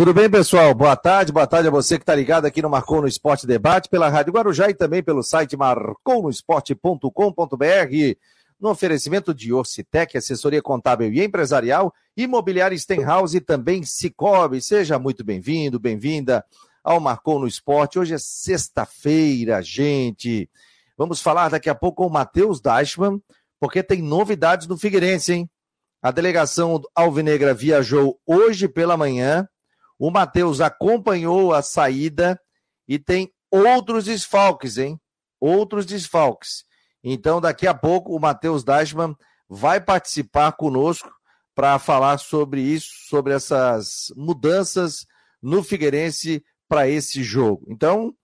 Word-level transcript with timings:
Tudo 0.00 0.14
bem, 0.14 0.30
pessoal? 0.30 0.74
Boa 0.74 0.96
tarde, 0.96 1.30
boa 1.30 1.46
tarde 1.46 1.68
a 1.68 1.70
você 1.70 1.98
que 1.98 2.04
está 2.04 2.14
ligado 2.14 2.46
aqui 2.46 2.62
no 2.62 2.70
Marcou 2.70 3.02
no 3.02 3.06
Esporte 3.06 3.46
Debate, 3.46 3.90
pela 3.90 4.08
Rádio 4.08 4.32
Guarujá 4.32 4.70
e 4.70 4.74
também 4.74 5.02
pelo 5.02 5.22
site 5.22 5.58
marconosport.com.br, 5.58 8.16
no 8.58 8.70
oferecimento 8.70 9.34
de 9.34 9.52
Orcitec, 9.52 10.16
assessoria 10.16 10.62
contábil 10.62 11.12
e 11.12 11.22
empresarial, 11.22 11.92
imobiliária 12.16 12.78
Stenhouse 12.78 13.36
e 13.36 13.42
também 13.42 13.82
Cicobi. 13.82 14.62
Seja 14.62 14.98
muito 14.98 15.22
bem-vindo, 15.22 15.78
bem-vinda 15.78 16.42
ao 16.82 16.98
Marcou 16.98 17.38
no 17.38 17.46
Esporte. 17.46 17.98
Hoje 17.98 18.14
é 18.14 18.18
sexta-feira, 18.18 19.60
gente. 19.60 20.48
Vamos 20.96 21.20
falar 21.20 21.50
daqui 21.50 21.68
a 21.68 21.74
pouco 21.74 22.02
com 22.02 22.08
o 22.08 22.10
Matheus 22.10 22.58
Deichmann, 22.58 23.20
porque 23.60 23.82
tem 23.82 24.00
novidades 24.00 24.66
no 24.66 24.78
Figueirense, 24.78 25.34
hein? 25.34 25.50
A 26.00 26.10
delegação 26.10 26.80
alvinegra 26.94 27.52
viajou 27.52 28.18
hoje 28.26 28.66
pela 28.66 28.96
manhã 28.96 29.46
o 30.00 30.10
Matheus 30.10 30.62
acompanhou 30.62 31.52
a 31.52 31.60
saída 31.60 32.40
e 32.88 32.98
tem 32.98 33.30
outros 33.50 34.06
desfalques, 34.06 34.78
hein? 34.78 34.98
Outros 35.38 35.84
desfalques. 35.84 36.64
Então, 37.04 37.38
daqui 37.38 37.66
a 37.66 37.74
pouco, 37.74 38.16
o 38.16 38.18
Matheus 38.18 38.64
Dashman 38.64 39.14
vai 39.46 39.78
participar 39.78 40.52
conosco 40.52 41.12
para 41.54 41.78
falar 41.78 42.16
sobre 42.16 42.62
isso, 42.62 42.88
sobre 43.10 43.34
essas 43.34 44.06
mudanças 44.16 45.04
no 45.42 45.62
Figueirense 45.62 46.42
para 46.66 46.88
esse 46.88 47.22
jogo. 47.22 47.66
Então, 47.68 48.14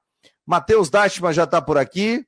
Matheus 0.45 0.89
Dashman 0.89 1.33
já 1.33 1.43
está 1.43 1.61
por 1.61 1.77
aqui. 1.77 2.25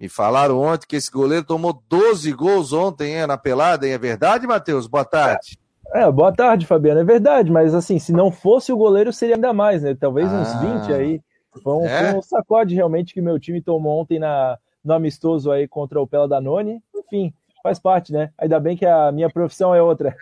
Me 0.00 0.08
falaram 0.08 0.58
ontem 0.58 0.86
que 0.86 0.96
esse 0.96 1.10
goleiro 1.10 1.44
tomou 1.44 1.82
12 1.86 2.32
gols 2.32 2.72
ontem 2.72 3.18
hein, 3.18 3.26
na 3.26 3.36
pelada, 3.36 3.86
hein? 3.86 3.92
É 3.92 3.98
verdade, 3.98 4.46
Matheus? 4.46 4.86
Boa 4.86 5.04
tarde. 5.04 5.58
É, 5.92 6.04
é, 6.04 6.10
boa 6.10 6.32
tarde, 6.32 6.64
Fabiano. 6.64 7.00
É 7.00 7.04
verdade, 7.04 7.50
mas 7.52 7.74
assim, 7.74 7.98
se 7.98 8.10
não 8.10 8.32
fosse 8.32 8.72
o 8.72 8.78
goleiro, 8.78 9.12
seria 9.12 9.34
ainda 9.34 9.52
mais, 9.52 9.82
né? 9.82 9.94
Talvez 9.94 10.32
ah, 10.32 10.36
uns 10.36 10.84
20 10.84 10.94
aí. 10.94 11.20
Foi 11.62 11.74
um, 11.74 11.84
é? 11.84 12.12
foi 12.12 12.18
um, 12.18 12.22
sacode 12.22 12.74
realmente 12.74 13.12
que 13.12 13.20
meu 13.20 13.38
time 13.38 13.60
tomou 13.60 14.00
ontem 14.00 14.18
na, 14.18 14.56
no 14.82 14.94
amistoso 14.94 15.50
aí 15.50 15.68
contra 15.68 16.00
o 16.00 16.06
Pela 16.06 16.26
Danone. 16.26 16.82
Enfim, 16.96 17.34
faz 17.62 17.78
parte, 17.78 18.10
né? 18.10 18.30
Ainda 18.38 18.58
bem 18.58 18.78
que 18.78 18.86
a 18.86 19.12
minha 19.12 19.28
profissão 19.28 19.74
é 19.74 19.82
outra. 19.82 20.16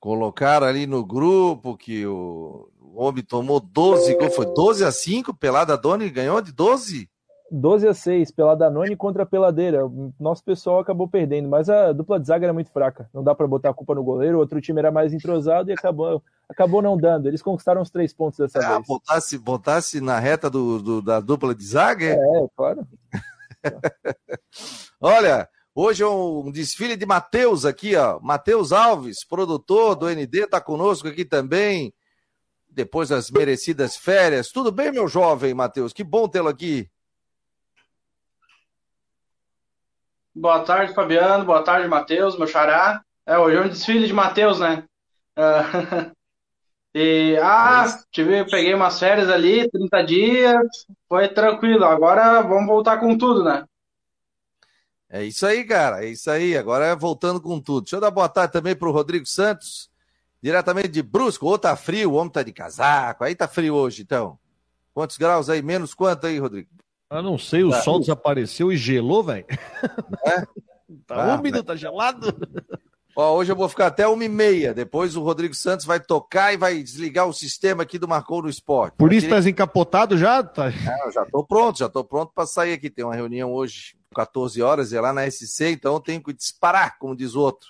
Colocaram 0.00 0.66
ali 0.66 0.86
no 0.86 1.04
grupo 1.04 1.76
que 1.76 2.06
o, 2.06 2.66
o 2.80 3.02
homem 3.02 3.22
tomou 3.22 3.60
12 3.60 4.14
gols. 4.16 4.34
Foi 4.34 4.46
12 4.46 4.84
a 4.86 4.90
5, 4.90 5.34
Pelada 5.34 5.76
Doni 5.76 6.08
ganhou 6.08 6.40
de 6.40 6.50
12? 6.50 7.10
12 7.52 7.86
a 7.86 7.92
6 7.92 8.30
pela 8.30 8.56
Danone 8.56 8.96
contra 8.96 9.24
a 9.24 9.26
Peladeira. 9.26 9.82
Nosso 10.18 10.42
pessoal 10.42 10.78
acabou 10.78 11.06
perdendo, 11.06 11.48
mas 11.50 11.68
a 11.68 11.92
dupla 11.92 12.18
de 12.18 12.26
zaga 12.26 12.46
era 12.46 12.52
muito 12.52 12.70
fraca. 12.70 13.10
Não 13.12 13.22
dá 13.22 13.34
para 13.34 13.46
botar 13.46 13.70
a 13.70 13.74
culpa 13.74 13.94
no 13.94 14.02
goleiro. 14.02 14.38
O 14.38 14.40
outro 14.40 14.58
time 14.60 14.78
era 14.78 14.90
mais 14.90 15.12
entrosado 15.12 15.68
e 15.70 15.74
acabou, 15.74 16.22
acabou 16.48 16.80
não 16.80 16.96
dando. 16.96 17.28
Eles 17.28 17.42
conquistaram 17.42 17.82
os 17.82 17.90
três 17.90 18.14
pontos 18.14 18.38
dessa 18.38 18.58
ah, 18.58 18.76
vez. 18.76 18.86
Botasse, 18.86 19.38
botasse 19.38 20.00
na 20.00 20.18
reta 20.18 20.48
do, 20.48 20.80
do, 20.80 21.02
da 21.02 21.20
dupla 21.20 21.54
de 21.54 21.66
zaga? 21.66 22.06
É, 22.06 22.14
é 22.14 22.46
claro. 22.56 22.86
Olha, 24.98 25.46
hoje 25.74 26.02
é 26.02 26.08
um 26.08 26.50
desfile 26.50 26.96
de 26.96 27.04
Matheus 27.04 27.66
aqui, 27.66 27.94
ó. 27.94 28.18
Matheus 28.20 28.72
Alves, 28.72 29.26
produtor 29.26 29.94
do 29.94 30.08
ND, 30.08 30.46
tá 30.46 30.58
conosco 30.58 31.06
aqui 31.06 31.24
também. 31.26 31.92
Depois 32.66 33.10
das 33.10 33.30
merecidas 33.30 33.94
férias. 33.94 34.48
Tudo 34.48 34.72
bem, 34.72 34.90
meu 34.90 35.06
jovem 35.06 35.52
Matheus? 35.52 35.92
Que 35.92 36.02
bom 36.02 36.26
tê-lo 36.26 36.48
aqui. 36.48 36.90
Boa 40.34 40.64
tarde, 40.64 40.94
Fabiano. 40.94 41.44
Boa 41.44 41.62
tarde, 41.62 41.86
Matheus, 41.88 42.38
meu 42.38 42.46
xará. 42.46 43.02
É, 43.26 43.38
hoje 43.38 43.56
é 43.56 43.60
um 43.60 43.68
desfile 43.68 44.06
de 44.06 44.12
Matheus, 44.14 44.58
né? 44.58 44.84
Uh, 45.38 46.10
e, 46.96 47.36
ah, 47.42 47.84
tive, 48.10 48.44
peguei 48.46 48.72
umas 48.72 48.98
férias 48.98 49.28
ali, 49.28 49.70
30 49.70 50.02
dias, 50.02 50.86
foi 51.06 51.28
tranquilo. 51.28 51.84
Agora 51.84 52.40
vamos 52.40 52.66
voltar 52.66 52.98
com 52.98 53.16
tudo, 53.16 53.44
né? 53.44 53.64
É 55.10 55.22
isso 55.22 55.44
aí, 55.44 55.64
cara. 55.64 56.02
É 56.02 56.08
isso 56.08 56.30
aí. 56.30 56.56
Agora 56.56 56.86
é 56.86 56.96
voltando 56.96 57.38
com 57.38 57.60
tudo. 57.60 57.82
Deixa 57.82 57.96
eu 57.96 58.00
dar 58.00 58.10
boa 58.10 58.28
tarde 58.28 58.54
também 58.54 58.74
para 58.74 58.88
o 58.88 58.92
Rodrigo 58.92 59.26
Santos, 59.26 59.90
diretamente 60.42 60.88
de 60.88 61.02
Brusco. 61.02 61.44
Ou 61.44 61.58
tá 61.58 61.76
frio, 61.76 62.12
o 62.12 62.14
homem 62.14 62.32
tá 62.32 62.42
de 62.42 62.52
casaco. 62.52 63.22
Aí 63.22 63.34
tá 63.34 63.46
frio 63.46 63.74
hoje, 63.74 64.00
então. 64.00 64.38
Quantos 64.94 65.18
graus 65.18 65.50
aí? 65.50 65.60
Menos 65.60 65.92
quanto 65.92 66.26
aí, 66.26 66.38
Rodrigo? 66.38 66.70
Eu 67.12 67.22
não 67.22 67.36
sei, 67.36 67.62
o 67.62 67.70
tá. 67.70 67.82
sol 67.82 68.00
desapareceu 68.00 68.72
e 68.72 68.76
gelou, 68.76 69.22
velho. 69.22 69.44
É? 70.24 70.40
tá 71.06 71.34
ah, 71.34 71.36
úmido, 71.36 71.58
né? 71.58 71.62
tá 71.62 71.76
gelado. 71.76 72.34
Ó, 73.14 73.36
hoje 73.36 73.52
eu 73.52 73.56
vou 73.56 73.68
ficar 73.68 73.88
até 73.88 74.08
uma 74.08 74.24
e 74.24 74.28
meia. 74.28 74.72
Depois 74.72 75.14
o 75.14 75.22
Rodrigo 75.22 75.54
Santos 75.54 75.84
vai 75.84 76.00
tocar 76.00 76.54
e 76.54 76.56
vai 76.56 76.82
desligar 76.82 77.28
o 77.28 77.32
sistema 77.32 77.82
aqui 77.82 77.98
do 77.98 78.08
Marcou 78.08 78.42
no 78.42 78.48
Esporte. 78.48 78.96
Por 78.96 79.12
isso 79.12 79.28
tá 79.28 79.38
encapotado 79.40 80.16
já? 80.16 80.42
Tá... 80.42 80.68
É, 80.68 81.12
já 81.12 81.26
tô 81.26 81.44
pronto, 81.44 81.78
já 81.78 81.88
tô 81.88 82.02
pronto 82.02 82.32
para 82.34 82.46
sair 82.46 82.72
aqui. 82.72 82.88
Tem 82.88 83.04
uma 83.04 83.14
reunião 83.14 83.52
hoje, 83.52 83.94
14 84.14 84.62
horas, 84.62 84.94
é 84.94 85.00
lá 85.00 85.12
na 85.12 85.30
SC, 85.30 85.70
então 85.70 85.94
eu 85.94 86.00
tenho 86.00 86.22
que 86.22 86.32
disparar, 86.32 86.98
como 86.98 87.14
diz 87.14 87.34
o 87.34 87.40
outro. 87.40 87.68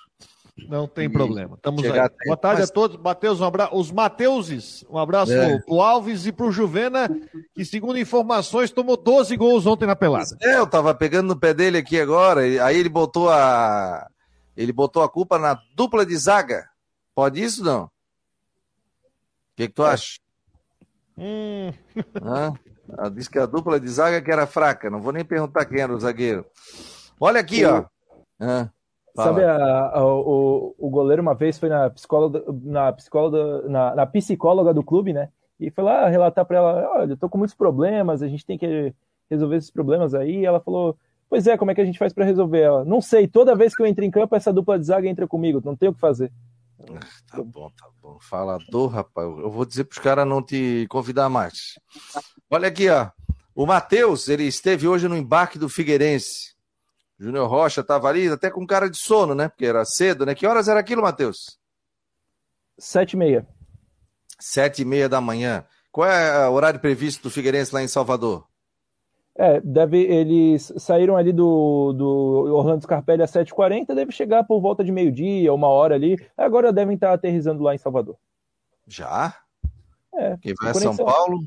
Não 0.55 0.87
tem 0.87 1.09
problema. 1.09 1.55
Estamos 1.55 1.83
aí. 1.83 1.91
Boa 2.25 2.37
tarde 2.37 2.61
mas... 2.61 2.69
a 2.69 2.73
todos. 2.73 2.97
Mateus, 2.97 3.41
um 3.41 3.45
abraço. 3.45 3.75
Os 3.75 3.91
Mateuses, 3.91 4.85
um 4.87 4.99
abraço 4.99 5.31
é. 5.33 5.59
pro, 5.59 5.81
Alves 5.81 6.27
e 6.27 6.31
pro 6.31 6.51
Juvena, 6.51 7.09
que, 7.55 7.65
segundo 7.65 7.97
informações, 7.97 8.69
tomou 8.69 8.95
12 8.95 9.35
gols 9.35 9.65
ontem 9.65 9.87
na 9.87 9.95
pelada. 9.95 10.37
É, 10.41 10.57
eu 10.57 10.67
tava 10.67 10.93
pegando 10.93 11.29
no 11.29 11.39
pé 11.39 11.53
dele 11.53 11.79
aqui 11.79 11.99
agora. 11.99 12.41
Aí 12.41 12.77
ele 12.77 12.89
botou 12.89 13.29
a. 13.31 14.07
Ele 14.55 14.71
botou 14.71 15.01
a 15.01 15.09
culpa 15.09 15.39
na 15.39 15.59
dupla 15.75 16.05
de 16.05 16.15
zaga. 16.15 16.69
Pode 17.15 17.41
isso 17.41 17.63
não? 17.63 17.85
O 17.85 17.89
que, 19.55 19.67
que 19.67 19.73
tu 19.73 19.83
acha? 19.83 20.19
Hum. 21.17 21.73
Ah, 22.97 23.09
disse 23.09 23.29
que 23.29 23.39
a 23.39 23.45
dupla 23.45 23.79
de 23.79 23.87
zaga 23.87 24.21
que 24.21 24.29
era 24.29 24.45
fraca. 24.45 24.89
Não 24.89 25.01
vou 25.01 25.13
nem 25.13 25.23
perguntar 25.23 25.65
quem 25.65 25.79
era 25.79 25.95
o 25.95 25.99
zagueiro. 25.99 26.45
Olha 27.19 27.39
aqui, 27.39 27.63
ó. 27.65 27.85
Ah. 28.39 28.69
Sabe, 29.15 29.43
a, 29.43 29.89
a, 29.89 30.05
o, 30.05 30.75
o 30.77 30.89
goleiro 30.89 31.21
uma 31.21 31.35
vez 31.35 31.59
foi 31.59 31.69
na 31.69 31.89
psicóloga, 31.89 32.43
na 32.63 32.91
psicóloga, 32.91 33.67
na, 33.69 33.95
na 33.95 34.05
psicóloga 34.07 34.73
do 34.73 34.83
clube, 34.83 35.13
né? 35.13 35.29
E 35.59 35.69
foi 35.69 35.83
lá 35.83 36.09
relatar 36.09 36.45
para 36.45 36.57
ela: 36.57 36.91
olha, 36.95 37.11
eu 37.11 37.17
tô 37.17 37.29
com 37.29 37.37
muitos 37.37 37.55
problemas, 37.55 38.23
a 38.23 38.27
gente 38.27 38.45
tem 38.45 38.57
que 38.57 38.93
resolver 39.29 39.57
esses 39.57 39.69
problemas 39.69 40.15
aí. 40.15 40.39
E 40.39 40.45
ela 40.45 40.59
falou: 40.59 40.97
Pois 41.29 41.47
é, 41.47 41.57
como 41.57 41.71
é 41.71 41.75
que 41.75 41.81
a 41.81 41.85
gente 41.85 41.99
faz 41.99 42.11
para 42.11 42.25
resolver 42.25 42.61
ela? 42.61 42.85
Não 42.85 43.01
sei, 43.01 43.27
toda 43.27 43.55
vez 43.55 43.75
que 43.75 43.81
eu 43.81 43.85
entro 43.85 44.03
em 44.03 44.11
campo, 44.11 44.35
essa 44.35 44.51
dupla 44.51 44.79
de 44.79 44.85
zaga 44.85 45.07
entra 45.07 45.27
comigo, 45.27 45.61
não 45.63 45.75
tem 45.75 45.89
o 45.89 45.93
que 45.93 45.99
fazer. 45.99 46.31
Tá 47.31 47.41
bom, 47.41 47.69
tá 47.71 47.87
bom. 48.01 48.17
Falador, 48.19 48.89
rapaz. 48.89 49.27
Eu 49.27 49.49
vou 49.49 49.65
dizer 49.65 49.85
pros 49.85 49.99
caras 49.99 50.27
não 50.27 50.41
te 50.41 50.85
convidar 50.89 51.29
mais. 51.29 51.79
Olha 52.49 52.67
aqui, 52.67 52.89
ó. 52.89 53.09
O 53.55 53.65
Matheus, 53.65 54.27
ele 54.27 54.43
esteve 54.43 54.87
hoje 54.87 55.07
no 55.07 55.15
embarque 55.15 55.57
do 55.57 55.69
Figueirense. 55.69 56.52
Júnior 57.19 57.47
Rocha 57.47 57.81
estava 57.81 58.07
ali, 58.07 58.27
até 58.27 58.49
com 58.49 58.65
cara 58.65 58.89
de 58.89 58.97
sono, 58.97 59.33
né? 59.35 59.47
Porque 59.47 59.65
era 59.65 59.85
cedo, 59.85 60.25
né? 60.25 60.35
Que 60.35 60.47
horas 60.47 60.67
era 60.67 60.79
aquilo, 60.79 61.01
Matheus? 61.01 61.57
Sete 62.77 63.13
e 63.13 63.17
meia. 63.17 63.47
Sete 64.39 64.81
e 64.81 64.85
meia 64.85 65.07
da 65.07 65.21
manhã. 65.21 65.65
Qual 65.91 66.09
é 66.09 66.49
o 66.49 66.53
horário 66.53 66.79
previsto 66.79 67.23
do 67.23 67.29
Figueirense 67.29 67.73
lá 67.73 67.81
em 67.83 67.87
Salvador? 67.87 68.47
É, 69.35 69.59
deve, 69.61 69.99
eles 69.99 70.71
saíram 70.77 71.17
ali 71.17 71.31
do, 71.31 71.93
do 71.93 72.55
Orlando 72.55 72.83
Scarpelli 72.83 73.23
às 73.23 73.31
7h40, 73.31 73.95
deve 73.95 74.11
chegar 74.11 74.43
por 74.43 74.61
volta 74.61 74.83
de 74.83 74.91
meio-dia, 74.91 75.53
uma 75.53 75.67
hora 75.67 75.95
ali. 75.95 76.17
Agora 76.37 76.73
devem 76.73 76.95
estar 76.95 77.13
aterrizando 77.13 77.63
lá 77.63 77.73
em 77.73 77.79
Salvador. 77.79 78.15
Já? 78.87 79.35
É. 80.13 80.37
Quem 80.37 80.53
vai 80.59 80.71
a 80.71 80.73
São 80.73 80.95
Paulo? 80.95 81.39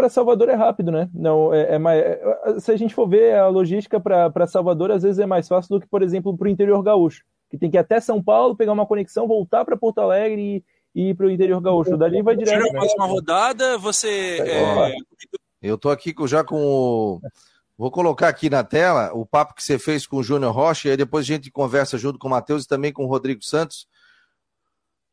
Para 0.00 0.08
Salvador 0.08 0.48
é 0.48 0.54
rápido, 0.54 0.90
né? 0.90 1.10
Não, 1.12 1.52
é, 1.52 1.74
é 1.74 1.78
mais, 1.78 2.02
é, 2.02 2.20
se 2.58 2.72
a 2.72 2.76
gente 2.76 2.94
for 2.94 3.06
ver 3.06 3.36
a 3.36 3.48
logística 3.48 4.00
para 4.00 4.46
Salvador, 4.46 4.90
às 4.90 5.02
vezes 5.02 5.18
é 5.18 5.26
mais 5.26 5.46
fácil 5.46 5.76
do 5.76 5.80
que, 5.80 5.86
por 5.86 6.02
exemplo, 6.02 6.34
para 6.36 6.46
o 6.46 6.50
interior 6.50 6.82
gaúcho, 6.82 7.22
que 7.50 7.58
tem 7.58 7.70
que 7.70 7.76
ir 7.76 7.80
até 7.80 8.00
São 8.00 8.22
Paulo, 8.22 8.56
pegar 8.56 8.72
uma 8.72 8.86
conexão, 8.86 9.28
voltar 9.28 9.62
para 9.62 9.76
Porto 9.76 9.98
Alegre 9.98 10.64
e, 10.94 11.10
ir 11.10 11.14
para 11.14 11.26
o 11.26 11.30
interior 11.30 11.60
gaúcho. 11.60 11.98
Dali 11.98 12.22
vai 12.22 12.34
direto. 12.34 12.64
Na 12.64 12.70
próxima 12.70 13.04
rodada, 13.04 13.76
você. 13.76 14.38
É... 14.40 14.94
Eu 15.62 15.76
tô 15.76 15.90
aqui 15.90 16.14
já 16.26 16.42
com 16.42 16.56
o. 16.56 17.20
Vou 17.76 17.90
colocar 17.90 18.28
aqui 18.28 18.48
na 18.48 18.64
tela 18.64 19.10
o 19.12 19.26
papo 19.26 19.54
que 19.54 19.62
você 19.62 19.78
fez 19.78 20.06
com 20.06 20.16
o 20.16 20.22
Júnior 20.22 20.54
Rocha, 20.54 20.88
e 20.88 20.90
aí 20.92 20.96
depois 20.96 21.24
a 21.24 21.28
gente 21.28 21.50
conversa 21.50 21.98
junto 21.98 22.18
com 22.18 22.26
o 22.26 22.30
Matheus 22.30 22.64
e 22.64 22.68
também 22.68 22.90
com 22.90 23.04
o 23.04 23.08
Rodrigo 23.08 23.42
Santos. 23.44 23.86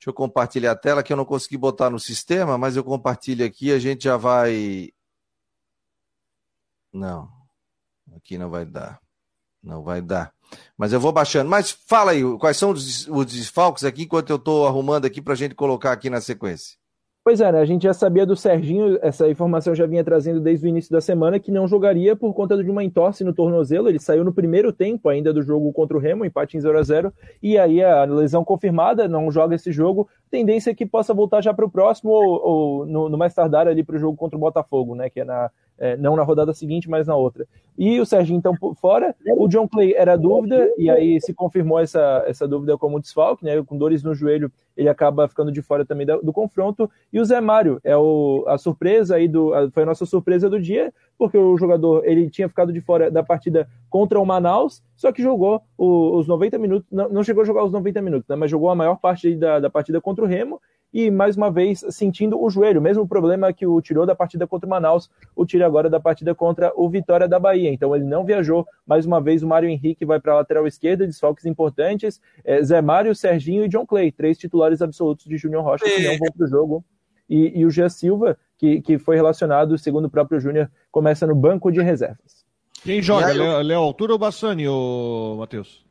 Deixa 0.07 0.11
eu 0.11 0.13
compartilhar 0.13 0.71
a 0.71 0.75
tela 0.75 1.03
que 1.03 1.11
eu 1.11 1.17
não 1.17 1.25
consegui 1.25 1.57
botar 1.57 1.89
no 1.89 1.99
sistema, 1.99 2.57
mas 2.57 2.77
eu 2.77 2.83
compartilho 2.83 3.45
aqui, 3.45 3.73
a 3.73 3.79
gente 3.79 4.05
já 4.05 4.15
vai. 4.15 4.89
Não, 6.93 7.29
aqui 8.15 8.37
não 8.37 8.49
vai 8.49 8.65
dar. 8.65 9.01
Não 9.61 9.83
vai 9.83 10.01
dar. 10.01 10.33
Mas 10.77 10.93
eu 10.93 10.99
vou 11.01 11.11
baixando. 11.11 11.49
Mas 11.49 11.71
fala 11.71 12.11
aí, 12.11 12.21
quais 12.39 12.55
são 12.55 12.71
os, 12.71 13.05
os 13.09 13.25
desfalques 13.25 13.83
aqui 13.83 14.03
enquanto 14.03 14.29
eu 14.29 14.37
estou 14.37 14.65
arrumando 14.65 15.03
aqui 15.03 15.21
para 15.21 15.33
a 15.33 15.35
gente 15.35 15.53
colocar 15.53 15.91
aqui 15.91 16.09
na 16.09 16.21
sequência? 16.21 16.77
Pois 17.27 17.41
é, 17.41 17.51
né? 17.51 17.59
A 17.59 17.65
gente 17.65 17.83
já 17.83 17.93
sabia 17.93 18.25
do 18.25 18.37
Serginho, 18.37 18.97
essa 19.01 19.29
informação 19.29 19.75
já 19.75 19.85
vinha 19.85 20.01
trazendo 20.01 20.39
desde 20.39 20.65
o 20.65 20.69
início 20.69 20.89
da 20.89 21.01
semana, 21.01 21.37
que 21.37 21.51
não 21.51 21.67
jogaria 21.67 22.15
por 22.15 22.33
conta 22.33 22.55
de 22.63 22.71
uma 22.71 22.85
entorse 22.85 23.21
no 23.21 23.33
tornozelo. 23.33 23.89
Ele 23.89 23.99
saiu 23.99 24.23
no 24.23 24.31
primeiro 24.31 24.71
tempo 24.71 25.09
ainda 25.09 25.33
do 25.33 25.41
jogo 25.41 25.73
contra 25.73 25.97
o 25.97 25.99
Remo, 25.99 26.23
empate 26.23 26.55
em 26.55 26.61
0 26.61 26.79
a 26.79 26.81
0 26.81 27.13
e 27.43 27.57
aí 27.57 27.83
a 27.83 28.05
lesão 28.05 28.45
confirmada, 28.45 29.09
não 29.09 29.29
joga 29.29 29.55
esse 29.55 29.73
jogo. 29.73 30.07
Tendência 30.31 30.71
é 30.71 30.73
que 30.73 30.85
possa 30.85 31.13
voltar 31.13 31.41
já 31.41 31.53
para 31.53 31.65
o 31.65 31.69
próximo 31.69 32.11
ou, 32.11 32.41
ou 32.45 32.85
no, 32.85 33.09
no, 33.09 33.17
mais 33.17 33.33
tardar 33.33 33.67
ali 33.67 33.83
para 33.83 33.97
o 33.97 33.99
jogo 33.99 34.15
contra 34.15 34.37
o 34.37 34.39
Botafogo, 34.39 34.95
né? 34.95 35.09
Que 35.09 35.19
é 35.19 35.25
na, 35.25 35.51
é, 35.77 35.95
não 35.95 36.15
na 36.15 36.23
rodada 36.23 36.53
seguinte, 36.53 36.89
mas 36.89 37.07
na 37.07 37.15
outra. 37.15 37.45
E 37.77 37.99
o 37.99 38.05
Serginho, 38.05 38.39
então, 38.39 38.55
fora. 38.75 39.15
O 39.37 39.47
John 39.47 39.67
Clay 39.67 39.93
era 39.93 40.17
dúvida, 40.17 40.67
e 40.77 40.89
aí 40.89 41.21
se 41.21 41.31
confirmou 41.33 41.79
essa, 41.79 42.23
essa 42.25 42.47
dúvida 42.47 42.75
como 42.75 42.99
desfalque, 42.99 43.45
né? 43.45 43.61
Com 43.63 43.77
dores 43.77 44.01
no 44.01 44.15
joelho, 44.15 44.51
ele 44.75 44.89
acaba 44.89 45.27
ficando 45.27 45.51
de 45.51 45.61
fora 45.61 45.85
também 45.85 46.05
do, 46.05 46.19
do 46.23 46.33
confronto. 46.33 46.89
E 47.13 47.19
o 47.19 47.25
Zé 47.25 47.39
Mário 47.39 47.79
é 47.83 47.95
o, 47.95 48.43
a 48.47 48.57
surpresa 48.57 49.15
aí 49.15 49.27
do. 49.27 49.53
A, 49.53 49.69
foi 49.69 49.83
a 49.83 49.85
nossa 49.85 50.07
surpresa 50.07 50.49
do 50.49 50.59
dia, 50.59 50.91
porque 51.17 51.37
o 51.37 51.55
jogador 51.55 52.03
ele 52.03 52.29
tinha 52.31 52.49
ficado 52.49 52.73
de 52.73 52.81
fora 52.81 53.11
da 53.11 53.21
partida 53.21 53.69
contra 53.89 54.19
o 54.19 54.25
Manaus, 54.25 54.83
só 54.95 55.11
que 55.11 55.21
jogou 55.21 55.61
os 55.77 56.27
90 56.27 56.57
minutos, 56.57 56.87
não, 56.91 57.09
não, 57.09 57.23
chegou 57.23 57.43
a 57.43 57.45
jogar 57.45 57.63
os 57.63 57.71
90 57.71 58.01
minutos, 58.01 58.27
né? 58.27 58.35
Mas 58.35 58.49
jogou 58.49 58.69
a 58.69 58.75
maior 58.75 58.95
parte 58.95 59.35
da, 59.35 59.59
da 59.59 59.69
partida 59.69 60.01
contra 60.01 60.25
o 60.25 60.27
Remo 60.27 60.59
e 60.93 61.11
mais 61.11 61.35
uma 61.35 61.51
vez 61.51 61.83
sentindo 61.89 62.41
o 62.41 62.49
joelho, 62.49 62.81
mesmo 62.81 63.07
problema 63.07 63.51
que 63.53 63.65
o 63.65 63.81
tirou 63.81 64.05
da 64.05 64.15
partida 64.15 64.47
contra 64.47 64.65
o 64.65 64.69
Manaus, 64.69 65.09
o 65.35 65.45
tira 65.45 65.65
agora 65.65 65.89
da 65.89 65.99
partida 65.99 66.33
contra 66.33 66.71
o 66.75 66.89
Vitória 66.89 67.27
da 67.27 67.39
Bahia. 67.39 67.71
Então 67.71 67.95
ele 67.95 68.05
não 68.05 68.25
viajou, 68.25 68.65
mais 68.85 69.05
uma 69.05 69.21
vez 69.21 69.43
o 69.43 69.47
Mário 69.47 69.69
Henrique 69.69 70.05
vai 70.05 70.19
para 70.19 70.33
a 70.33 70.37
lateral 70.37 70.65
esquerda, 70.65 71.05
desfalques 71.05 71.45
importantes, 71.45 72.21
é, 72.43 72.61
Zé 72.63 72.81
Mário, 72.81 73.13
Serginho 73.13 73.65
e 73.65 73.69
John 73.69 73.85
Clay, 73.85 74.11
três 74.11 74.37
titulares 74.37 74.81
absolutos 74.81 75.25
de 75.25 75.37
Júnior 75.37 75.63
Rocha 75.63 75.85
que 75.85 76.03
não 76.03 76.17
vão 76.17 76.31
para 76.35 76.45
o 76.45 76.49
jogo. 76.49 76.85
E, 77.29 77.59
e 77.59 77.65
o 77.65 77.69
Gia 77.69 77.89
Silva, 77.89 78.37
que, 78.57 78.81
que 78.81 78.97
foi 78.97 79.17
relacionado, 79.17 79.77
segundo 79.77 80.05
o 80.05 80.09
próprio 80.09 80.39
Júnior, 80.39 80.71
começa 80.89 81.27
no 81.27 81.35
banco 81.35 81.69
de 81.71 81.81
reservas. 81.81 82.45
Quem 82.83 83.01
joga? 83.01 83.33
Léo 83.61 83.79
Altura 83.79 84.13
ou 84.13 84.19
Bassani, 84.19 84.67
ô 84.67 85.35
Matheus? 85.37 85.86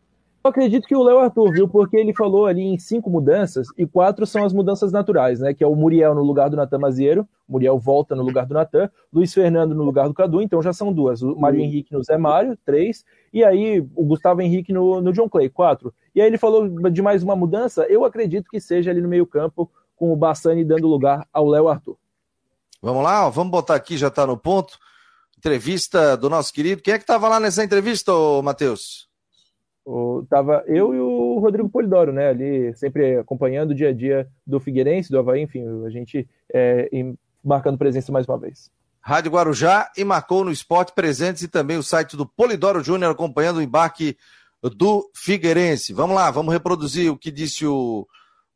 Eu 0.46 0.50
acredito 0.50 0.86
que 0.86 0.94
o 0.94 1.02
Léo 1.02 1.18
Arthur, 1.18 1.52
viu? 1.52 1.68
Porque 1.68 1.96
ele 1.96 2.14
falou 2.14 2.46
ali 2.46 2.62
em 2.62 2.78
cinco 2.78 3.10
mudanças 3.10 3.66
e 3.76 3.84
quatro 3.84 4.24
são 4.24 4.44
as 4.44 4.52
mudanças 4.52 4.92
naturais, 4.92 5.40
né? 5.40 5.52
Que 5.52 5.64
é 5.64 5.66
o 5.66 5.74
Muriel 5.74 6.14
no 6.14 6.22
lugar 6.22 6.48
do 6.48 6.56
Natan 6.56 6.78
Mazieiro, 6.78 7.28
Muriel 7.48 7.76
volta 7.80 8.14
no 8.14 8.22
lugar 8.22 8.46
do 8.46 8.54
Natan, 8.54 8.88
Luiz 9.12 9.34
Fernando 9.34 9.74
no 9.74 9.82
lugar 9.82 10.06
do 10.06 10.14
Cadu, 10.14 10.40
então 10.40 10.62
já 10.62 10.72
são 10.72 10.92
duas. 10.92 11.20
O 11.20 11.34
Mário 11.34 11.58
Henrique 11.58 11.92
no 11.92 12.00
Zé 12.00 12.16
Mário, 12.16 12.56
três, 12.64 13.04
e 13.32 13.42
aí 13.42 13.84
o 13.96 14.04
Gustavo 14.04 14.40
Henrique 14.40 14.72
no, 14.72 15.00
no 15.00 15.12
John 15.12 15.28
Clay, 15.28 15.48
quatro. 15.48 15.92
E 16.14 16.20
aí 16.20 16.28
ele 16.28 16.38
falou 16.38 16.68
de 16.68 17.02
mais 17.02 17.24
uma 17.24 17.34
mudança, 17.34 17.84
eu 17.88 18.04
acredito 18.04 18.48
que 18.48 18.60
seja 18.60 18.92
ali 18.92 19.00
no 19.00 19.08
meio-campo, 19.08 19.68
com 19.96 20.12
o 20.12 20.16
Bassani 20.16 20.64
dando 20.64 20.86
lugar 20.86 21.26
ao 21.32 21.48
Léo 21.48 21.66
Arthur. 21.66 21.96
Vamos 22.80 23.02
lá, 23.02 23.28
vamos 23.30 23.50
botar 23.50 23.74
aqui, 23.74 23.96
já 23.96 24.06
está 24.06 24.24
no 24.24 24.36
ponto. 24.36 24.78
Entrevista 25.36 26.16
do 26.16 26.30
nosso 26.30 26.52
querido. 26.52 26.82
Quem 26.82 26.94
é 26.94 26.98
que 26.98 27.02
estava 27.02 27.28
lá 27.28 27.40
nessa 27.40 27.64
entrevista, 27.64 28.12
Matheus? 28.44 29.05
O, 29.86 30.26
tava 30.28 30.64
eu 30.66 30.92
e 30.92 30.98
o 30.98 31.38
Rodrigo 31.38 31.68
Polidoro, 31.68 32.12
né? 32.12 32.28
Ali 32.28 32.74
sempre 32.74 33.18
acompanhando 33.18 33.70
o 33.70 33.74
dia 33.74 33.90
a 33.90 33.92
dia 33.92 34.28
do 34.44 34.58
Figueirense, 34.58 35.12
do 35.12 35.18
Havaí, 35.18 35.42
enfim, 35.42 35.64
a 35.86 35.90
gente 35.90 36.28
é, 36.52 36.90
marcando 37.42 37.78
presença 37.78 38.10
mais 38.10 38.26
uma 38.26 38.36
vez. 38.36 38.68
Rádio 39.00 39.30
Guarujá 39.30 39.88
e 39.96 40.02
marcou 40.02 40.44
no 40.44 40.50
esporte 40.50 40.92
presentes 40.92 41.44
e 41.44 41.48
também 41.48 41.78
o 41.78 41.82
site 41.82 42.16
do 42.16 42.26
Polidoro 42.26 42.82
Júnior 42.82 43.12
acompanhando 43.12 43.58
o 43.58 43.62
embarque 43.62 44.16
do 44.60 45.08
Figueirense. 45.14 45.92
Vamos 45.92 46.16
lá, 46.16 46.28
vamos 46.32 46.52
reproduzir 46.52 47.12
o 47.12 47.16
que 47.16 47.30
disse 47.30 47.64
o 47.64 48.04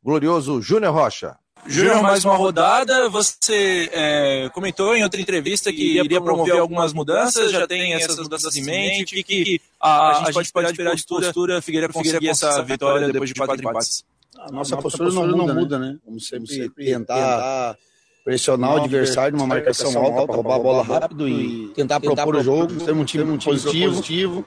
glorioso 0.03 0.61
Júnior 0.61 0.93
Rocha. 0.93 1.37
Júnior, 1.67 2.01
mais 2.01 2.25
uma 2.25 2.35
rodada. 2.35 3.09
Você 3.09 3.89
é, 3.93 4.49
comentou 4.53 4.95
em 4.95 5.03
outra 5.03 5.21
entrevista 5.21 5.71
que 5.71 5.99
iria 5.99 6.21
promover 6.21 6.57
algumas 6.57 6.93
mudanças, 6.93 7.51
já 7.51 7.67
tem 7.67 7.93
essas 7.93 8.17
mudanças 8.17 8.55
em 8.55 8.63
mente. 8.63 9.13
O 9.13 9.17
que, 9.17 9.23
que 9.23 9.61
a, 9.79 10.09
a, 10.09 10.31
gente 10.31 10.33
pode 10.33 10.47
esperar 10.47 10.95
de 10.95 11.03
postura, 11.03 11.25
postura 11.25 11.61
Figueira 11.61 11.89
conseguir 11.89 12.29
essa 12.29 12.61
vitória 12.63 13.07
depois 13.11 13.29
de 13.29 13.35
quatro 13.35 13.59
empates? 13.59 14.03
A 14.35 14.43
nossa, 14.43 14.53
nossa 14.53 14.77
postura, 14.77 15.09
postura 15.11 15.27
não, 15.27 15.53
muda, 15.53 15.77
né? 15.77 15.91
né? 15.91 15.97
Vamos 16.05 16.27
sempre, 16.27 16.47
sempre 16.47 16.85
tentar 16.85 17.77
pressionar 18.23 18.75
o 18.75 18.77
adversário 18.77 19.37
numa 19.37 19.47
marcação 19.47 19.95
alta 20.01 20.33
roubar 20.33 20.55
a 20.55 20.59
bola 20.59 20.83
rápido 20.83 21.27
e 21.27 21.67
tentar 21.75 21.99
propor 21.99 22.35
o 22.37 22.43
jogo, 22.43 22.73
ter 22.83 22.91
um 22.91 23.05
time 23.05 23.37
positivo. 23.37 24.45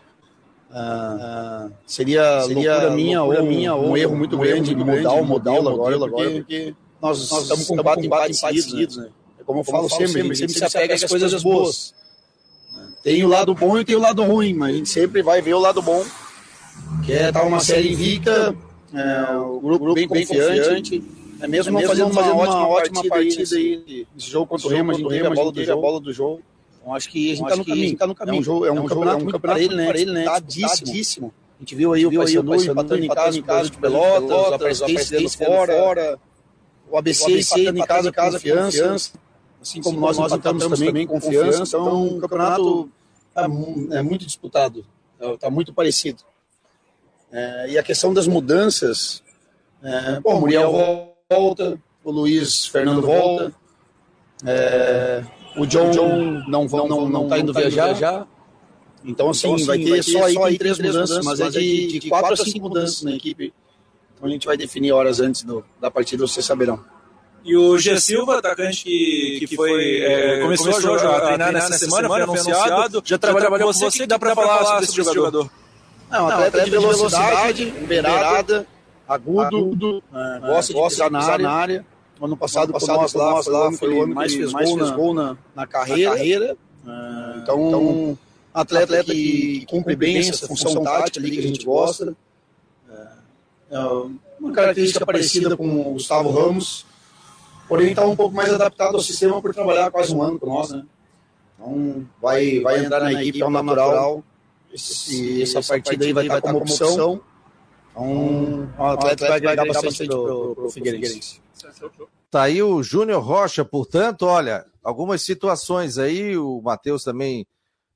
Ah, 0.76 1.69
seria, 1.87 2.40
seria 2.43 2.72
loucura 2.72 2.90
minha, 2.90 3.22
loucura 3.22 3.43
ou, 3.43 3.49
minha 3.49 3.75
ou 3.75 3.90
um 3.90 3.96
erro 3.96 4.17
muito 4.17 4.37
grande 4.37 4.75
mudar 4.75 5.12
o 5.12 5.25
modelo 5.25 5.69
agora, 5.69 5.96
porque 5.99 6.75
nós, 7.04 7.30
nós 7.30 7.42
estamos 7.42 7.66
com 7.66 7.76
quatro 7.76 8.04
empates 8.04 8.40
seguidos, 8.40 8.96
né? 8.96 9.08
É 9.38 9.44
como 9.44 9.60
eu 9.60 9.64
falo, 9.64 9.90
sempre, 9.90 10.08
sempre, 10.08 10.20
a 10.20 10.24
gente 10.24 10.38
sempre 10.38 10.54
se 10.54 10.64
apega 10.64 10.94
às 10.94 11.04
coisas 11.04 11.42
boas. 11.42 11.94
Tem 13.02 13.22
o 13.22 13.28
lado 13.28 13.54
bom 13.54 13.78
e 13.78 13.84
tem 13.84 13.94
o 13.94 14.00
lado 14.00 14.24
ruim, 14.24 14.54
mas 14.54 14.74
a 14.74 14.78
gente 14.78 14.88
sempre 14.88 15.22
vai 15.22 15.42
ver 15.42 15.52
o 15.52 15.58
lado 15.58 15.82
bom, 15.82 16.02
que 17.04 17.12
é 17.12 17.28
estar 17.28 17.42
uma 17.42 17.60
série 17.60 17.92
invicta, 17.92 18.56
é, 18.94 19.36
o 19.36 19.60
grupo 19.60 19.92
bem, 19.92 20.08
bem 20.08 20.26
confiante, 20.26 21.04
é 21.40 21.46
mesmo, 21.46 21.78
é 21.78 21.82
mesmo 21.82 21.88
fazendo, 21.88 22.10
uma, 22.10 22.22
fazendo 22.22 22.34
uma, 22.36 22.56
uma 22.56 22.68
ótima 22.68 23.04
partida, 23.06 23.56
aí, 23.56 24.06
nesse 24.14 24.30
jogo 24.30 24.46
contra 24.46 24.66
o 24.66 24.70
Remo, 24.70 24.92
a 24.92 24.94
gente 24.94 25.06
teve 25.06 25.26
a 25.26 25.30
bola 25.30 25.52
do 25.52 25.62
jogo. 25.62 25.78
A 25.78 25.82
bola 25.82 26.00
do 26.00 26.12
jogo. 26.12 26.42
Então 26.80 26.94
acho 26.94 27.10
que 27.10 27.32
a 27.32 27.34
gente 27.34 27.44
está 27.44 27.56
no 27.56 27.64
caminho. 27.66 27.96
Tá 27.98 28.06
no 28.06 28.14
caminho. 28.14 28.36
É 28.36 28.40
um 28.40 28.42
jogo, 28.42 28.64
é 28.64 28.72
um, 28.72 28.76
é 28.76 28.80
um 28.80 28.86
campeonato, 28.86 29.18
campeonato 29.18 29.40
para 29.40 29.60
ele, 29.60 29.74
né? 29.74 29.86
Para 29.86 30.00
ele, 30.00 30.12
né? 30.12 30.24
Tadíssimo. 30.24 31.34
A 31.58 31.62
gente 31.62 31.74
viu 31.74 31.92
aí 31.92 32.06
o 32.06 32.10
Paysandu 32.10 32.54
empatando 32.54 33.04
em 33.04 33.08
casa, 33.08 33.38
em 33.38 33.42
casa 33.42 33.70
de 33.70 33.76
Pelotas, 33.76 34.30
o 34.30 34.54
Aparecidense 34.54 35.36
fora, 35.36 36.18
o 36.90 36.98
ABC, 36.98 37.25
ABC 37.25 37.60
empatando 37.60 37.78
em 37.78 37.84
casa, 37.84 38.12
casa 38.12 38.38
confiança, 38.38 38.82
confiança, 38.82 39.12
assim 39.60 39.81
como 39.82 40.00
nós, 40.00 40.19
nós 40.19 40.32
empatamos, 40.32 40.64
empatamos 40.64 40.86
também 40.86 41.06
com 41.06 41.14
confiança. 41.14 41.62
Então, 41.62 41.86
então 41.86 42.16
o 42.16 42.20
campeonato 42.20 42.90
é, 43.36 43.98
é 43.98 44.02
muito 44.02 44.25
disputado, 44.25 44.84
está 45.20 45.50
muito 45.50 45.72
parecido. 45.72 46.22
É, 47.32 47.70
e 47.70 47.78
a 47.78 47.82
questão 47.82 48.14
das 48.14 48.26
mudanças, 48.26 49.22
é, 49.82 50.20
bom, 50.20 50.36
o 50.36 50.40
Muriel 50.40 51.16
volta, 51.28 51.81
o 52.04 52.10
Luiz 52.10 52.67
Fernando 52.67 53.03
volta, 53.03 53.53
é, 54.46 55.24
o 55.56 55.67
John, 55.67 55.91
John 55.91 56.44
não 56.46 56.67
está 56.67 56.76
não, 56.79 57.08
não, 57.08 57.29
tá 57.29 57.38
indo 57.38 57.53
tá 57.53 57.60
viajar. 57.60 57.86
viajar. 57.86 58.29
Então, 59.05 59.31
assim, 59.31 59.48
então, 59.48 59.55
assim 59.56 59.64
vai, 59.67 59.79
ter 59.79 59.91
vai 59.91 60.00
ter 60.00 60.12
só 60.32 60.44
aí, 60.44 60.58
três 60.58 60.79
mudanças, 60.79 61.19
mudanças, 61.19 61.24
mas 61.24 61.41
é 61.41 61.60
de, 61.60 61.98
de 61.98 62.08
quatro 62.08 62.32
a 62.32 62.36
cinco 62.36 62.69
mudanças 62.69 63.03
na 63.03 63.12
equipe 63.12 63.53
a 64.26 64.31
gente 64.31 64.46
vai 64.46 64.56
definir 64.56 64.93
horas 64.93 65.20
antes 65.20 65.43
do, 65.43 65.64
da 65.81 65.90
partida, 65.90 66.26
vocês 66.26 66.44
saberão. 66.44 66.84
E 67.44 67.54
o 67.56 67.78
G. 67.78 68.00
Silva, 68.00 68.38
atacante 68.38 68.84
que, 68.84 69.46
que 69.46 69.54
foi, 69.54 70.00
é, 70.00 70.40
começou, 70.40 70.66
começou 70.66 70.94
a, 70.94 70.98
jogar, 70.98 71.16
a 71.19 71.20
treinar 71.26 71.52
nessa 71.52 71.74
semana, 71.74 72.08
semana 72.08 72.26
foi 72.26 72.38
anunciado, 72.38 73.02
já 73.04 73.19
trabalhou, 73.19 73.50
com 73.50 73.72
você, 73.72 73.90
que 73.90 74.06
dá 74.06 74.19
para 74.19 74.34
falar 74.34 74.64
sobre 74.64 74.84
esse 74.84 74.96
jogador? 74.96 75.14
jogador? 75.14 75.50
Não, 76.10 76.28
atleta, 76.28 76.48
atleta 76.48 76.64
de 76.64 76.70
velocidade, 76.70 77.64
beirada, 77.86 78.66
agudo, 79.06 79.43
agudo 79.43 80.02
é, 80.14 80.40
gosta 80.40 80.72
de 80.72 80.82
pisar 80.82 81.10
na 81.10 81.22
área. 81.22 81.43
Na 81.43 81.52
área. 81.52 81.86
Ano 82.22 82.36
passado, 82.36 82.64
ano 82.64 82.72
passado 82.72 83.00
nós 83.00 83.12
lá, 83.12 83.31
nós 83.31 83.46
lá 83.46 83.72
foi 83.72 83.93
o 83.93 84.02
ano 84.04 84.14
mais 84.14 84.32
fez 84.32 84.52
mais 84.52 84.70
gol, 84.70 84.93
gol 84.93 85.14
na, 85.14 85.36
na, 85.54 85.66
carreira. 85.66 86.10
Na 86.10 86.16
carreira. 86.16 86.56
É, 86.86 87.38
então, 87.43 87.69
então, 87.69 88.19
atleta, 88.54 88.84
atleta 88.84 89.12
que, 89.12 89.60
que 89.60 89.66
cumpre 89.66 89.96
bem 89.96 90.16
essa 90.16 90.46
função 90.46 90.82
tática 90.82 91.19
ali 91.19 91.31
que 91.32 91.38
a 91.40 91.43
gente 91.43 91.64
gosta. 91.64 92.16
É 93.70 93.78
uma 94.38 94.52
característica 94.52 95.04
parecida 95.06 95.56
com 95.56 95.80
o 95.80 95.92
Gustavo 95.94 96.30
Ramos, 96.30 96.86
porém 97.68 97.88
está 97.88 98.04
um 98.06 98.16
pouco 98.16 98.34
mais 98.34 98.52
adaptado 98.52 98.94
ao 98.94 99.00
sistema 99.00 99.40
por 99.40 99.54
trabalhar 99.54 99.90
quase 99.90 100.14
um 100.14 100.22
ano 100.22 100.38
com 100.38 100.46
nós, 100.46 100.70
né? 100.70 100.84
Então 101.54 102.06
vai, 102.20 102.60
vai 102.60 102.84
entrar 102.84 103.00
na 103.00 103.12
equipe 103.12 103.42
ao 103.42 103.50
natural. 103.50 104.22
Esse, 104.72 105.42
essa, 105.42 105.62
partida 105.62 106.04
aí 106.04 106.12
vai 106.12 106.24
estar 106.26 106.40
como 106.40 106.58
opção. 106.58 107.22
Então, 107.92 108.68
o 108.76 108.84
atleta 108.84 109.28
vai 109.28 109.36
agregar 109.36 109.64
bastante 109.66 110.06
para 110.06 110.16
o 110.18 110.70
Figueirense. 110.70 111.40
Tá 112.28 112.42
aí 112.42 112.60
o 112.60 112.82
Júnior 112.82 113.22
Rocha, 113.22 113.64
portanto, 113.64 114.26
olha, 114.26 114.66
algumas 114.82 115.22
situações 115.22 115.96
aí, 115.96 116.36
o 116.36 116.60
Matheus 116.60 117.04
também 117.04 117.46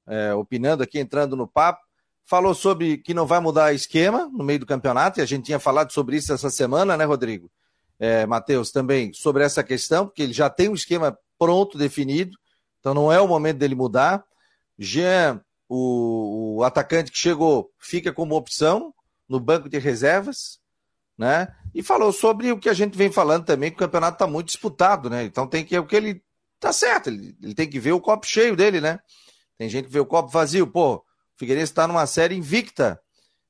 é, 0.06 0.32
opinando 0.32 0.84
aqui, 0.84 1.00
entrando 1.00 1.34
no 1.34 1.48
papo 1.48 1.87
falou 2.28 2.54
sobre 2.54 2.98
que 2.98 3.14
não 3.14 3.26
vai 3.26 3.40
mudar 3.40 3.72
esquema 3.72 4.28
no 4.30 4.44
meio 4.44 4.58
do 4.58 4.66
campeonato, 4.66 5.18
e 5.18 5.22
a 5.22 5.26
gente 5.26 5.46
tinha 5.46 5.58
falado 5.58 5.92
sobre 5.92 6.18
isso 6.18 6.32
essa 6.32 6.50
semana, 6.50 6.96
né, 6.96 7.04
Rodrigo? 7.04 7.50
É, 7.98 8.26
Matheus, 8.26 8.70
também 8.70 9.12
sobre 9.14 9.42
essa 9.42 9.64
questão, 9.64 10.06
porque 10.06 10.22
ele 10.22 10.32
já 10.34 10.50
tem 10.50 10.68
um 10.68 10.74
esquema 10.74 11.18
pronto, 11.38 11.78
definido, 11.78 12.36
então 12.78 12.92
não 12.92 13.10
é 13.10 13.18
o 13.20 13.26
momento 13.26 13.58
dele 13.58 13.74
mudar. 13.74 14.22
Jean, 14.78 15.40
o, 15.68 16.58
o 16.58 16.64
atacante 16.64 17.10
que 17.10 17.18
chegou, 17.18 17.72
fica 17.78 18.12
como 18.12 18.36
opção 18.36 18.94
no 19.28 19.40
banco 19.40 19.68
de 19.68 19.78
reservas. 19.78 20.60
né? 21.16 21.48
E 21.74 21.82
falou 21.82 22.12
sobre 22.12 22.52
o 22.52 22.58
que 22.58 22.68
a 22.68 22.74
gente 22.74 22.96
vem 22.96 23.10
falando 23.10 23.44
também, 23.44 23.70
que 23.70 23.76
o 23.76 23.80
campeonato 23.80 24.16
está 24.16 24.26
muito 24.26 24.48
disputado, 24.48 25.10
né? 25.10 25.24
Então 25.24 25.46
tem 25.46 25.64
que 25.64 25.76
o 25.78 25.86
que 25.86 25.96
ele 25.96 26.22
tá 26.60 26.72
certo, 26.72 27.08
ele, 27.08 27.36
ele, 27.42 27.54
tem 27.54 27.68
que 27.68 27.80
ver 27.80 27.92
o 27.92 28.00
copo 28.00 28.26
cheio 28.26 28.54
dele, 28.54 28.80
né? 28.80 29.00
Tem 29.56 29.68
gente 29.68 29.86
que 29.86 29.92
vê 29.92 30.00
o 30.00 30.06
copo 30.06 30.28
vazio, 30.28 30.66
pô. 30.66 31.04
Figueirense 31.38 31.72
está 31.72 31.86
numa 31.86 32.06
série 32.06 32.34
invicta, 32.34 33.00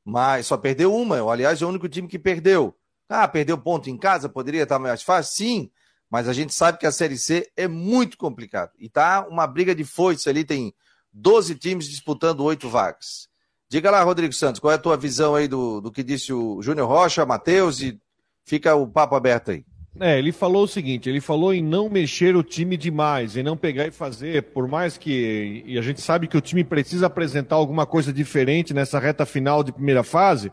mas 0.05 0.47
só 0.47 0.57
perdeu 0.57 0.95
uma. 0.95 1.17
Aliás, 1.33 1.61
é 1.63 1.65
o 1.65 1.69
único 1.69 1.89
time 1.89 2.07
que 2.07 2.19
perdeu. 2.19 2.77
Ah, 3.09 3.27
perdeu 3.27 3.57
ponto 3.57 3.89
em 3.89 3.97
casa, 3.97 4.29
poderia 4.29 4.65
estar 4.65 4.79
mais 4.79 5.03
fácil? 5.03 5.35
Sim, 5.35 5.71
mas 6.11 6.29
a 6.29 6.35
gente 6.35 6.53
sabe 6.53 6.79
que 6.79 6.87
a 6.87 6.93
Série 6.93 7.17
C 7.17 7.51
é 7.57 7.67
muito 7.67 8.19
complicado. 8.19 8.73
E 8.79 8.89
tá 8.91 9.27
uma 9.27 9.47
briga 9.47 9.75
de 9.75 9.85
foice 9.85 10.29
ali, 10.29 10.45
tem 10.45 10.75
12 11.13 11.55
times 11.55 11.89
disputando 11.89 12.45
oito 12.45 12.69
vagas. 12.69 13.29
Diga 13.71 13.91
lá, 13.91 14.03
Rodrigo 14.03 14.33
Santos, 14.33 14.61
qual 14.61 14.73
é 14.73 14.77
a 14.77 14.79
tua 14.79 14.97
visão 14.97 15.35
aí 15.35 15.49
do, 15.49 15.81
do 15.81 15.91
que 15.91 16.03
disse 16.03 16.33
o 16.33 16.61
Júnior 16.63 16.89
Rocha, 16.89 17.25
Matheus, 17.25 17.81
e 17.81 17.99
fica 18.45 18.75
o 18.75 18.87
papo 18.87 19.15
aberto 19.15 19.51
aí. 19.51 19.65
É, 20.01 20.19
ele 20.19 20.31
falou 20.31 20.65
o 20.65 20.69
seguinte, 20.69 21.09
ele 21.09 21.21
falou 21.21 21.53
em 21.53 21.63
não 21.63 21.89
mexer 21.89 22.37
o 22.37 22.43
time 22.43 22.77
demais, 22.77 23.37
em 23.37 23.43
não 23.43 23.57
pegar 23.57 23.87
e 23.87 23.91
fazer, 23.91 24.45
por 24.53 24.69
mais 24.69 24.97
que, 24.97 25.65
e 25.67 25.77
a 25.77 25.83
gente 25.83 26.01
sabe 26.01 26.29
que 26.29 26.37
o 26.37 26.41
time 26.41 26.63
precisa 26.63 27.07
apresentar 27.07 27.57
alguma 27.57 27.85
coisa 27.85 28.13
diferente 28.13 28.73
nessa 28.73 28.99
reta 29.01 29.27
final 29.27 29.65
de 29.65 29.73
primeira 29.73 30.05
fase, 30.05 30.53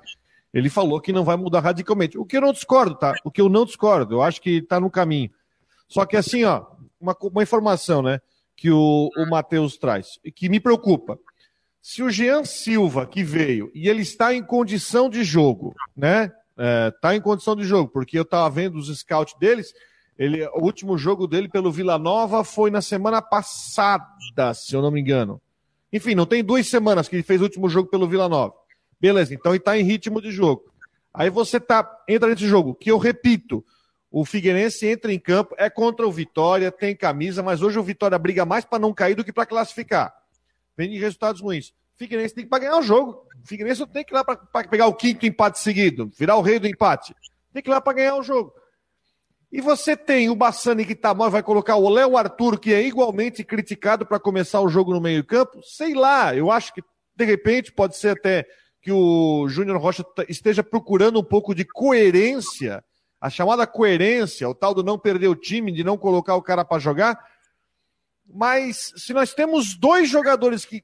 ele 0.53 0.69
falou 0.69 1.01
que 1.01 1.13
não 1.13 1.23
vai 1.23 1.35
mudar 1.35 1.59
radicalmente. 1.59 2.17
O 2.17 2.25
que 2.25 2.37
eu 2.37 2.41
não 2.41 2.53
discordo, 2.53 2.95
tá? 2.95 3.13
O 3.23 3.29
que 3.29 3.41
eu 3.41 3.49
não 3.49 3.65
discordo, 3.65 4.15
eu 4.15 4.21
acho 4.21 4.41
que 4.41 4.57
está 4.57 4.79
no 4.79 4.89
caminho. 4.89 5.29
Só 5.87 6.05
que 6.05 6.15
assim, 6.15 6.43
ó, 6.45 6.65
uma, 6.99 7.15
uma 7.21 7.43
informação, 7.43 8.01
né, 8.01 8.19
que 8.55 8.71
o, 8.71 9.09
o 9.15 9.29
Matheus 9.29 9.77
traz, 9.77 10.17
que 10.33 10.49
me 10.49 10.59
preocupa. 10.59 11.19
Se 11.81 12.01
o 12.01 12.09
Jean 12.09 12.45
Silva, 12.45 13.05
que 13.05 13.21
veio, 13.21 13.69
e 13.75 13.87
ele 13.87 14.01
está 14.01 14.33
em 14.33 14.41
condição 14.41 15.09
de 15.09 15.23
jogo, 15.23 15.75
né, 15.95 16.31
é, 16.57 16.91
tá 17.01 17.15
em 17.15 17.21
condição 17.21 17.55
de 17.55 17.63
jogo, 17.63 17.89
porque 17.91 18.17
eu 18.17 18.23
estava 18.23 18.49
vendo 18.49 18.75
os 18.75 18.95
scouts 18.97 19.37
deles. 19.39 19.73
Ele, 20.17 20.45
o 20.47 20.61
último 20.61 20.97
jogo 20.97 21.27
dele 21.27 21.49
pelo 21.49 21.71
Vila 21.71 21.97
Nova 21.97 22.43
foi 22.43 22.71
na 22.71 22.81
semana 22.81 23.21
passada, 23.21 24.53
se 24.53 24.73
eu 24.73 24.81
não 24.81 24.91
me 24.91 25.01
engano. 25.01 25.41
Enfim, 25.91 26.15
não 26.15 26.25
tem 26.25 26.43
duas 26.43 26.67
semanas 26.67 27.07
que 27.07 27.15
ele 27.15 27.23
fez 27.23 27.41
o 27.41 27.43
último 27.45 27.69
jogo 27.69 27.89
pelo 27.89 28.07
Vila 28.07 28.29
Nova. 28.29 28.53
Beleza, 28.99 29.33
então 29.33 29.51
ele 29.51 29.59
está 29.59 29.77
em 29.77 29.83
ritmo 29.83 30.21
de 30.21 30.31
jogo. 30.31 30.63
Aí 31.13 31.29
você 31.29 31.59
tá, 31.59 31.89
entra 32.07 32.29
nesse 32.29 32.47
jogo, 32.47 32.75
que 32.75 32.91
eu 32.91 32.97
repito, 32.97 33.63
o 34.11 34.23
Figueirense 34.23 34.87
entra 34.87 35.11
em 35.11 35.19
campo, 35.19 35.53
é 35.57 35.69
contra 35.69 36.07
o 36.07 36.11
Vitória, 36.11 36.71
tem 36.71 36.95
camisa, 36.95 37.43
mas 37.43 37.61
hoje 37.61 37.77
o 37.77 37.83
Vitória 37.83 38.17
briga 38.17 38.45
mais 38.45 38.63
para 38.63 38.79
não 38.79 38.93
cair 38.93 39.15
do 39.15 39.23
que 39.23 39.33
para 39.33 39.45
classificar. 39.45 40.13
Vem 40.77 40.89
de 40.89 40.97
resultados 40.97 41.41
ruins. 41.41 41.73
Figueirense 41.97 42.33
tem 42.33 42.47
que 42.47 42.59
ganhar 42.59 42.77
o 42.77 42.81
jogo. 42.81 43.25
Figueirense 43.45 43.81
não 43.81 43.87
tem 43.87 44.03
que 44.03 44.13
ir 44.13 44.15
lá 44.15 44.23
para 44.23 44.67
pegar 44.67 44.87
o 44.87 44.95
quinto 44.95 45.25
empate 45.25 45.59
seguido, 45.59 46.11
virar 46.17 46.35
o 46.35 46.41
rei 46.41 46.59
do 46.59 46.67
empate. 46.67 47.15
Tem 47.53 47.61
que 47.61 47.69
ir 47.69 47.71
lá 47.71 47.79
para 47.79 47.93
ganhar 47.93 48.15
o 48.15 48.23
jogo. 48.23 48.53
E 49.51 49.61
você 49.61 49.95
tem 49.95 50.29
o 50.29 50.35
Bassani 50.35 50.85
que 50.85 50.95
tá 50.95 51.13
mal, 51.13 51.31
vai 51.31 51.41
colocar 51.41 51.77
o 51.77 51.87
Léo 51.87 52.17
Arthur, 52.17 52.59
que 52.59 52.73
é 52.73 52.85
igualmente 52.85 53.43
criticado 53.43 54.05
para 54.05 54.19
começar 54.19 54.59
o 54.59 54.67
jogo 54.67 54.93
no 54.93 54.99
meio-campo. 54.99 55.61
Sei 55.63 55.93
lá, 55.93 56.35
eu 56.35 56.51
acho 56.51 56.73
que 56.73 56.81
de 57.15 57.23
repente 57.23 57.71
pode 57.71 57.95
ser 57.95 58.17
até 58.17 58.45
que 58.81 58.91
o 58.91 59.47
Júnior 59.47 59.77
Rocha 59.77 60.05
esteja 60.27 60.61
procurando 60.61 61.19
um 61.19 61.23
pouco 61.23 61.55
de 61.55 61.63
coerência, 61.63 62.83
a 63.21 63.29
chamada 63.29 63.65
coerência, 63.65 64.49
o 64.49 64.53
tal 64.53 64.73
do 64.73 64.83
não 64.83 64.99
perder 64.99 65.27
o 65.27 65.35
time, 65.35 65.71
de 65.71 65.83
não 65.83 65.97
colocar 65.97 66.35
o 66.35 66.41
cara 66.41 66.65
para 66.65 66.77
jogar. 66.77 67.17
Mas 68.27 68.91
se 68.97 69.13
nós 69.13 69.33
temos 69.33 69.75
dois 69.75 70.09
jogadores 70.09 70.65
que 70.65 70.83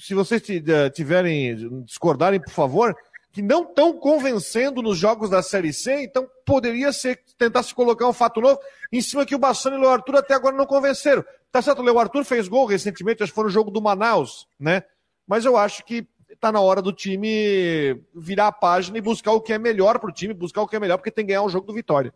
se 0.00 0.14
vocês 0.14 0.42
eh, 0.48 0.90
tiverem, 0.90 1.84
discordarem, 1.84 2.40
por 2.40 2.52
favor, 2.52 2.96
que 3.32 3.42
não 3.42 3.62
estão 3.62 3.92
convencendo 3.92 4.82
nos 4.82 4.98
jogos 4.98 5.30
da 5.30 5.42
Série 5.42 5.72
C, 5.72 6.02
então 6.02 6.28
poderia 6.44 6.92
ser 6.92 7.22
tentar 7.38 7.62
se 7.62 7.74
colocar 7.74 8.08
um 8.08 8.12
fato 8.12 8.40
novo 8.40 8.58
em 8.90 9.00
cima 9.00 9.26
que 9.26 9.34
o 9.34 9.38
Bassano 9.38 9.76
e 9.76 9.78
o 9.78 9.82
Leo 9.82 9.90
Arthur 9.90 10.16
até 10.16 10.34
agora 10.34 10.56
não 10.56 10.66
convenceram. 10.66 11.24
Tá 11.52 11.60
certo, 11.60 11.80
o 11.80 11.84
Leo 11.84 11.98
Arthur 11.98 12.24
fez 12.24 12.48
gol 12.48 12.66
recentemente, 12.66 13.22
acho 13.22 13.30
que 13.30 13.36
foi 13.36 13.44
no 13.44 13.50
jogo 13.50 13.70
do 13.70 13.80
Manaus, 13.80 14.48
né? 14.58 14.82
Mas 15.26 15.44
eu 15.44 15.56
acho 15.56 15.84
que 15.84 16.08
tá 16.40 16.50
na 16.50 16.60
hora 16.60 16.80
do 16.80 16.92
time 16.92 18.00
virar 18.14 18.48
a 18.48 18.52
página 18.52 18.98
e 18.98 19.02
buscar 19.02 19.32
o 19.32 19.40
que 19.40 19.52
é 19.52 19.58
melhor 19.58 19.98
pro 19.98 20.12
time, 20.12 20.32
buscar 20.32 20.62
o 20.62 20.68
que 20.68 20.76
é 20.76 20.80
melhor, 20.80 20.96
porque 20.96 21.10
tem 21.10 21.24
que 21.24 21.28
ganhar 21.28 21.42
o 21.42 21.50
jogo 21.50 21.66
do 21.66 21.74
Vitória. 21.74 22.12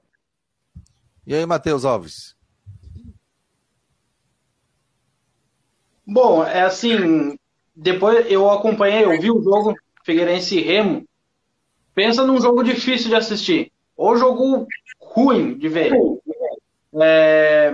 E 1.26 1.35
aí, 1.35 1.45
Matheus 1.47 1.85
Alves? 1.85 2.35
Bom, 6.07 6.45
é 6.45 6.62
assim, 6.62 7.38
depois 7.75 8.31
eu 8.31 8.50
acompanhei, 8.50 9.04
eu 9.04 9.21
vi 9.21 9.31
o 9.31 9.43
jogo 9.43 9.75
Figueirense 10.04 10.59
e 10.59 10.62
Remo. 10.62 11.04
Pensa 11.95 12.26
num 12.26 12.40
jogo 12.40 12.62
difícil 12.62 13.09
de 13.09 13.16
assistir. 13.16 13.73
Ou 13.97 14.16
jogo 14.16 14.66
ruim 15.00 15.57
de 15.57 15.69
ver. 15.69 15.93
É, 17.00 17.73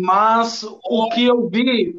mas 0.00 0.62
o 0.62 1.08
que 1.10 1.24
eu 1.24 1.48
vi 1.48 1.94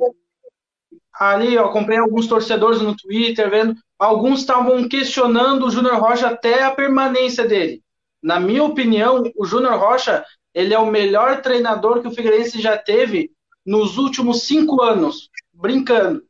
ali, 1.13 1.53
eu 1.53 1.65
acompanhei 1.65 2.01
alguns 2.01 2.27
torcedores 2.27 2.81
no 2.81 2.95
Twitter, 2.95 3.49
vendo, 3.49 3.75
alguns 3.97 4.39
estavam 4.39 4.87
questionando 4.87 5.65
o 5.65 5.71
Júnior 5.71 5.99
Rocha 5.99 6.27
até 6.27 6.63
a 6.63 6.71
permanência 6.71 7.47
dele. 7.47 7.81
Na 8.21 8.39
minha 8.39 8.63
opinião, 8.63 9.23
o 9.37 9.45
Júnior 9.45 9.79
Rocha 9.79 10.25
ele 10.53 10.73
é 10.73 10.79
o 10.79 10.89
melhor 10.89 11.41
treinador 11.41 12.01
que 12.01 12.07
o 12.07 12.11
Figueirense 12.11 12.61
já 12.61 12.77
teve 12.77 13.31
nos 13.65 13.97
últimos 13.97 14.43
cinco 14.43 14.81
anos, 14.81 15.29
brincando. 15.53 16.23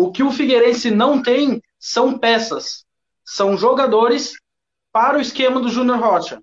O 0.00 0.10
que 0.10 0.22
o 0.22 0.32
Figueirense 0.32 0.90
não 0.90 1.22
tem 1.22 1.62
são 1.78 2.18
peças, 2.18 2.86
são 3.22 3.54
jogadores 3.54 4.32
para 4.90 5.18
o 5.18 5.20
esquema 5.20 5.60
do 5.60 5.68
Júnior 5.68 5.98
Rocha. 5.98 6.42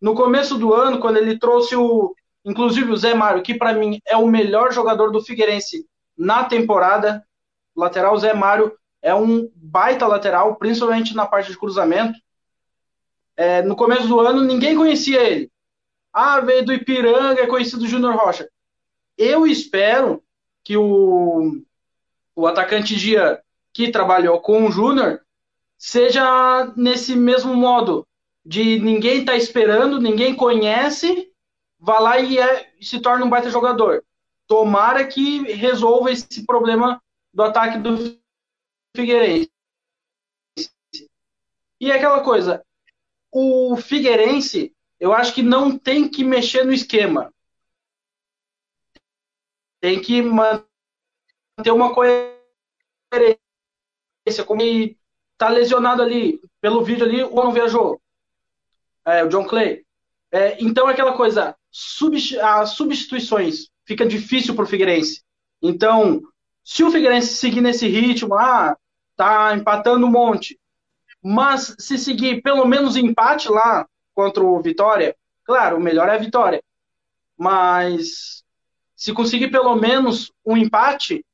No 0.00 0.14
começo 0.14 0.56
do 0.56 0.72
ano, 0.72 0.98
quando 0.98 1.18
ele 1.18 1.38
trouxe 1.38 1.76
o, 1.76 2.14
inclusive 2.46 2.90
o 2.90 2.96
Zé 2.96 3.12
Mário, 3.12 3.42
que 3.42 3.52
para 3.52 3.74
mim 3.74 4.00
é 4.06 4.16
o 4.16 4.26
melhor 4.26 4.72
jogador 4.72 5.10
do 5.10 5.20
Figueirense 5.20 5.86
na 6.16 6.44
temporada, 6.44 7.22
lateral 7.76 8.16
Zé 8.16 8.32
Mário 8.32 8.72
é 9.02 9.14
um 9.14 9.50
baita 9.54 10.06
lateral, 10.06 10.56
principalmente 10.56 11.14
na 11.14 11.26
parte 11.26 11.50
de 11.52 11.58
cruzamento. 11.58 12.18
É, 13.36 13.60
no 13.60 13.76
começo 13.76 14.08
do 14.08 14.18
ano, 14.18 14.40
ninguém 14.40 14.74
conhecia 14.74 15.22
ele. 15.22 15.52
Ah, 16.10 16.40
veio 16.40 16.64
do 16.64 16.72
Ipiranga, 16.72 17.42
é 17.42 17.46
conhecido 17.46 17.80
do 17.80 17.86
Júnior 17.86 18.16
Rocha. 18.16 18.48
Eu 19.18 19.46
espero 19.46 20.22
que 20.64 20.74
o 20.74 21.62
o 22.34 22.46
atacante 22.46 22.98
Gia, 22.98 23.42
que 23.72 23.90
trabalhou 23.90 24.40
com 24.40 24.66
o 24.66 24.70
Júnior, 24.70 25.24
seja 25.78 26.72
nesse 26.76 27.14
mesmo 27.14 27.54
modo 27.54 28.06
de 28.44 28.78
ninguém 28.78 29.24
tá 29.24 29.34
esperando, 29.34 30.00
ninguém 30.00 30.34
conhece, 30.34 31.32
vá 31.78 31.98
lá 31.98 32.18
e 32.18 32.38
é, 32.38 32.72
se 32.80 33.00
torna 33.00 33.24
um 33.24 33.30
baita 33.30 33.50
jogador. 33.50 34.04
Tomara 34.46 35.06
que 35.06 35.42
resolva 35.52 36.10
esse 36.10 36.44
problema 36.44 37.02
do 37.32 37.42
ataque 37.42 37.78
do 37.78 38.18
Figueirense. 38.94 39.50
E 41.80 41.90
aquela 41.90 42.22
coisa, 42.22 42.64
o 43.32 43.76
Figueirense, 43.76 44.74
eu 45.00 45.12
acho 45.12 45.34
que 45.34 45.42
não 45.42 45.76
tem 45.76 46.08
que 46.08 46.22
mexer 46.22 46.64
no 46.64 46.72
esquema. 46.72 47.32
Tem 49.80 50.00
que 50.00 50.22
manter 50.22 50.73
ter 51.62 51.70
uma 51.70 51.94
coerência. 51.94 53.38
Como 54.46 54.62
ele 54.62 54.98
tá 55.36 55.48
lesionado 55.48 56.02
ali, 56.02 56.40
pelo 56.60 56.84
vídeo 56.84 57.04
ali, 57.04 57.22
ou 57.22 57.44
não 57.44 57.52
viajou. 57.52 58.00
É, 59.04 59.22
o 59.24 59.28
John 59.28 59.44
Clay. 59.44 59.84
É, 60.32 60.56
então, 60.62 60.88
aquela 60.88 61.16
coisa, 61.16 61.56
as 62.42 62.70
substituições 62.70 63.68
fica 63.84 64.06
difícil 64.06 64.54
para 64.54 64.64
o 64.64 64.66
Figueirense. 64.66 65.22
Então, 65.62 66.22
se 66.64 66.82
o 66.82 66.90
Figueirense 66.90 67.34
seguir 67.34 67.60
nesse 67.60 67.86
ritmo, 67.86 68.34
ah, 68.34 68.76
tá 69.16 69.54
empatando 69.54 70.06
um 70.06 70.10
monte, 70.10 70.58
mas 71.22 71.74
se 71.78 71.98
seguir 71.98 72.42
pelo 72.42 72.66
menos 72.66 72.96
empate 72.96 73.48
lá 73.48 73.86
contra 74.14 74.42
o 74.42 74.60
Vitória, 74.60 75.16
claro, 75.44 75.76
o 75.76 75.80
melhor 75.80 76.08
é 76.08 76.14
a 76.14 76.18
vitória. 76.18 76.62
Mas 77.36 78.44
se 78.96 79.12
conseguir 79.12 79.50
pelo 79.50 79.74
menos 79.76 80.32
um 80.44 80.56
empate, 80.56 81.24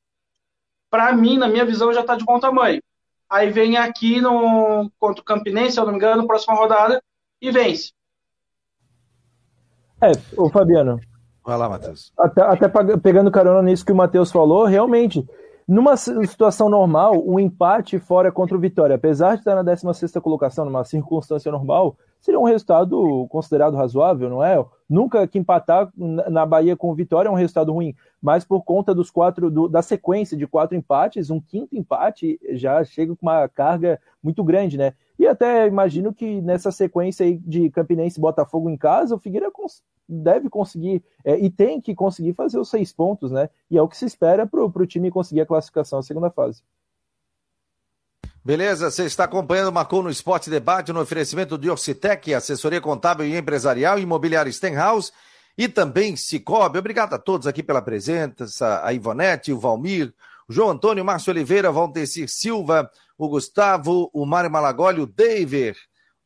para 0.90 1.12
mim, 1.12 1.38
na 1.38 1.48
minha 1.48 1.64
visão, 1.64 1.92
já 1.92 2.00
está 2.00 2.16
de 2.16 2.24
bom 2.24 2.38
tamanho. 2.40 2.82
Aí 3.28 3.50
vem 3.50 3.76
aqui 3.76 4.20
no, 4.20 4.90
contra 4.98 5.22
o 5.22 5.24
Campinense, 5.24 5.72
se 5.72 5.80
eu 5.80 5.84
não 5.84 5.92
me 5.92 5.98
engano, 5.98 6.26
próxima 6.26 6.54
rodada, 6.54 7.00
e 7.40 7.50
vence. 7.50 7.92
É, 10.02 10.10
o 10.36 10.50
Fabiano. 10.50 10.98
Vai 11.44 11.56
lá, 11.56 11.68
Matheus. 11.68 12.12
Até, 12.18 12.42
até 12.42 12.68
pegando 12.98 13.30
carona 13.30 13.62
nisso 13.62 13.84
que 13.84 13.92
o 13.92 13.96
Matheus 13.96 14.32
falou, 14.32 14.64
realmente, 14.64 15.24
numa 15.66 15.96
situação 15.96 16.68
normal, 16.68 17.22
um 17.24 17.38
empate 17.38 17.98
fora 17.98 18.32
contra 18.32 18.56
o 18.56 18.60
Vitória, 18.60 18.96
apesar 18.96 19.34
de 19.34 19.42
estar 19.42 19.54
na 19.54 19.62
16 19.62 20.12
colocação, 20.14 20.64
numa 20.64 20.84
circunstância 20.84 21.52
normal, 21.52 21.96
seria 22.20 22.40
um 22.40 22.44
resultado 22.44 23.26
considerado 23.30 23.76
razoável, 23.76 24.28
não 24.28 24.42
é? 24.42 24.64
Nunca 24.90 25.24
que 25.28 25.38
empatar 25.38 25.88
na 25.96 26.44
Bahia 26.44 26.76
com 26.76 26.92
Vitória 26.96 27.28
é 27.28 27.30
um 27.30 27.36
resultado 27.36 27.72
ruim, 27.72 27.94
mas 28.20 28.44
por 28.44 28.64
conta 28.64 28.92
dos 28.92 29.08
quatro 29.08 29.48
do, 29.48 29.68
da 29.68 29.82
sequência 29.82 30.36
de 30.36 30.48
quatro 30.48 30.76
empates, 30.76 31.30
um 31.30 31.40
quinto 31.40 31.76
empate 31.76 32.40
já 32.50 32.82
chega 32.82 33.14
com 33.14 33.24
uma 33.24 33.48
carga 33.48 34.00
muito 34.20 34.42
grande, 34.42 34.76
né? 34.76 34.92
E 35.16 35.28
até 35.28 35.68
imagino 35.68 36.12
que 36.12 36.40
nessa 36.40 36.72
sequência 36.72 37.24
aí 37.24 37.38
de 37.38 37.70
Campinense 37.70 38.18
e 38.18 38.20
Botafogo 38.20 38.68
em 38.68 38.76
casa, 38.76 39.14
o 39.14 39.18
Figueira 39.18 39.48
deve 40.08 40.50
conseguir 40.50 41.04
é, 41.24 41.38
e 41.38 41.48
tem 41.48 41.80
que 41.80 41.94
conseguir 41.94 42.32
fazer 42.32 42.58
os 42.58 42.68
seis 42.68 42.92
pontos, 42.92 43.30
né? 43.30 43.48
E 43.70 43.78
é 43.78 43.82
o 43.82 43.86
que 43.86 43.96
se 43.96 44.04
espera 44.04 44.44
para 44.44 44.64
o 44.64 44.86
time 44.86 45.08
conseguir 45.08 45.42
a 45.42 45.46
classificação 45.46 46.00
à 46.00 46.02
segunda 46.02 46.30
fase. 46.30 46.64
Beleza, 48.42 48.90
você 48.90 49.04
está 49.04 49.24
acompanhando 49.24 49.68
o 49.68 49.72
Marcou 49.72 50.02
no 50.02 50.08
Esporte 50.08 50.48
Debate 50.48 50.94
no 50.94 51.00
oferecimento 51.02 51.58
de 51.58 51.68
Orcitec, 51.68 52.32
assessoria 52.32 52.80
contábil 52.80 53.26
e 53.26 53.36
empresarial, 53.36 53.98
imobiliário 53.98 54.50
Stenhouse 54.50 55.12
e 55.58 55.68
também 55.68 56.16
Cicobi. 56.16 56.78
Obrigado 56.78 57.12
a 57.12 57.18
todos 57.18 57.46
aqui 57.46 57.62
pela 57.62 57.82
presença, 57.82 58.80
a 58.82 58.94
Ivonete, 58.94 59.52
o 59.52 59.60
Valmir, 59.60 60.14
o 60.48 60.52
João 60.54 60.70
Antônio, 60.70 61.02
o 61.02 61.06
Márcio 61.06 61.30
Oliveira, 61.30 61.70
Valtecir 61.70 62.30
Silva, 62.30 62.90
o 63.18 63.28
Gustavo, 63.28 64.10
o 64.10 64.24
Mário 64.24 64.50
Malagoli, 64.50 65.02
o 65.02 65.06
David, 65.06 65.76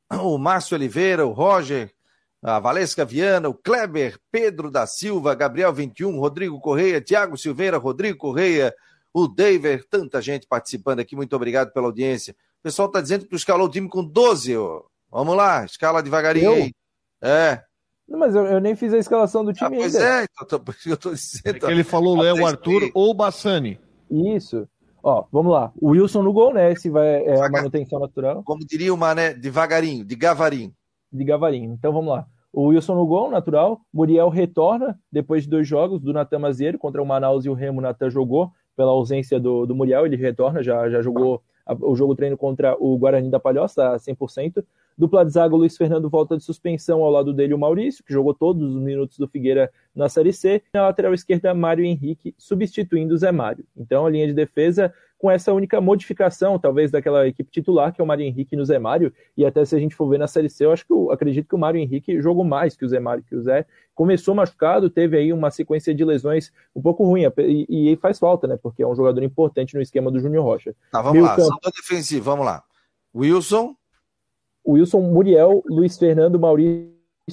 o 0.09 0.39
Márcio 0.39 0.77
Oliveira, 0.77 1.27
o 1.27 1.33
Roger, 1.33 1.93
a 2.41 2.61
Valesca 2.61 3.05
Viana, 3.05 3.49
o 3.49 3.55
Kleber, 3.55 4.21
Pedro 4.31 4.71
da 4.71 4.87
Silva, 4.87 5.35
Gabriel 5.35 5.73
21, 5.73 6.17
Rodrigo 6.21 6.61
Correia, 6.61 7.01
Tiago 7.01 7.37
Silveira, 7.37 7.77
Rodrigo 7.77 8.19
Correia, 8.19 8.73
o 9.15 9.29
David, 9.29 9.85
tanta 9.89 10.21
gente 10.21 10.45
participando 10.49 10.99
aqui, 10.99 11.15
muito 11.15 11.37
obrigado 11.37 11.73
pela 11.73 11.87
audiência. 11.87 12.35
O 12.59 12.63
pessoal 12.65 12.89
está 12.89 13.01
dizendo 13.01 13.23
que 13.23 13.31
tu 13.31 13.37
escalou 13.37 13.69
o 13.69 13.71
time 13.71 13.89
com 13.89 14.05
12, 14.05 14.57
ó. 14.57 14.83
Vamos 15.09 15.37
lá, 15.37 15.65
escala 15.65 16.03
devagarinho 16.03 16.47
eu? 16.47 16.55
aí. 16.55 16.73
É. 17.23 17.63
Não, 18.09 18.19
mas 18.19 18.35
eu, 18.35 18.45
eu, 18.45 18.61
nem 18.61 18.75
fiz 18.75 18.93
a 18.93 18.99
escalação 18.99 19.45
do 19.45 19.51
ah, 19.51 19.55
time 19.55 19.77
ah, 19.77 19.81
pois 19.81 19.95
ainda. 19.95 20.21
é, 20.21 20.25
então, 20.25 20.59
tô, 20.59 20.73
eu 20.85 20.97
tô 20.97 21.15
dizendo. 21.15 21.57
É 21.57 21.61
que 21.61 21.67
ele 21.67 21.85
falou 21.85 22.21
Léo 22.21 22.45
Arthur 22.45 22.91
ou 22.93 23.15
Bassani. 23.15 23.79
Isso. 24.11 24.69
Ó, 25.01 25.25
vamos 25.31 25.53
lá. 25.53 25.73
O 25.81 25.91
Wilson 25.91 26.23
no 26.23 26.33
gol, 26.33 26.53
né? 26.53 26.73
Esse 26.73 26.91
vai, 26.91 27.25
é 27.25 27.41
a 27.41 27.49
manutenção 27.49 28.01
natural. 28.01 28.43
Como 28.43 28.67
diria 28.67 28.93
o 28.93 28.97
Mané, 28.97 29.33
devagarinho, 29.33 30.05
de 30.05 30.17
gavarinho. 30.17 30.75
De 31.13 31.25
gavarinho. 31.25 31.73
Então 31.73 31.93
vamos 31.93 32.13
lá. 32.13 32.27
O 32.53 32.69
Wilson 32.69 32.95
no 32.95 33.07
gol, 33.07 33.31
natural. 33.31 33.81
Muriel 33.93 34.29
retorna 34.29 34.99
depois 35.13 35.45
de 35.45 35.51
dois 35.51 35.69
jogos 35.69 36.01
do 36.01 36.13
Natan 36.13 36.39
Mazeiro 36.39 36.79
contra 36.79 37.03
o 37.03 37.07
Manaus 37.07 37.45
e 37.45 37.51
o 37.51 37.55
Remo. 37.55 37.79
O 37.79 37.83
Natan 37.83 38.11
jogou 38.11 38.51
pela 38.77 38.91
ausência 38.91 39.39
do, 39.39 39.67
do 39.67 39.75
Muriel, 39.75 40.07
ele 40.07 40.17
retorna, 40.17 40.63
já, 40.63 40.89
já 40.89 41.01
jogou 41.01 41.43
o 41.81 41.97
jogo 41.97 42.15
treino 42.15 42.37
contra 42.37 42.77
o 42.79 42.97
Guarani 42.99 43.31
da 43.31 43.41
Palhoça, 43.41 43.95
a 43.95 43.97
100%. 43.97 44.65
Dupla 44.97 45.25
de 45.25 45.33
zaga, 45.33 45.55
o 45.55 45.59
Luiz 45.59 45.77
Fernando 45.77 46.09
volta 46.09 46.37
de 46.37 46.45
suspensão 46.45 47.03
ao 47.03 47.11
lado 47.11 47.33
dele 47.33 47.55
o 47.55 47.59
Maurício, 47.59 48.05
que 48.05 48.13
jogou 48.13 48.33
todos 48.33 48.75
os 48.75 48.83
minutos 48.83 49.19
do 49.19 49.29
Figueira 49.29 49.71
na 49.95 50.09
Série 50.09 50.33
C. 50.33 50.63
Na 50.73 50.83
lateral 50.83 51.13
esquerda, 51.13 51.53
Mário 51.55 51.85
Henrique, 51.85 52.35
substituindo 52.39 53.15
o 53.15 53.19
Zé 53.19 53.33
Mário. 53.33 53.65
Então, 53.77 54.07
a 54.07 54.11
linha 54.11 54.27
de 54.27 54.33
defesa 54.33 54.93
com 55.25 55.31
essa 55.31 55.55
única 55.55 55.81
modificação, 55.81 56.59
talvez, 56.59 56.91
daquela 56.91 57.27
equipe 57.27 57.51
titular, 57.51 57.95
que 57.95 58.01
é 58.01 58.05
o 58.05 58.07
Mário 58.07 58.27
Henrique 58.27 58.55
no 58.57 58.65
Zé 58.65 58.79
Mário, 58.79 59.11
e 59.35 59.47
até 59.47 59.65
se 59.65 59.75
a 59.75 59.79
gente 59.79 59.95
for 59.95 60.07
ver 60.07 60.19
na 60.19 60.27
Série 60.27 60.51
C, 60.51 60.67
eu 60.67 60.71
acho 60.71 60.87
que 60.87 60.93
eu 60.93 61.11
acredito 61.11 61.49
que 61.49 61.55
o 61.55 61.59
Mário 61.59 61.81
Henrique 61.81 62.21
jogou 62.21 62.45
mais 62.45 62.77
que 62.77 62.85
o 62.85 62.89
Zé 62.89 63.01
Mário, 63.01 63.25
que 63.25 63.35
o 63.35 63.41
Zé 63.41 63.65
começou 63.95 64.35
machucado, 64.35 64.91
teve 64.91 65.17
aí 65.17 65.33
uma 65.33 65.51
sequência 65.51 65.95
de 65.95 66.05
lesões 66.05 66.53
um 66.77 66.83
pouco 66.83 67.05
ruim, 67.05 67.23
e, 67.39 67.93
e 67.93 67.97
faz 67.97 68.19
falta, 68.19 68.47
né, 68.47 68.59
porque 68.63 68.83
é 68.83 68.87
um 68.87 68.95
jogador 68.95 69.23
importante 69.23 69.75
no 69.75 69.81
esquema 69.81 70.11
do 70.11 70.21
Júnior 70.21 70.45
Rocha. 70.45 70.75
Tá, 70.93 71.01
vamos 71.01 71.15
Meio 71.15 71.25
lá, 71.25 71.37
campo... 71.37 71.71
defensivo, 71.75 72.23
vamos 72.23 72.45
lá. 72.45 72.63
Wilson. 73.15 73.75
Wilson, 74.67 75.01
Muriel, 75.01 75.63
Luiz 75.67 75.99
Fernando, 75.99 76.39
Maurício 76.39 76.93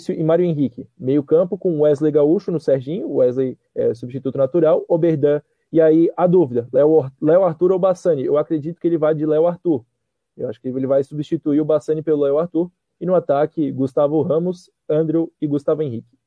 e 0.10 0.24
Mário 0.24 0.46
Henrique. 0.46 0.88
Meio 0.98 1.24
campo 1.24 1.58
com 1.58 1.82
Wesley 1.82 2.12
Gaúcho 2.12 2.52
no 2.52 2.60
Serginho, 2.60 3.12
Wesley 3.12 3.58
é, 3.76 3.94
substituto 3.94 4.38
natural, 4.38 4.84
Oberdan 4.88 5.42
e 5.72 5.80
aí, 5.80 6.12
a 6.18 6.28
dúvida: 6.28 6.68
Léo 6.74 7.44
Arthur 7.44 7.72
ou 7.72 7.80
Bassani? 7.80 8.26
Eu 8.26 8.38
acredito 8.38 8.80
que 8.80 8.88
ele 8.88 8.98
vai 8.98 9.16
de 9.16 9.26
Léo 9.26 9.48
Arthur. 9.48 9.84
Eu 10.36 10.50
acho 10.50 10.60
que 10.60 10.68
ele 10.68 10.88
vai 10.88 11.04
substituir 11.04 11.62
o 11.62 11.66
Bassani 11.66 12.02
pelo 12.02 12.24
Léo 12.24 12.38
Arthur. 12.38 12.70
E 13.00 13.06
no 13.06 13.16
ataque, 13.16 13.72
Gustavo 13.72 14.22
Ramos, 14.22 14.70
Andrew 14.88 15.32
e 15.42 15.48
Gustavo 15.48 15.82
Henrique. 15.82 16.18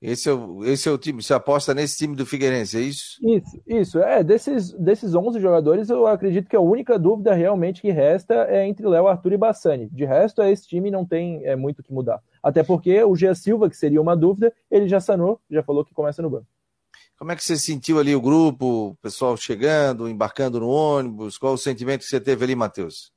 Esse 0.00 0.30
é, 0.30 0.32
o, 0.32 0.64
esse 0.64 0.88
é 0.88 0.92
o 0.92 0.96
time, 0.96 1.22
você 1.22 1.34
aposta 1.34 1.74
nesse 1.74 1.98
time 1.98 2.16
do 2.16 2.24
Figueirense, 2.24 2.78
é 2.78 2.80
isso? 2.80 3.18
Isso, 3.22 3.62
isso. 3.66 3.98
É, 3.98 4.24
desses, 4.24 4.72
desses 4.72 5.14
11 5.14 5.38
jogadores, 5.38 5.90
eu 5.90 6.06
acredito 6.06 6.48
que 6.48 6.56
a 6.56 6.60
única 6.60 6.98
dúvida 6.98 7.34
realmente 7.34 7.82
que 7.82 7.90
resta 7.90 8.46
é 8.48 8.66
entre 8.66 8.86
Léo 8.86 9.06
Arthur 9.06 9.34
e 9.34 9.36
Bassani. 9.36 9.90
De 9.92 10.06
resto, 10.06 10.42
esse 10.42 10.66
time 10.66 10.90
não 10.90 11.04
tem 11.04 11.44
é, 11.44 11.54
muito 11.54 11.80
o 11.80 11.82
que 11.82 11.92
mudar. 11.92 12.22
Até 12.42 12.62
porque 12.62 13.02
o 13.04 13.14
Gia 13.14 13.34
Silva, 13.34 13.68
que 13.68 13.76
seria 13.76 14.00
uma 14.00 14.16
dúvida, 14.16 14.50
ele 14.70 14.88
já 14.88 15.00
sanou, 15.00 15.38
já 15.50 15.62
falou 15.62 15.84
que 15.84 15.92
começa 15.92 16.22
no 16.22 16.30
banco. 16.30 16.46
Como 17.18 17.32
é 17.32 17.36
que 17.36 17.44
você 17.44 17.58
sentiu 17.58 17.98
ali 17.98 18.16
o 18.16 18.22
grupo, 18.22 18.92
o 18.92 18.94
pessoal 19.02 19.36
chegando, 19.36 20.08
embarcando 20.08 20.60
no 20.60 20.70
ônibus? 20.70 21.36
Qual 21.36 21.52
o 21.52 21.58
sentimento 21.58 22.00
que 22.00 22.06
você 22.06 22.18
teve 22.18 22.42
ali, 22.42 22.54
Matheus? 22.54 23.12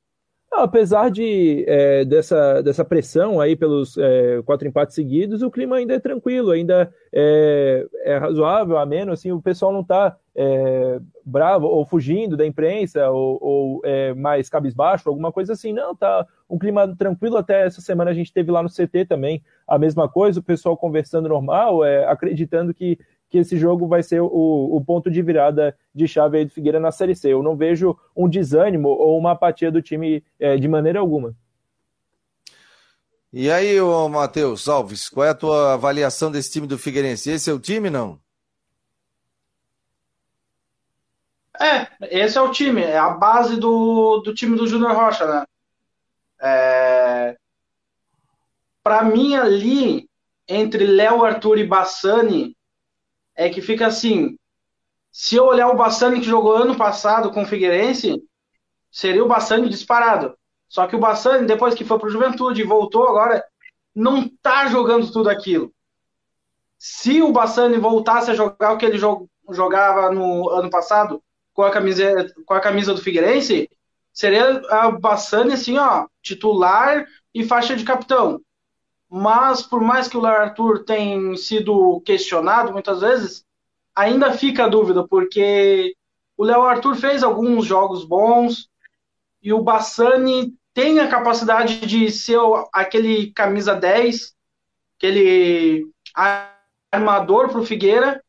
Apesar 0.56 1.10
de, 1.10 1.64
é, 1.66 2.04
dessa, 2.04 2.62
dessa 2.62 2.84
pressão 2.84 3.40
aí 3.40 3.56
pelos 3.56 3.98
é, 3.98 4.40
quatro 4.44 4.68
empates 4.68 4.94
seguidos, 4.94 5.42
o 5.42 5.50
clima 5.50 5.76
ainda 5.76 5.94
é 5.94 5.98
tranquilo, 5.98 6.50
ainda 6.50 6.92
é, 7.12 7.86
é 8.04 8.16
razoável, 8.16 8.78
ameno, 8.78 9.12
assim, 9.12 9.32
o 9.32 9.42
pessoal 9.42 9.72
não 9.72 9.80
está 9.80 10.16
é, 10.36 11.00
bravo 11.24 11.66
ou 11.66 11.84
fugindo 11.86 12.36
da 12.36 12.46
imprensa 12.46 13.08
ou, 13.10 13.38
ou 13.40 13.80
é, 13.84 14.14
mais 14.14 14.48
cabisbaixo, 14.48 15.08
alguma 15.08 15.32
coisa 15.32 15.52
assim, 15.52 15.72
não, 15.72 15.94
tá 15.94 16.26
um 16.48 16.58
clima 16.58 16.94
tranquilo, 16.96 17.36
até 17.36 17.66
essa 17.66 17.80
semana 17.80 18.10
a 18.10 18.14
gente 18.14 18.32
teve 18.32 18.50
lá 18.50 18.62
no 18.62 18.68
CT 18.68 19.06
também 19.08 19.42
a 19.66 19.78
mesma 19.78 20.08
coisa, 20.08 20.40
o 20.40 20.42
pessoal 20.42 20.76
conversando 20.76 21.28
normal, 21.28 21.84
é, 21.84 22.06
acreditando 22.06 22.74
que 22.74 22.98
que 23.30 23.38
esse 23.38 23.56
jogo 23.56 23.86
vai 23.86 24.02
ser 24.02 24.20
o, 24.20 24.28
o 24.30 24.84
ponto 24.84 25.10
de 25.10 25.20
virada 25.22 25.76
de 25.94 26.06
chave 26.06 26.38
aí 26.38 26.44
do 26.44 26.52
Figueira 26.52 26.78
na 26.78 26.92
Série 26.92 27.14
C. 27.14 27.32
Eu 27.32 27.42
não 27.42 27.56
vejo 27.56 27.96
um 28.16 28.28
desânimo 28.28 28.88
ou 28.88 29.18
uma 29.18 29.32
apatia 29.32 29.70
do 29.70 29.82
time 29.82 30.22
é, 30.38 30.56
de 30.56 30.68
maneira 30.68 31.00
alguma. 31.00 31.34
E 33.32 33.50
aí, 33.50 33.80
Matheus 34.08 34.68
Alves, 34.68 35.08
qual 35.08 35.26
é 35.26 35.30
a 35.30 35.34
tua 35.34 35.74
avaliação 35.74 36.30
desse 36.30 36.52
time 36.52 36.68
do 36.68 36.78
Figueirense? 36.78 37.32
Esse 37.32 37.50
é 37.50 37.52
o 37.52 37.58
time, 37.58 37.90
não? 37.90 38.20
É, 41.60 41.88
esse 42.02 42.38
é 42.38 42.40
o 42.40 42.50
time, 42.50 42.82
é 42.82 42.96
a 42.96 43.10
base 43.10 43.56
do, 43.56 44.18
do 44.18 44.32
time 44.32 44.56
do 44.56 44.66
Júnior 44.66 44.92
Rocha, 44.92 45.26
né? 45.26 45.44
É... 46.40 47.36
Para 48.82 49.02
mim, 49.02 49.34
ali, 49.34 50.08
entre 50.46 50.86
Léo, 50.86 51.24
Arthur 51.24 51.58
e 51.58 51.66
Bassani, 51.66 52.56
é 53.34 53.48
que 53.48 53.60
fica 53.60 53.86
assim. 53.86 54.38
Se 55.10 55.36
eu 55.36 55.44
olhar 55.44 55.68
o 55.68 55.76
Bassani 55.76 56.20
que 56.20 56.26
jogou 56.26 56.56
ano 56.56 56.76
passado 56.76 57.30
com 57.30 57.42
o 57.42 57.46
Figueirense, 57.46 58.22
seria 58.90 59.24
o 59.24 59.28
Bassani 59.28 59.68
disparado. 59.68 60.36
Só 60.68 60.86
que 60.86 60.96
o 60.96 61.00
Bassani, 61.00 61.46
depois 61.46 61.74
que 61.74 61.84
foi 61.84 61.98
para 61.98 62.08
o 62.08 62.10
Juventude 62.10 62.60
e 62.60 62.64
voltou 62.64 63.08
agora, 63.08 63.44
não 63.94 64.28
tá 64.42 64.66
jogando 64.66 65.10
tudo 65.12 65.30
aquilo. 65.30 65.72
Se 66.78 67.22
o 67.22 67.32
Bassani 67.32 67.78
voltasse 67.78 68.30
a 68.30 68.34
jogar 68.34 68.72
o 68.72 68.76
que 68.76 68.84
ele 68.84 68.98
jogava 68.98 70.10
no 70.10 70.50
ano 70.50 70.68
passado 70.68 71.22
com 71.52 71.62
a 71.62 71.70
camisa, 71.70 72.26
com 72.44 72.54
a 72.54 72.60
camisa 72.60 72.92
do 72.92 73.00
Figueirense, 73.00 73.70
seria 74.12 74.60
o 74.88 74.98
Bassani 74.98 75.52
assim, 75.52 75.78
ó, 75.78 76.06
titular 76.20 77.06
e 77.32 77.44
faixa 77.44 77.76
de 77.76 77.84
capitão. 77.84 78.40
Mas 79.16 79.62
por 79.62 79.80
mais 79.80 80.08
que 80.08 80.16
o 80.16 80.20
Léo 80.20 80.32
Arthur 80.32 80.82
tenha 80.84 81.36
sido 81.36 82.00
questionado 82.00 82.72
muitas 82.72 83.00
vezes, 83.00 83.46
ainda 83.94 84.32
fica 84.32 84.64
a 84.64 84.68
dúvida, 84.68 85.06
porque 85.06 85.94
o 86.36 86.42
Léo 86.42 86.62
Arthur 86.62 86.96
fez 86.96 87.22
alguns 87.22 87.64
jogos 87.64 88.04
bons 88.04 88.68
e 89.40 89.52
o 89.52 89.62
Bassani 89.62 90.52
tem 90.74 90.98
a 90.98 91.06
capacidade 91.06 91.86
de 91.86 92.10
ser 92.10 92.40
aquele 92.72 93.30
camisa 93.30 93.76
10, 93.76 94.34
aquele 94.98 95.86
armador 96.92 97.50
para 97.50 97.60
o 97.60 97.64
Figueira, 97.64 98.20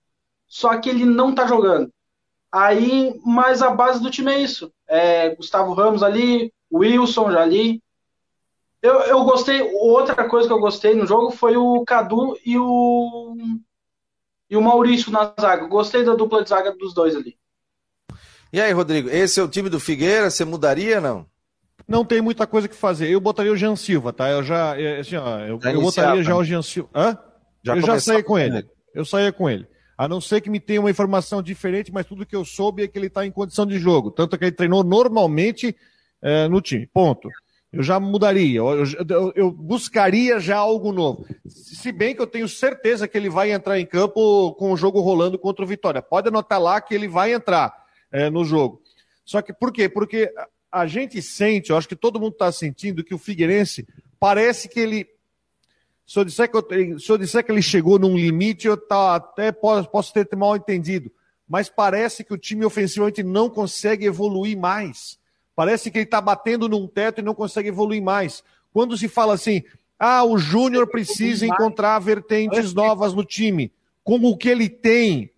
só 0.48 0.78
que 0.78 0.88
ele 0.88 1.04
não 1.04 1.32
está 1.32 1.48
jogando. 1.48 1.92
Aí, 2.52 3.20
mas 3.26 3.64
a 3.64 3.72
base 3.72 4.00
do 4.00 4.12
time 4.12 4.32
é 4.32 4.40
isso. 4.40 4.72
É 4.88 5.34
Gustavo 5.34 5.74
Ramos 5.74 6.04
ali, 6.04 6.54
Wilson 6.72 7.32
já 7.32 7.42
ali, 7.42 7.82
eu, 8.86 9.00
eu 9.02 9.24
gostei. 9.24 9.62
Outra 9.74 10.28
coisa 10.30 10.48
que 10.48 10.54
eu 10.54 10.60
gostei 10.60 10.94
no 10.94 11.08
jogo 11.08 11.32
foi 11.32 11.58
o 11.58 11.84
Cadu 11.84 12.38
e 12.46 12.58
o. 12.58 13.36
E 14.48 14.56
o 14.56 14.62
Maurício 14.62 15.12
na 15.12 15.34
zaga. 15.40 15.66
Gostei 15.66 16.04
da 16.04 16.14
dupla 16.14 16.44
de 16.44 16.50
zaga 16.50 16.72
dos 16.72 16.94
dois 16.94 17.16
ali. 17.16 17.36
E 18.54 18.62
aí, 18.62 18.72
Rodrigo, 18.72 19.10
esse 19.10 19.40
é 19.40 19.44
o 19.44 19.48
time 19.48 19.70
do 19.70 19.80
Figueira? 19.80 20.30
Você 20.30 20.46
mudaria 20.46 21.02
não? 21.02 21.26
Não 21.88 22.06
tem 22.06 22.22
muita 22.22 22.46
coisa 22.46 22.68
que 22.68 22.76
fazer. 22.76 23.10
Eu 23.10 23.20
botaria 23.20 23.52
o 23.52 23.58
Jean 23.58 23.76
Silva, 23.76 24.14
tá? 24.14 24.30
Eu 24.30 24.44
já. 24.44 24.80
É, 24.80 25.00
assim, 25.00 25.16
ó, 25.16 25.40
eu, 25.40 25.60
já 25.60 25.74
eu 25.74 25.82
botaria 25.82 26.24
já 26.24 26.36
o 26.36 26.44
Jean 26.44 26.62
Silva. 26.62 26.90
Hã? 26.94 27.18
Já 27.64 27.76
eu 27.76 27.82
já 27.82 28.00
saí 28.00 28.22
com 28.22 28.38
ele. 28.38 28.60
ele. 28.60 28.70
Eu 28.94 29.04
saía 29.04 29.32
com 29.32 29.50
ele. 29.50 29.68
A 29.98 30.08
não 30.08 30.22
ser 30.22 30.42
que 30.42 30.50
me 30.50 30.60
tenha 30.60 30.80
uma 30.80 30.92
informação 30.92 31.42
diferente, 31.42 31.92
mas 31.92 32.06
tudo 32.06 32.26
que 32.26 32.36
eu 32.36 32.46
soube 32.46 32.84
é 32.84 32.88
que 32.88 33.00
ele 33.00 33.08
está 33.08 33.26
em 33.26 33.32
condição 33.32 33.66
de 33.66 33.80
jogo. 33.80 34.12
Tanto 34.12 34.38
que 34.38 34.46
ele 34.46 34.52
treinou 34.52 34.84
normalmente 34.84 35.76
é, 36.22 36.48
no 36.48 36.62
time. 36.62 36.86
Ponto 36.86 37.30
eu 37.76 37.84
já 37.84 38.00
mudaria, 38.00 38.60
eu, 38.60 38.84
eu, 38.86 39.34
eu, 39.36 39.52
buscaria 39.52 40.40
já 40.40 40.56
algo 40.56 40.94
novo. 40.94 41.26
Se 41.46 41.92
bem 41.92 42.16
que 42.16 42.22
eu 42.22 42.28
tenho 42.28 42.48
certeza 42.48 43.06
que 43.06 43.18
ele 43.18 43.30
vai 43.30 43.52
entrar 43.52 43.78
em 43.78 43.86
campo 43.86 44.54
com 44.54 44.72
o 44.72 44.78
jogo 44.78 45.02
rolando 45.02 45.38
contra 45.38 45.66
o 45.66 45.68
Vitória. 45.68 46.02
Pode 46.02 46.30
anotar 46.30 46.60
lá 46.60 46.80
que 46.80 46.96
ele 46.96 47.10
vai 47.10 47.34
entrar 47.34 47.76
é, 48.10 48.30
no 48.30 48.46
jogo. 48.46 48.82
Só 49.26 49.42
que 49.42 49.52
por 49.52 49.74
quê? 49.74 49.90
Porque 49.90 50.34
a 50.72 50.88
gente 50.88 51.22
sente, 51.22 51.70
eu 51.70 51.78
acho 51.78 51.88
que 51.88 51.98
todo 51.98 52.20
mundo 52.20 52.32
está 52.32 52.50
sentindo 52.50 53.04
que 53.04 53.14
o 53.14 53.18
Figueirense 53.18 53.86
parece 54.18 54.70
que 54.70 54.80
ele. 54.80 55.06
Se 56.08 56.18
eu, 56.18 56.24
disser 56.24 56.50
que 56.50 56.56
eu, 56.56 57.00
se 57.00 57.12
eu 57.12 57.18
disser 57.18 57.44
que 57.44 57.52
ele 57.52 57.62
chegou 57.62 58.00
num 58.00 58.16
limite, 58.16 58.68
eu 58.68 58.78
tá, 58.78 59.16
até 59.16 59.52
posso, 59.52 59.90
posso 59.90 60.14
ter 60.14 60.34
mal 60.38 60.56
entendido. 60.56 61.12
Mas 61.46 61.68
parece 61.68 62.24
que 62.24 62.34
o 62.34 62.38
time 62.38 62.64
ofensivamente 62.64 63.22
não 63.22 63.50
consegue 63.50 64.06
evoluir 64.06 64.58
mais. 64.58 65.20
Parece 65.56 65.90
que 65.90 65.98
ele 66.00 66.06
está 66.06 66.20
batendo 66.20 66.68
num 66.68 66.88
teto 66.88 67.20
e 67.20 67.24
não 67.24 67.34
consegue 67.34 67.70
evoluir 67.70 68.02
mais. 68.02 68.44
Quando 68.74 68.98
se 68.98 69.08
fala 69.08 69.34
assim, 69.34 69.64
ah, 69.98 70.24
o 70.24 70.38
Júnior 70.38 70.88
precisa 70.88 71.46
encontrar 71.46 71.98
vertentes 72.00 72.74
novas 72.74 73.14
no 73.14 73.24
time. 73.24 73.72
Com 74.04 74.18
o 74.18 74.38
que 74.38 74.50
ele 74.50 74.68
tem, 74.70 75.32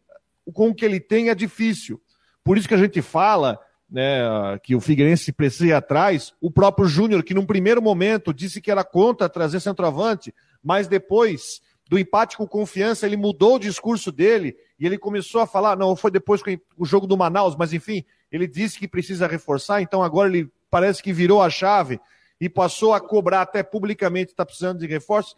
com 0.53 0.69
o 0.69 0.75
que 0.75 0.84
ele 0.84 0.99
tem 0.99 1.30
é 1.30 1.36
difícil. 1.36 2.01
Por 2.43 2.58
isso 2.58 2.67
que 2.67 2.73
a 2.73 2.77
gente 2.77 3.01
fala 3.01 3.60
né, 3.89 4.21
que 4.63 4.75
o 4.75 4.82
Figueirense 4.82 5.32
precisa 5.32 5.67
ir 5.67 5.73
atrás. 5.73 6.34
O 6.41 6.51
próprio 6.51 6.88
Júnior, 6.88 7.23
que 7.23 7.34
num 7.34 7.45
primeiro 7.45 7.82
momento 7.82 8.34
disse 8.34 8.60
que 8.62 8.71
era 8.71 8.84
contra 8.84 9.30
trazer 9.30 9.60
centroavante, 9.60 10.34
mas 10.63 10.88
depois 10.88 11.62
do 11.89 11.97
empate 11.97 12.36
com 12.36 12.47
confiança, 12.47 13.06
ele 13.06 13.15
mudou 13.15 13.56
o 13.56 13.60
discurso 13.60 14.12
dele 14.12 14.58
e 14.80 14.86
ele 14.86 14.97
começou 14.97 15.41
a 15.41 15.47
falar, 15.47 15.77
não, 15.77 15.95
foi 15.95 16.12
depois 16.12 16.41
com 16.43 16.58
o 16.77 16.86
jogo 16.86 17.08
do 17.08 17.17
Manaus, 17.17 17.56
mas 17.56 17.71
enfim, 17.71 18.03
ele 18.32 18.48
disse 18.48 18.78
que 18.78 18.88
precisa 18.88 19.28
reforçar, 19.28 19.82
então 19.82 20.04
agora 20.04 20.30
ele 20.30 20.52
parece 20.70 21.02
que 21.02 21.13
virou 21.13 21.42
a 21.42 21.50
chave 21.50 22.00
e 22.40 22.50
passou 22.50 22.94
a 22.94 23.02
cobrar 23.02 23.42
até 23.42 23.63
publicamente 23.63 24.32
está 24.32 24.46
precisando 24.46 24.80
de 24.80 24.88
reforço. 24.88 25.36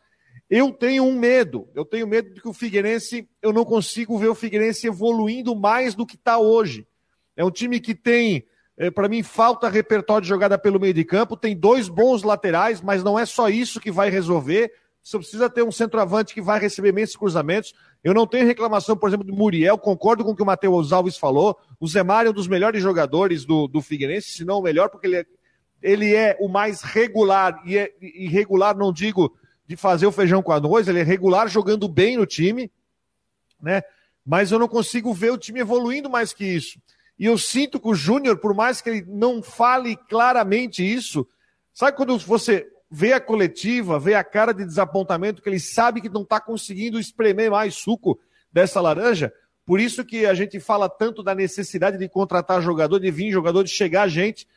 Eu 0.50 0.72
tenho 0.72 1.04
um 1.04 1.18
medo, 1.18 1.68
eu 1.76 1.86
tenho 1.86 2.08
medo 2.08 2.34
de 2.34 2.42
que 2.42 2.48
o 2.48 2.54
Figueirense, 2.54 3.30
eu 3.42 3.54
não 3.54 3.64
consigo 3.64 4.18
ver 4.18 4.30
o 4.30 4.36
Figueirense 4.36 4.88
evoluindo 4.88 5.56
mais 5.56 5.94
do 5.94 6.06
que 6.06 6.16
está 6.16 6.40
hoje. 6.40 6.88
É 7.38 7.46
um 7.46 7.52
time 7.52 7.80
que 7.80 7.94
tem, 7.94 8.46
é, 8.76 8.90
para 8.90 9.08
mim, 9.08 9.22
falta 9.22 9.70
repertório 9.70 10.24
de 10.24 10.30
jogada 10.30 10.58
pelo 10.58 10.80
meio 10.80 10.94
de 10.94 11.06
campo, 11.06 11.38
tem 11.38 11.56
dois 11.56 11.88
bons 11.88 12.24
laterais, 12.24 12.82
mas 12.82 13.04
não 13.04 13.18
é 13.18 13.26
só 13.26 13.48
isso 13.48 13.80
que 13.80 13.92
vai 13.92 14.10
resolver. 14.10 14.74
Você 15.04 15.18
precisa 15.18 15.50
ter 15.50 15.64
um 15.64 15.72
centroavante 15.72 16.34
que 16.34 16.42
vai 16.42 16.60
receber 16.60 16.92
menos 16.92 17.16
cruzamentos. 17.16 17.74
Eu 18.04 18.14
não 18.14 18.26
tenho 18.26 18.48
reclamação, 18.48 18.96
por 18.96 19.10
exemplo, 19.10 19.26
do 19.26 19.34
Muriel, 19.34 19.78
concordo 19.78 20.24
com 20.24 20.32
o 20.32 20.36
que 20.36 20.42
o 20.42 20.46
Matheus 20.46 20.94
Alves 20.94 21.18
falou. 21.18 21.58
O 21.80 21.88
Mário 22.06 22.30
é 22.30 22.32
um 22.32 22.34
dos 22.34 22.48
melhores 22.48 22.82
jogadores 22.82 23.44
do, 23.44 23.68
do 23.68 23.82
Figueirense, 23.82 24.30
se 24.30 24.46
não 24.46 24.60
o 24.60 24.62
melhor, 24.62 24.90
porque 24.90 25.06
ele 25.06 25.18
é, 25.18 25.26
ele 25.82 26.16
é 26.16 26.38
o 26.40 26.48
mais 26.48 26.82
regular, 26.82 27.62
e 27.66 27.78
é, 27.78 27.94
irregular 28.02 28.76
não 28.78 28.94
digo 28.94 29.36
de 29.68 29.76
fazer 29.76 30.08
o 30.08 30.12
feijão 30.12 30.42
com 30.42 30.52
arroz, 30.52 30.88
ele 30.88 31.00
é 31.00 31.04
regular 31.04 31.48
jogando 31.48 31.88
bem 31.88 32.18
no 32.18 32.26
time, 32.26 32.72
né? 33.62 33.82
Mas 34.26 34.52
eu 34.52 34.60
não 34.60 34.68
consigo 34.68 35.14
ver 35.14 35.32
o 35.32 35.38
time 35.38 35.60
evoluindo 35.60 36.10
mais 36.10 36.34
que 36.34 36.46
isso. 36.46 36.80
E 37.18 37.26
eu 37.26 37.38
sinto 37.38 37.80
que 37.80 37.88
o 37.88 37.94
Júnior, 37.94 38.38
por 38.38 38.54
mais 38.54 38.80
que 38.80 38.90
ele 38.90 39.06
não 39.08 39.44
fale 39.44 39.96
claramente 39.96 40.82
isso, 40.82 41.28
sabe 41.74 41.98
quando 41.98 42.18
você 42.18 42.68
vê 42.90 43.14
a 43.14 43.20
coletiva, 43.20 44.00
vê 44.00 44.16
a 44.16 44.24
cara 44.24 44.54
de 44.54 44.66
desapontamento, 44.66 45.42
que 45.42 45.50
ele 45.50 45.60
sabe 45.60 46.02
que 46.02 46.10
não 46.10 46.24
está 46.24 46.40
conseguindo 46.40 47.00
espremer 47.00 47.52
mais 47.52 47.76
suco 47.76 48.20
dessa 48.52 48.82
laranja? 48.82 49.32
Por 49.66 49.80
isso 49.80 50.04
que 50.04 50.26
a 50.26 50.34
gente 50.34 50.60
fala 50.60 50.90
tanto 50.90 51.22
da 51.22 51.36
necessidade 51.36 51.98
de 51.98 52.10
contratar 52.10 52.62
jogador, 52.62 53.00
de 53.00 53.12
vir 53.12 53.32
jogador, 53.32 53.64
de 53.64 53.70
chegar 53.70 54.04
a 54.04 54.08
gente. 54.08 54.48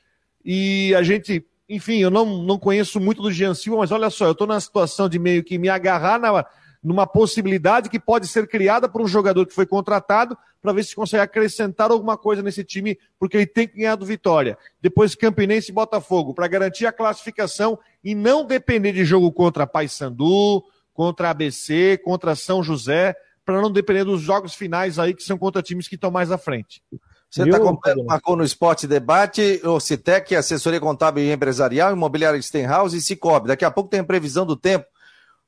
E 0.43 0.95
a 0.95 1.03
gente, 1.03 1.45
enfim, 1.69 1.99
eu 1.99 2.11
não, 2.11 2.43
não 2.43 2.59
conheço 2.59 2.99
muito 2.99 3.21
do 3.21 3.31
Jean 3.31 3.53
Silva, 3.53 3.81
mas 3.81 3.93
olha 3.93 4.09
só, 4.09 4.25
eu 4.25 4.33
estou 4.33 4.47
na 4.47 4.59
situação 4.59 5.11
de 5.11 5.19
meio 5.19 5.45
que 5.45 5.59
me 5.59 5.69
agarrar 5.69 6.19
na, 6.19 6.47
numa 6.83 7.07
possibilidade 7.07 7.89
que 7.89 8.01
pode 8.01 8.27
ser 8.27 8.49
criada 8.49 8.89
por 8.89 9.01
um 9.01 9.07
jogador 9.07 9.47
que 9.47 9.55
foi 9.55 9.65
contratado 9.65 10.37
para 10.61 10.73
ver 10.73 10.85
se 10.85 10.95
consegue 10.95 11.23
acrescentar 11.23 11.91
alguma 11.91 12.17
coisa 12.17 12.43
nesse 12.43 12.65
time, 12.65 12.99
porque 13.19 13.37
ele 13.37 13.47
tem 13.47 13.69
que 13.69 13.77
ganhar 13.77 13.97
do 13.97 14.05
Vitória. 14.05 14.59
Depois 14.81 15.15
Campinense 15.15 15.71
e 15.71 15.75
Botafogo, 15.75 16.35
para 16.35 16.49
garantir 16.49 16.87
a 16.87 16.93
classificação 16.93 17.79
e 18.03 18.15
não 18.15 18.45
depender 18.45 18.93
de 18.93 19.05
jogo 19.05 19.31
contra 19.31 19.67
Paysandu, 19.67 20.63
contra 20.93 21.31
ABC, 21.31 22.01
contra 22.05 22.35
São 22.35 22.63
José, 22.63 23.15
para 23.45 23.61
não 23.61 23.71
depender 23.71 24.05
dos 24.05 24.21
jogos 24.21 24.55
finais 24.55 24.99
aí 24.99 25.15
que 25.15 25.23
são 25.23 25.39
contra 25.39 25.63
times 25.63 25.89
que 25.89 25.95
estão 25.95 26.11
mais 26.11 26.31
à 26.31 26.39
frente. 26.39 26.83
Você 27.29 27.45
está 27.45 27.57
acompanhando 27.57 28.05
Marcou 28.05 28.37
no 28.37 28.45
Esporte 28.45 28.87
Debate, 28.87 29.61
o 29.65 29.81
Citec, 29.81 30.37
Assessoria 30.37 30.79
Contábil 30.79 31.25
e 31.25 31.33
Empresarial, 31.33 31.93
Imobiliária 31.93 32.41
Stenhouse 32.43 32.97
e 32.97 33.01
Cicobi. 33.01 33.49
Daqui 33.49 33.65
a 33.65 33.71
pouco 33.71 33.89
tem 33.89 34.01
a 34.01 34.05
previsão 34.05 34.45
do 34.45 34.55
tempo 34.55 34.85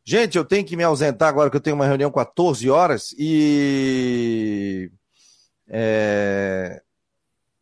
Gente, 0.05 0.37
eu 0.37 0.45
tenho 0.45 0.65
que 0.65 0.77
me 0.77 0.85
ausentar 0.85 1.29
agora 1.29 1.51
que 1.51 1.57
eu 1.57 1.61
tenho 1.61 1.77
uma 1.77 1.87
reunião 1.87 2.11
14 2.11 2.69
horas 2.69 3.15
e. 3.19 4.91
É... 5.67 6.83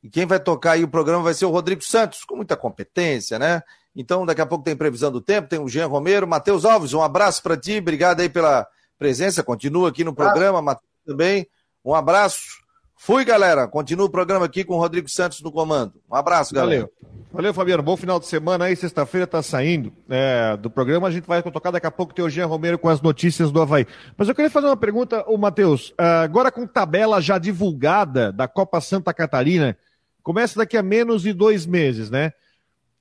E 0.03 0.11
quem 0.11 0.27
vai 0.27 0.41
tocar 0.41 0.73
aí 0.73 0.83
o 0.83 0.89
programa 0.89 1.23
vai 1.23 1.33
ser 1.33 1.45
o 1.45 1.51
Rodrigo 1.51 1.83
Santos, 1.83 2.25
com 2.25 2.35
muita 2.35 2.57
competência, 2.57 3.39
né? 3.39 3.63
Então, 3.95 4.27
daqui 4.27 4.41
a 4.41 4.47
pouco 4.47 4.65
tem 4.65 4.75
previsão 4.75 5.13
do 5.13 5.21
tempo, 5.21 5.49
tem 5.49 5.61
o 5.61 5.69
Jean 5.69 5.87
Romero. 5.87 6.27
Matheus 6.27 6.65
Alves, 6.65 6.93
um 6.93 7.03
abraço 7.03 7.41
para 7.43 7.57
ti, 7.57 7.79
obrigado 7.79 8.21
aí 8.21 8.29
pela 8.29 8.67
presença. 8.99 9.45
Continua 9.45 9.91
aqui 9.91 10.03
no 10.03 10.15
programa. 10.15 10.61
Matheus 10.61 10.91
também. 11.07 11.47
Um 11.85 11.95
abraço. 11.95 12.62
Fui, 13.05 13.25
galera. 13.25 13.67
Continua 13.67 14.07
o 14.07 14.09
programa 14.09 14.47
aqui 14.47 14.63
com 14.63 14.75
o 14.75 14.79
Rodrigo 14.79 15.09
Santos 15.09 15.43
no 15.43 15.51
comando. 15.51 15.95
Um 16.09 16.15
abraço, 16.15 16.55
galera. 16.55 16.83
Valeu. 16.83 16.93
Valeu, 17.33 17.53
Fabiano. 17.53 17.83
Bom 17.83 17.97
final 17.97 18.21
de 18.21 18.27
semana 18.27 18.67
aí. 18.67 18.77
Sexta-feira 18.77 19.27
tá 19.27 19.43
saindo 19.43 19.93
é, 20.09 20.57
do 20.57 20.71
programa. 20.71 21.09
A 21.09 21.11
gente 21.11 21.27
vai 21.27 21.43
tocar 21.43 21.73
daqui 21.73 21.87
a 21.89 21.91
pouco 21.91 22.15
o 22.23 22.31
Jean 22.31 22.47
Romero 22.47 22.79
com 22.79 22.89
as 22.89 23.03
notícias 23.03 23.51
do 23.51 23.61
Havaí. 23.61 23.89
Mas 24.17 24.29
eu 24.29 24.37
queria 24.37 24.49
fazer 24.49 24.69
uma 24.69 24.77
pergunta, 24.77 25.25
o 25.27 25.37
Matheus. 25.37 25.93
É, 25.99 26.05
agora 26.05 26.53
com 26.53 26.65
tabela 26.65 27.21
já 27.21 27.39
divulgada 27.39 28.31
da 28.31 28.47
Copa 28.47 28.81
Santa 28.81 29.13
Catarina, 29.13 29.77
começa 30.23 30.61
daqui 30.61 30.77
a 30.77 30.83
menos 30.83 31.23
de 31.23 31.33
dois 31.33 31.67
meses, 31.67 32.09
né? 32.09 32.33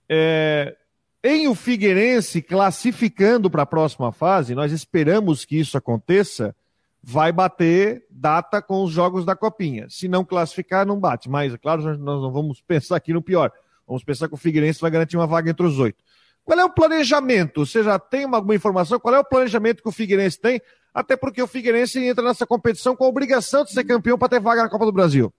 É, 0.10 0.76
em 1.24 1.48
o 1.48 1.54
Figueirense 1.54 2.42
classificando 2.42 3.52
para 3.52 3.62
a 3.62 3.68
próxima 3.68 4.12
fase, 4.12 4.56
nós 4.56 4.72
esperamos 4.72 5.46
que 5.46 5.60
isso 5.60 5.78
aconteça, 5.78 6.56
vai 7.04 7.32
bater 7.32 8.06
data 8.10 8.62
com 8.62 8.84
os 8.84 8.92
jogos 8.92 9.26
da 9.26 9.36
Copinha. 9.36 9.88
Se 9.90 10.08
não 10.08 10.24
classificar, 10.24 10.86
não 10.86 11.00
bate. 11.00 11.30
Mas, 11.30 11.54
é 11.54 11.58
claro, 11.58 11.98
nós 11.98 12.22
não 12.22 12.32
vamos 12.32 12.62
pensar 12.62 12.96
aqui 12.96 13.12
no 13.14 13.22
pior. 13.22 13.52
Vamos 13.88 14.04
pensar 14.04 14.28
que 14.28 14.34
o 14.34 14.38
Figueirense 14.38 14.80
vai 14.80 14.92
garantir 14.92 15.18
uma 15.18 15.28
vaga 15.28 15.50
entre 15.50 15.66
os 15.66 15.80
oito. 15.80 16.04
Qual 16.44 16.60
é 16.60 16.66
o 16.66 16.70
planejamento? 16.70 17.66
Você 17.66 17.84
já 17.84 18.00
tem 18.00 18.26
uma, 18.26 18.38
alguma 18.38 18.56
informação? 18.56 19.00
Qual 19.00 19.14
é 19.14 19.20
o 19.20 19.26
planejamento 19.26 19.82
que 19.82 19.90
o 19.90 19.92
Figueirense 19.92 20.40
tem? 20.40 20.62
Até 20.94 21.16
porque 21.16 21.42
o 21.42 21.48
Figueirense 21.48 22.04
entra 22.04 22.24
nessa 22.24 22.46
competição 22.46 22.96
com 22.96 23.06
a 23.06 23.08
obrigação 23.08 23.64
de 23.64 23.72
ser 23.72 23.84
campeão 23.84 24.18
para 24.18 24.30
ter 24.30 24.40
vaga 24.40 24.64
na 24.64 24.70
Copa 24.70 24.86
do 24.86 24.92
Brasil. 24.92 25.32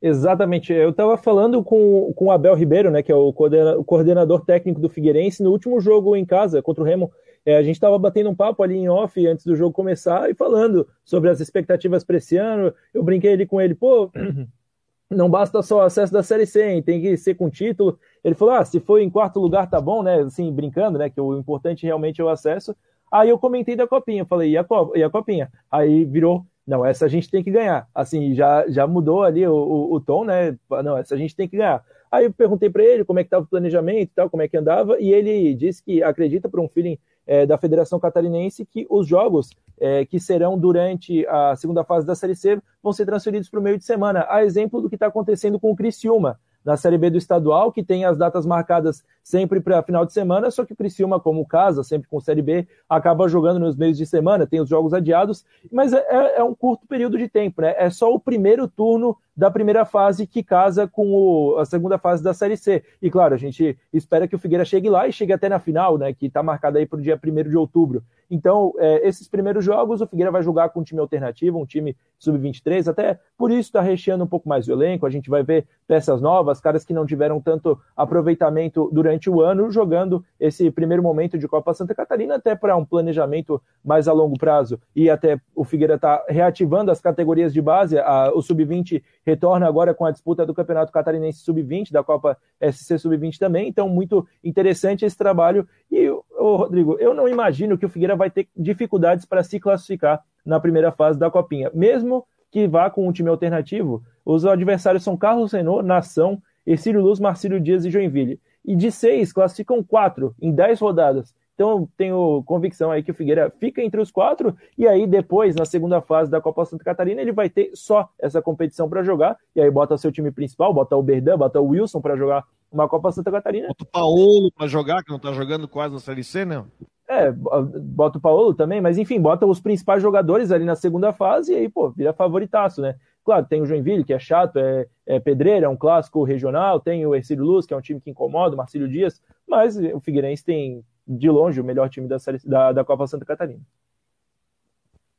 Exatamente. 0.00 0.72
Eu 0.72 0.90
estava 0.90 1.16
falando 1.16 1.62
com, 1.62 2.12
com 2.14 2.26
o 2.26 2.30
Abel 2.30 2.54
Ribeiro, 2.54 2.90
né, 2.90 3.02
que 3.02 3.10
é 3.10 3.14
o 3.14 3.32
coordenador 3.32 4.44
técnico 4.44 4.80
do 4.80 4.88
Figueirense, 4.88 5.42
no 5.42 5.50
último 5.50 5.80
jogo 5.80 6.14
em 6.14 6.24
casa 6.24 6.62
contra 6.62 6.82
o 6.82 6.86
Remo. 6.86 7.10
É, 7.46 7.56
a 7.56 7.62
gente 7.62 7.76
estava 7.76 7.96
batendo 7.96 8.28
um 8.28 8.34
papo 8.34 8.60
ali 8.64 8.74
em 8.74 8.88
off 8.88 9.24
antes 9.24 9.46
do 9.46 9.54
jogo 9.54 9.72
começar 9.72 10.28
e 10.28 10.34
falando 10.34 10.88
sobre 11.04 11.30
as 11.30 11.38
expectativas 11.38 12.02
para 12.02 12.16
esse 12.16 12.36
ano. 12.36 12.74
Eu 12.92 13.04
brinquei 13.04 13.34
ali 13.34 13.46
com 13.46 13.60
ele, 13.60 13.72
pô, 13.72 14.10
não 15.08 15.30
basta 15.30 15.62
só 15.62 15.82
acesso 15.82 16.12
da 16.12 16.24
Série 16.24 16.44
C, 16.44 16.68
hein? 16.68 16.82
tem 16.82 17.00
que 17.00 17.16
ser 17.16 17.36
com 17.36 17.48
título. 17.48 18.00
Ele 18.24 18.34
falou: 18.34 18.54
ah, 18.54 18.64
se 18.64 18.80
for 18.80 19.00
em 19.00 19.08
quarto 19.08 19.38
lugar 19.38 19.70
tá 19.70 19.80
bom, 19.80 20.02
né? 20.02 20.22
Assim, 20.22 20.52
brincando, 20.52 20.98
né? 20.98 21.08
Que 21.08 21.20
o 21.20 21.38
importante 21.38 21.86
realmente 21.86 22.20
é 22.20 22.24
o 22.24 22.28
acesso. 22.28 22.74
Aí 23.12 23.28
eu 23.28 23.38
comentei 23.38 23.76
da 23.76 23.86
copinha, 23.86 24.24
falei, 24.24 24.50
e 24.50 24.58
a, 24.58 24.66
e 24.96 25.04
a 25.04 25.08
copinha? 25.08 25.48
Aí 25.70 26.04
virou, 26.04 26.44
não, 26.66 26.84
essa 26.84 27.04
a 27.04 27.08
gente 27.08 27.30
tem 27.30 27.44
que 27.44 27.52
ganhar. 27.52 27.88
Assim, 27.94 28.34
já, 28.34 28.68
já 28.68 28.88
mudou 28.88 29.22
ali 29.22 29.46
o, 29.46 29.54
o, 29.54 29.94
o 29.94 30.00
tom, 30.00 30.24
né? 30.24 30.58
Não, 30.82 30.98
essa 30.98 31.14
a 31.14 31.18
gente 31.18 31.36
tem 31.36 31.48
que 31.48 31.56
ganhar. 31.56 31.84
Aí 32.10 32.24
eu 32.24 32.32
perguntei 32.32 32.68
para 32.68 32.82
ele 32.82 33.04
como 33.04 33.20
é 33.20 33.22
que 33.22 33.28
estava 33.28 33.44
o 33.44 33.48
planejamento 33.48 34.10
e 34.10 34.14
tal, 34.14 34.28
como 34.28 34.42
é 34.42 34.48
que 34.48 34.56
andava, 34.56 34.98
e 35.00 35.12
ele 35.12 35.54
disse 35.54 35.82
que 35.82 36.02
acredita 36.02 36.48
por 36.48 36.58
um 36.58 36.68
feeling 36.68 36.98
é, 37.26 37.44
da 37.44 37.58
Federação 37.58 37.98
Catarinense 37.98 38.64
que 38.64 38.86
os 38.88 39.06
jogos 39.06 39.50
é, 39.78 40.04
que 40.04 40.18
serão 40.18 40.58
durante 40.58 41.26
a 41.26 41.54
segunda 41.56 41.84
fase 41.84 42.06
da 42.06 42.14
Série 42.14 42.34
C 42.34 42.60
vão 42.82 42.92
ser 42.92 43.04
transferidos 43.04 43.48
para 43.48 43.60
o 43.60 43.62
meio 43.62 43.78
de 43.78 43.84
semana, 43.84 44.26
a 44.28 44.44
exemplo 44.44 44.80
do 44.80 44.88
que 44.88 44.96
está 44.96 45.06
acontecendo 45.06 45.58
com 45.58 45.70
o 45.70 45.76
Criciúma 45.76 46.38
na 46.64 46.76
Série 46.76 46.98
B 46.98 47.10
do 47.10 47.18
estadual, 47.18 47.70
que 47.70 47.82
tem 47.82 48.04
as 48.04 48.16
datas 48.18 48.44
marcadas 48.44 49.04
sempre 49.26 49.58
para 49.58 49.82
final 49.82 50.06
de 50.06 50.12
semana, 50.12 50.52
só 50.52 50.64
que 50.64 50.72
o 50.72 50.76
Criciúma, 50.76 51.18
como 51.18 51.44
casa, 51.44 51.82
sempre 51.82 52.08
com 52.08 52.20
Série 52.20 52.42
B, 52.42 52.64
acaba 52.88 53.26
jogando 53.26 53.58
nos 53.58 53.74
meios 53.74 53.98
de 53.98 54.06
semana, 54.06 54.46
tem 54.46 54.60
os 54.60 54.68
jogos 54.68 54.94
adiados, 54.94 55.44
mas 55.68 55.92
é, 55.92 55.98
é, 56.08 56.38
é 56.38 56.44
um 56.44 56.54
curto 56.54 56.86
período 56.86 57.18
de 57.18 57.28
tempo, 57.28 57.60
né? 57.60 57.74
É 57.76 57.90
só 57.90 58.08
o 58.14 58.20
primeiro 58.20 58.68
turno 58.68 59.16
da 59.36 59.50
primeira 59.50 59.84
fase 59.84 60.26
que 60.26 60.42
casa 60.42 60.86
com 60.86 61.12
o, 61.12 61.58
a 61.58 61.66
segunda 61.66 61.98
fase 61.98 62.22
da 62.22 62.32
Série 62.32 62.56
C. 62.56 62.84
E 63.02 63.10
claro, 63.10 63.34
a 63.34 63.36
gente 63.36 63.76
espera 63.92 64.26
que 64.26 64.34
o 64.36 64.38
Figueira 64.38 64.64
chegue 64.64 64.88
lá 64.88 65.08
e 65.08 65.12
chegue 65.12 65.32
até 65.32 65.48
na 65.48 65.58
final, 65.58 65.98
né? 65.98 66.14
Que 66.14 66.26
está 66.26 66.42
marcada 66.42 66.78
aí 66.78 66.86
para 66.86 66.98
o 66.98 67.02
dia 67.02 67.20
1 67.22 67.50
de 67.50 67.56
outubro. 67.56 68.02
Então, 68.30 68.72
é, 68.78 69.06
esses 69.06 69.28
primeiros 69.28 69.64
jogos, 69.64 70.00
o 70.00 70.06
Figueira 70.06 70.30
vai 70.30 70.42
jogar 70.42 70.70
com 70.70 70.80
um 70.80 70.84
time 70.84 71.00
alternativo, 71.00 71.60
um 71.60 71.66
time 71.66 71.96
sub-23, 72.18 72.88
até 72.88 73.20
por 73.36 73.50
isso 73.50 73.68
está 73.68 73.80
recheando 73.80 74.24
um 74.24 74.26
pouco 74.26 74.48
mais 74.48 74.66
o 74.66 74.72
elenco. 74.72 75.04
A 75.04 75.10
gente 75.10 75.28
vai 75.28 75.42
ver 75.42 75.66
peças 75.86 76.20
novas, 76.20 76.60
caras 76.60 76.84
que 76.84 76.94
não 76.94 77.04
tiveram 77.04 77.40
tanto 77.40 77.78
aproveitamento 77.96 78.90
durante 78.92 79.15
o 79.28 79.40
ano, 79.40 79.70
jogando 79.70 80.24
esse 80.38 80.70
primeiro 80.70 81.02
momento 81.02 81.38
de 81.38 81.48
Copa 81.48 81.72
Santa 81.74 81.94
Catarina, 81.94 82.36
até 82.36 82.54
para 82.54 82.76
um 82.76 82.84
planejamento 82.84 83.60
mais 83.84 84.06
a 84.08 84.12
longo 84.12 84.38
prazo. 84.38 84.80
E 84.94 85.08
até 85.08 85.40
o 85.54 85.64
Figueira 85.64 85.94
está 85.94 86.24
reativando 86.28 86.90
as 86.90 87.00
categorias 87.00 87.52
de 87.52 87.62
base, 87.62 87.98
a, 87.98 88.30
o 88.34 88.42
sub-20 88.42 89.02
retorna 89.24 89.66
agora 89.66 89.94
com 89.94 90.04
a 90.04 90.10
disputa 90.10 90.44
do 90.44 90.54
Campeonato 90.54 90.92
Catarinense 90.92 91.40
Sub-20, 91.40 91.90
da 91.90 92.04
Copa 92.04 92.36
SC 92.60 92.98
Sub-20 92.98 93.38
também. 93.38 93.68
Então, 93.68 93.88
muito 93.88 94.26
interessante 94.44 95.04
esse 95.04 95.16
trabalho. 95.16 95.66
E, 95.90 96.08
ô, 96.08 96.56
Rodrigo, 96.56 96.96
eu 96.98 97.14
não 97.14 97.28
imagino 97.28 97.78
que 97.78 97.86
o 97.86 97.88
Figueira 97.88 98.14
vai 98.14 98.30
ter 98.30 98.48
dificuldades 98.56 99.24
para 99.24 99.42
se 99.42 99.58
classificar 99.58 100.22
na 100.44 100.60
primeira 100.60 100.92
fase 100.92 101.18
da 101.18 101.30
Copinha. 101.30 101.70
Mesmo 101.74 102.24
que 102.50 102.66
vá 102.66 102.88
com 102.88 103.06
um 103.06 103.12
time 103.12 103.28
alternativo, 103.28 104.02
os 104.24 104.46
adversários 104.46 105.02
são 105.02 105.16
Carlos 105.16 105.52
Renault, 105.52 105.84
Nação, 105.84 106.40
Ercílio 106.66 107.00
Luz, 107.00 107.20
Marcílio 107.20 107.60
Dias 107.60 107.84
e 107.84 107.90
Joinville. 107.90 108.40
E 108.66 108.74
de 108.74 108.90
seis, 108.90 109.32
classificam 109.32 109.82
quatro 109.82 110.34
em 110.42 110.52
dez 110.52 110.80
rodadas. 110.80 111.32
Então, 111.54 111.88
tenho 111.96 112.42
convicção 112.44 112.90
aí 112.90 113.02
que 113.02 113.10
o 113.10 113.14
Figueira 113.14 113.50
fica 113.58 113.80
entre 113.80 113.98
os 113.98 114.10
quatro, 114.10 114.54
e 114.76 114.86
aí 114.86 115.06
depois, 115.06 115.56
na 115.56 115.64
segunda 115.64 116.02
fase 116.02 116.30
da 116.30 116.38
Copa 116.38 116.66
Santa 116.66 116.84
Catarina, 116.84 117.22
ele 117.22 117.32
vai 117.32 117.48
ter 117.48 117.70
só 117.72 118.10
essa 118.18 118.42
competição 118.42 118.90
para 118.90 119.02
jogar, 119.02 119.38
e 119.54 119.60
aí 119.62 119.70
bota 119.70 119.96
seu 119.96 120.12
time 120.12 120.30
principal, 120.30 120.74
bota 120.74 120.94
o 120.94 121.02
Berdan, 121.02 121.38
bota 121.38 121.58
o 121.58 121.68
Wilson 121.68 122.02
para 122.02 122.14
jogar 122.14 122.44
uma 122.70 122.86
Copa 122.86 123.10
Santa 123.10 123.30
Catarina. 123.30 123.68
Bota 123.68 123.84
o 123.84 123.86
Paulo 123.86 124.52
para 124.52 124.66
jogar, 124.66 125.02
que 125.02 125.10
não 125.10 125.18
tá 125.18 125.32
jogando 125.32 125.66
quase 125.66 125.94
na 125.94 126.00
Série 126.00 126.22
C, 126.22 126.44
não? 126.44 126.66
É, 127.08 127.32
bota 127.32 128.18
o 128.18 128.20
Paulo 128.20 128.52
também, 128.52 128.82
mas 128.82 128.98
enfim, 128.98 129.18
bota 129.18 129.46
os 129.46 129.60
principais 129.60 130.02
jogadores 130.02 130.50
ali 130.50 130.64
na 130.64 130.74
segunda 130.76 131.10
fase 131.12 131.52
e 131.52 131.56
aí, 131.56 131.68
pô, 131.70 131.88
vira 131.90 132.12
favoritaço, 132.12 132.82
né? 132.82 132.96
Claro, 133.26 133.44
tem 133.44 133.60
o 133.60 133.66
Joinville, 133.66 134.04
que 134.04 134.14
é 134.14 134.20
chato, 134.20 134.56
é, 134.56 134.86
é 135.04 135.20
é 135.20 135.68
um 135.68 135.76
clássico 135.76 136.22
regional, 136.22 136.78
tem 136.78 137.04
o 137.04 137.12
Ercílio 137.12 137.44
Luz, 137.44 137.66
que 137.66 137.74
é 137.74 137.76
um 137.76 137.80
time 137.80 138.00
que 138.00 138.08
incomoda, 138.08 138.54
o 138.54 138.56
Marcílio 138.56 138.88
Dias, 138.88 139.20
mas 139.48 139.76
o 139.76 139.98
Figueirense 139.98 140.44
tem 140.44 140.84
de 141.04 141.28
longe, 141.28 141.60
o 141.60 141.64
melhor 141.64 141.90
time 141.90 142.06
da, 142.06 142.20
série, 142.20 142.38
da, 142.44 142.70
da 142.70 142.84
Copa 142.84 143.04
Santa 143.08 143.24
Catarina. 143.24 143.60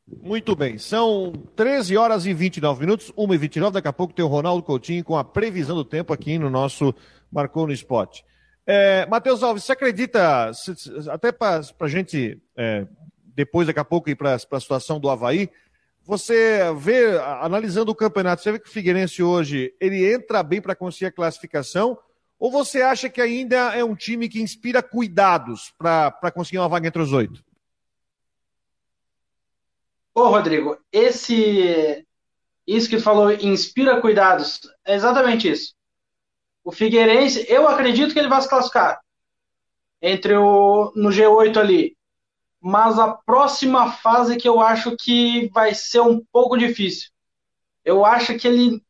Muito 0.08 0.56
bem, 0.56 0.78
são 0.78 1.34
13 1.54 1.98
horas 1.98 2.26
e 2.26 2.34
29 2.34 2.80
minutos, 2.80 3.12
1 3.18 3.34
e 3.34 3.38
29 3.38 3.74
daqui 3.74 3.90
a 3.90 3.94
pouco 3.94 4.14
tem 4.14 4.24
o 4.24 4.30
Ronaldo 4.30 4.64
Coutinho 4.64 5.04
com 5.04 5.18
a 5.18 5.24
previsão 5.26 5.76
do 5.76 5.84
tempo 5.84 6.14
aqui 6.14 6.40
no 6.40 6.50
nosso 6.50 6.96
Marcou 7.30 7.68
no 7.68 7.74
Spot. 7.74 8.22
É, 8.66 9.06
Matheus 9.08 9.44
Alves, 9.44 9.66
você 9.66 9.74
acredita, 9.74 10.50
até 11.12 11.34
para 11.34 11.60
a 11.78 11.88
gente, 11.90 12.42
é, 12.56 12.88
depois 13.36 13.68
daqui 13.68 13.82
a 13.82 13.86
pouco 13.86 14.10
ir 14.10 14.16
para 14.16 14.34
a 14.34 14.60
situação 14.60 14.98
do 14.98 15.10
Havaí, 15.10 15.50
você 16.08 16.62
vê, 16.78 17.20
analisando 17.20 17.92
o 17.92 17.96
campeonato, 17.96 18.42
você 18.42 18.54
vê 18.54 18.60
que 18.60 18.70
o 18.70 18.72
Figueirense 18.72 19.22
hoje, 19.22 19.76
ele 19.78 20.10
entra 20.10 20.42
bem 20.42 20.62
para 20.62 20.74
conseguir 20.74 21.08
a 21.08 21.12
classificação, 21.12 22.00
ou 22.40 22.50
você 22.50 22.82
acha 22.82 23.10
que 23.10 23.20
ainda 23.20 23.76
é 23.76 23.84
um 23.84 23.94
time 23.94 24.30
que 24.30 24.42
inspira 24.42 24.82
cuidados 24.82 25.74
para 25.78 26.32
conseguir 26.34 26.60
uma 26.60 26.70
vaga 26.70 26.88
entre 26.88 27.02
os 27.02 27.12
oito? 27.12 27.44
Ô, 30.16 30.30
Rodrigo, 30.30 30.78
esse. 30.94 32.06
Isso 32.66 32.90
que 32.90 32.98
tu 32.98 33.04
falou, 33.04 33.32
inspira 33.34 34.00
cuidados, 34.00 34.62
é 34.86 34.96
exatamente 34.96 35.50
isso. 35.50 35.74
O 36.64 36.72
Figueirense, 36.72 37.46
eu 37.50 37.68
acredito 37.68 38.14
que 38.14 38.20
ele 38.20 38.30
vai 38.30 38.42
se 38.42 38.50
classificar 38.50 39.02
entre 40.02 40.36
o 40.38 40.94
no 40.96 41.10
G8 41.10 41.58
ali. 41.58 41.97
Mas 42.62 42.98
a 42.98 43.10
próxima 43.14 43.92
fase 43.92 44.38
que 44.38 44.48
eu 44.48 44.60
acho 44.60 44.96
que 44.98 45.50
vai 45.54 45.74
ser 45.74 46.02
um 46.02 46.24
pouco 46.32 46.58
difícil. 46.58 47.10
Eu 47.86 48.06
acho 48.06 48.38
que 48.38 48.48
ele 48.48 48.84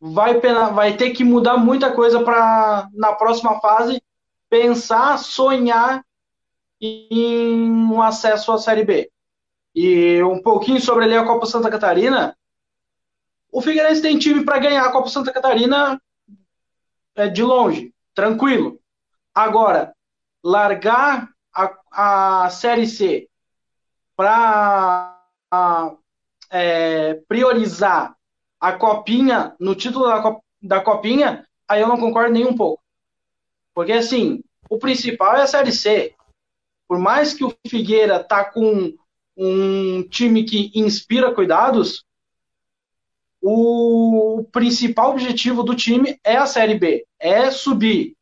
vai, 0.00 0.40
vai 0.40 0.96
ter 0.96 1.10
que 1.10 1.22
mudar 1.22 1.56
muita 1.56 1.92
coisa 1.92 2.22
para, 2.22 2.88
na 2.92 3.12
próxima 3.12 3.60
fase, 3.60 4.02
pensar, 4.50 5.16
sonhar 5.18 6.04
em 6.80 7.70
um 7.70 8.02
acesso 8.02 8.50
à 8.50 8.58
Série 8.58 8.84
B. 8.84 9.10
E 9.74 10.22
um 10.22 10.42
pouquinho 10.42 10.80
sobre 10.80 11.04
ali 11.04 11.16
a 11.16 11.24
Copa 11.24 11.46
Santa 11.46 11.70
Catarina. 11.70 12.36
O 13.50 13.62
Figueirense 13.62 14.02
tem 14.02 14.18
time 14.18 14.44
para 14.44 14.58
ganhar 14.58 14.84
a 14.84 14.92
Copa 14.92 15.08
Santa 15.08 15.32
Catarina 15.32 16.00
é, 17.14 17.28
de 17.28 17.42
longe, 17.42 17.94
tranquilo. 18.14 18.80
Agora, 19.34 19.94
largar 20.42 21.31
a, 21.54 22.44
a 22.44 22.50
Série 22.50 22.86
C 22.86 23.28
para 24.16 25.18
é, 26.50 27.14
priorizar 27.28 28.16
a 28.60 28.72
copinha, 28.72 29.56
no 29.58 29.74
título 29.74 30.06
da, 30.06 30.40
da 30.62 30.80
copinha, 30.80 31.46
aí 31.66 31.80
eu 31.80 31.88
não 31.88 31.98
concordo 31.98 32.32
nem 32.32 32.46
um 32.46 32.54
pouco. 32.54 32.82
Porque, 33.74 33.92
assim, 33.92 34.42
o 34.68 34.78
principal 34.78 35.36
é 35.36 35.42
a 35.42 35.46
Série 35.46 35.72
C. 35.72 36.14
Por 36.86 36.98
mais 36.98 37.34
que 37.34 37.44
o 37.44 37.54
Figueira 37.66 38.22
tá 38.22 38.44
com 38.44 38.94
um 39.36 40.02
time 40.08 40.44
que 40.44 40.70
inspira 40.74 41.34
cuidados, 41.34 42.04
o 43.40 44.46
principal 44.52 45.10
objetivo 45.10 45.62
do 45.62 45.74
time 45.74 46.20
é 46.22 46.36
a 46.36 46.46
Série 46.46 46.78
B, 46.78 47.04
é 47.18 47.50
subir. 47.50 48.14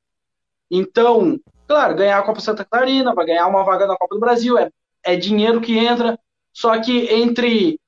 Então, 0.71 1.39
claro, 1.71 1.95
ganhar 1.95 2.19
a 2.19 2.23
Copa 2.25 2.41
Santa 2.41 2.65
Catarina, 2.65 3.15
vai 3.15 3.25
ganhar 3.25 3.47
uma 3.47 3.63
vaga 3.63 3.87
na 3.87 3.97
Copa 3.97 4.17
do 4.17 4.21
Brasil, 4.21 4.59
é, 4.59 4.69
é 5.05 5.15
dinheiro 5.15 5.61
que 5.61 5.79
entra. 5.79 6.19
Só 6.53 6.77
que 6.81 7.07
entre 7.15 7.79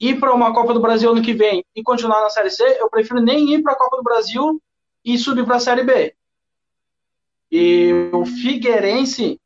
ir 0.00 0.18
para 0.18 0.32
uma 0.32 0.54
Copa 0.54 0.72
do 0.72 0.80
Brasil 0.80 1.10
ano 1.10 1.20
que 1.20 1.34
vem 1.34 1.62
e 1.74 1.82
continuar 1.82 2.22
na 2.22 2.30
Série 2.30 2.48
C, 2.48 2.64
eu 2.80 2.88
prefiro 2.88 3.20
nem 3.20 3.52
ir 3.52 3.62
para 3.62 3.74
a 3.74 3.76
Copa 3.76 3.98
do 3.98 4.02
Brasil 4.02 4.58
e 5.04 5.18
subir 5.18 5.44
para 5.44 5.56
a 5.56 5.60
Série 5.60 5.84
B. 5.84 6.14
E 7.52 8.08
o 8.10 8.24
Figueirense, 8.24 9.38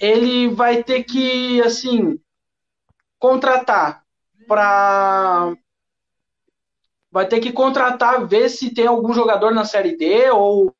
ele 0.00 0.48
vai 0.48 0.82
ter 0.82 1.04
que, 1.04 1.62
assim, 1.62 2.18
contratar 3.20 4.02
para. 4.48 5.54
Vai 7.08 7.28
ter 7.28 7.38
que 7.38 7.52
contratar, 7.52 8.26
ver 8.26 8.48
se 8.48 8.74
tem 8.74 8.88
algum 8.88 9.14
jogador 9.14 9.52
na 9.52 9.64
Série 9.64 9.96
D 9.96 10.28
ou 10.30 10.74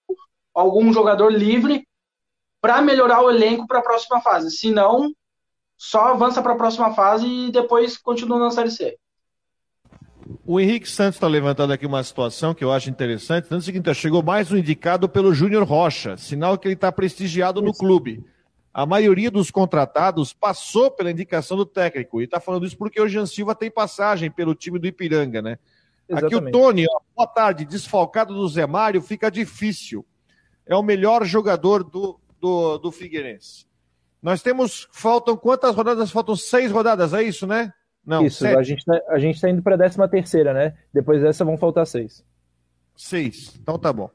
algum 0.53 0.93
jogador 0.93 1.31
livre 1.31 1.87
para 2.63 2.81
melhorar 2.81 3.21
o 3.21 3.29
elenco 3.29 3.67
para 3.67 3.81
a 3.81 3.83
próxima 3.83 4.21
fase. 4.21 4.53
Se 4.53 4.71
não, 4.71 5.13
só 5.77 6.13
avança 6.13 6.41
para 6.41 6.53
a 6.53 6.57
próxima 6.57 6.95
fase 6.95 7.27
e 7.27 7.51
depois 7.51 7.99
continua 7.99 8.39
na 8.39 8.53
Série 8.53 8.71
C. 8.71 8.97
O 10.47 10.61
Henrique 10.61 10.89
Santos 10.89 11.17
está 11.17 11.27
levantando 11.27 11.73
aqui 11.73 11.85
uma 11.85 12.03
situação 12.05 12.55
que 12.55 12.63
eu 12.63 12.73
acho 12.73 12.89
interessante. 12.89 13.51
No 13.51 13.61
seguinte, 13.61 13.93
chegou 13.95 14.23
mais 14.23 14.53
um 14.53 14.57
indicado 14.57 15.09
pelo 15.09 15.35
Júnior 15.35 15.65
Rocha, 15.65 16.17
sinal 16.17 16.57
que 16.57 16.69
ele 16.69 16.75
está 16.75 16.93
prestigiado 16.93 17.61
no 17.61 17.73
clube. 17.73 18.25
A 18.73 18.87
maioria 18.87 19.31
dos 19.31 19.51
contratados 19.51 20.33
passou 20.33 20.89
pela 20.89 21.11
indicação 21.11 21.57
do 21.57 21.67
técnico. 21.67 22.21
E 22.21 22.25
está 22.25 22.39
falando 22.39 22.65
isso 22.65 22.79
porque 22.79 23.01
o 23.01 23.09
Jean 23.09 23.27
Silva 23.27 23.57
tem 23.57 23.73
passagem 23.73 24.31
pelo 24.31 24.55
time 24.55 24.79
do 24.79 24.87
Ipiranga, 24.87 25.43
né? 25.43 25.59
Exatamente. 26.09 26.37
Aqui 26.37 26.49
o 26.49 26.51
Tony, 26.53 26.87
ó, 26.89 27.01
boa 27.17 27.27
tarde, 27.27 27.65
desfalcado 27.65 28.33
do 28.33 28.49
Zé 28.49 28.67
Mário, 28.69 29.03
fica 29.03 29.31
difícil. 29.31 30.07
É 30.65 30.77
o 30.77 30.83
melhor 30.83 31.25
jogador 31.25 31.83
do, 31.83 32.21
do, 32.43 32.77
do 32.79 32.91
Figueirense. 32.91 33.65
Nós 34.21 34.43
temos, 34.43 34.89
faltam 34.91 35.37
quantas 35.37 35.75
rodadas? 35.75 36.11
Faltam 36.11 36.35
seis 36.35 36.73
rodadas, 36.73 37.15
é 37.15 37.23
isso, 37.23 37.47
né? 37.47 37.73
Não, 38.05 38.27
isso, 38.27 38.41
sete. 38.41 38.59
a 38.59 38.63
gente, 38.63 38.85
tá, 38.85 39.01
a 39.09 39.19
gente 39.21 39.41
tá 39.41 39.49
indo 39.49 39.63
para 39.63 39.77
a 39.77 39.79
décima 39.79 40.09
terceira, 40.09 40.53
né? 40.53 40.77
Depois 40.93 41.23
dessa 41.23 41.45
vão 41.45 41.57
faltar 41.57 41.87
seis. 41.87 42.25
Seis, 42.97 43.55
então 43.61 43.79
tá 43.79 43.93
bom. 43.93 44.11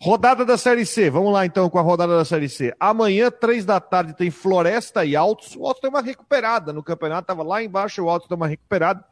Rodada 0.00 0.44
da 0.44 0.58
Série 0.58 0.84
C, 0.84 1.08
vamos 1.08 1.32
lá 1.32 1.46
então 1.46 1.70
com 1.70 1.78
a 1.78 1.82
rodada 1.82 2.16
da 2.16 2.24
Série 2.24 2.48
C. 2.48 2.74
Amanhã, 2.80 3.30
três 3.30 3.64
da 3.64 3.78
tarde, 3.78 4.16
tem 4.16 4.32
Floresta 4.32 5.04
e 5.04 5.14
Altos. 5.14 5.54
O 5.54 5.64
Altos 5.64 5.80
tem 5.80 5.90
uma 5.90 6.02
recuperada 6.02 6.72
no 6.72 6.82
campeonato, 6.82 7.28
tava 7.28 7.44
lá 7.44 7.62
embaixo, 7.62 8.02
o 8.02 8.10
Altos 8.10 8.26
tem 8.26 8.36
uma 8.36 8.48
recuperada. 8.48 9.04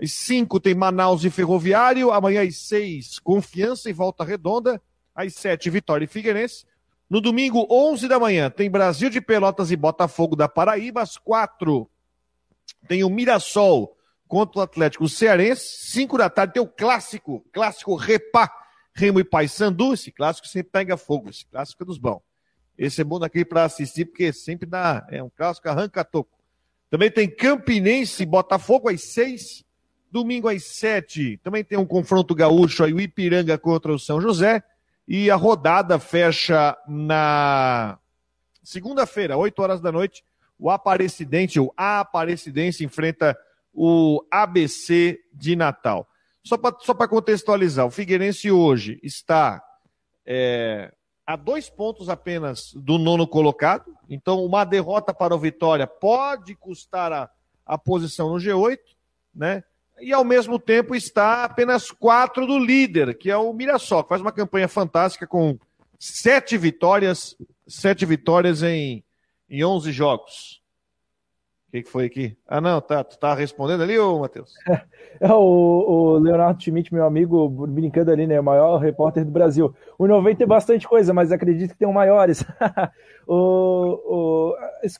Às 0.00 0.12
cinco 0.12 0.60
tem 0.60 0.74
Manaus 0.74 1.24
e 1.24 1.30
Ferroviário. 1.30 2.10
Amanhã 2.10 2.42
às 2.42 2.56
seis, 2.56 3.18
Confiança 3.18 3.88
e 3.88 3.94
Volta 3.94 4.24
Redonda. 4.24 4.80
Às 5.14 5.34
sete, 5.34 5.70
Vitória 5.70 6.04
e 6.04 6.08
Figueirense. 6.08 6.66
No 7.12 7.20
domingo, 7.20 7.66
11 7.70 8.08
da 8.08 8.18
manhã, 8.18 8.48
tem 8.48 8.70
Brasil 8.70 9.10
de 9.10 9.20
Pelotas 9.20 9.70
e 9.70 9.76
Botafogo 9.76 10.34
da 10.34 10.48
Paraíba. 10.48 11.02
Às 11.02 11.18
4, 11.18 11.86
tem 12.88 13.04
o 13.04 13.10
Mirassol 13.10 13.94
contra 14.26 14.60
o 14.60 14.62
Atlético 14.62 15.06
Cearense. 15.06 15.90
5 15.90 16.16
da 16.16 16.30
tarde 16.30 16.54
tem 16.54 16.62
o 16.62 16.66
clássico, 16.66 17.44
clássico 17.52 17.94
Repá, 17.96 18.50
Remo 18.94 19.20
e 19.20 19.24
Paysandu. 19.24 19.92
Esse 19.92 20.10
clássico 20.10 20.48
sempre 20.48 20.72
pega 20.72 20.96
fogo, 20.96 21.28
esse 21.28 21.44
clássico 21.44 21.82
é 21.82 21.84
dos 21.84 21.98
bons. 21.98 22.22
Esse 22.78 23.02
é 23.02 23.04
bom 23.04 23.18
daqui 23.18 23.44
para 23.44 23.64
assistir, 23.64 24.06
porque 24.06 24.32
sempre 24.32 24.64
dá, 24.64 25.06
é 25.10 25.22
um 25.22 25.28
clássico 25.28 25.68
arranca 25.68 26.02
toco. 26.02 26.38
Também 26.88 27.10
tem 27.10 27.28
Campinense 27.28 28.22
e 28.22 28.26
Botafogo 28.26 28.88
às 28.88 29.02
6. 29.12 29.66
Domingo 30.10 30.48
às 30.48 30.64
7, 30.64 31.38
também 31.42 31.62
tem 31.62 31.76
um 31.76 31.84
confronto 31.84 32.34
gaúcho 32.34 32.84
aí, 32.84 32.94
o 32.94 33.00
Ipiranga 33.00 33.58
contra 33.58 33.92
o 33.92 33.98
São 33.98 34.18
José. 34.18 34.64
E 35.06 35.30
a 35.30 35.36
rodada 35.36 35.98
fecha 35.98 36.76
na 36.86 37.98
segunda-feira, 38.62 39.36
8 39.36 39.60
horas 39.60 39.80
da 39.80 39.90
noite, 39.90 40.24
o 40.58 40.70
Aparecidense, 40.70 41.58
o 41.58 41.72
Aparecidense 41.76 42.84
enfrenta 42.84 43.36
o 43.74 44.24
ABC 44.30 45.18
de 45.32 45.56
Natal. 45.56 46.08
Só 46.44 46.56
para 46.56 46.76
só 46.80 46.94
contextualizar, 46.94 47.86
o 47.86 47.90
Figueirense 47.90 48.50
hoje 48.50 49.00
está 49.02 49.62
é, 50.24 50.92
a 51.26 51.36
dois 51.36 51.70
pontos 51.70 52.08
apenas 52.08 52.72
do 52.74 52.98
nono 52.98 53.26
colocado. 53.26 53.96
Então, 54.08 54.44
uma 54.44 54.64
derrota 54.64 55.14
para 55.14 55.34
o 55.34 55.38
Vitória 55.38 55.86
pode 55.86 56.54
custar 56.54 57.12
a, 57.12 57.30
a 57.64 57.78
posição 57.78 58.28
no 58.28 58.36
G8, 58.36 58.78
né? 59.34 59.64
E 60.02 60.12
ao 60.12 60.24
mesmo 60.24 60.58
tempo 60.58 60.96
está 60.96 61.44
apenas 61.44 61.92
quatro 61.92 62.44
do 62.44 62.58
líder, 62.58 63.16
que 63.16 63.30
é 63.30 63.36
o 63.36 63.52
Mirassol, 63.52 64.02
que 64.02 64.08
faz 64.08 64.20
uma 64.20 64.32
campanha 64.32 64.66
fantástica 64.66 65.28
com 65.28 65.56
sete 65.96 66.58
vitórias, 66.58 67.36
sete 67.68 68.04
vitórias 68.04 68.64
em, 68.64 69.04
em 69.48 69.64
11 69.64 69.92
jogos. 69.92 70.60
O 71.68 71.70
que, 71.70 71.84
que, 71.84 71.88
foi 71.88 72.06
aqui? 72.06 72.36
Ah, 72.48 72.60
não, 72.60 72.80
tá. 72.80 73.04
Tu 73.04 73.16
tá 73.16 73.32
respondendo 73.32 73.82
ali, 73.82 73.96
ô 73.98 74.18
Matheus? 74.18 74.52
É, 75.20 75.32
o, 75.32 75.36
o, 75.38 76.18
Leonardo 76.18 76.60
Schmidt, 76.60 76.92
meu 76.92 77.04
amigo, 77.04 77.48
brincando 77.48 78.10
ali, 78.10 78.26
né? 78.26 78.40
O 78.40 78.42
maior 78.42 78.78
repórter 78.78 79.24
do 79.24 79.30
Brasil. 79.30 79.72
O 79.96 80.08
90 80.08 80.42
é 80.42 80.46
bastante 80.46 80.88
coisa, 80.88 81.14
mas 81.14 81.30
acredito 81.30 81.72
que 81.72 81.78
tem 81.78 81.86
um 81.86 81.92
maiores. 81.92 82.44
o, 83.24 84.50
o, 84.50 84.56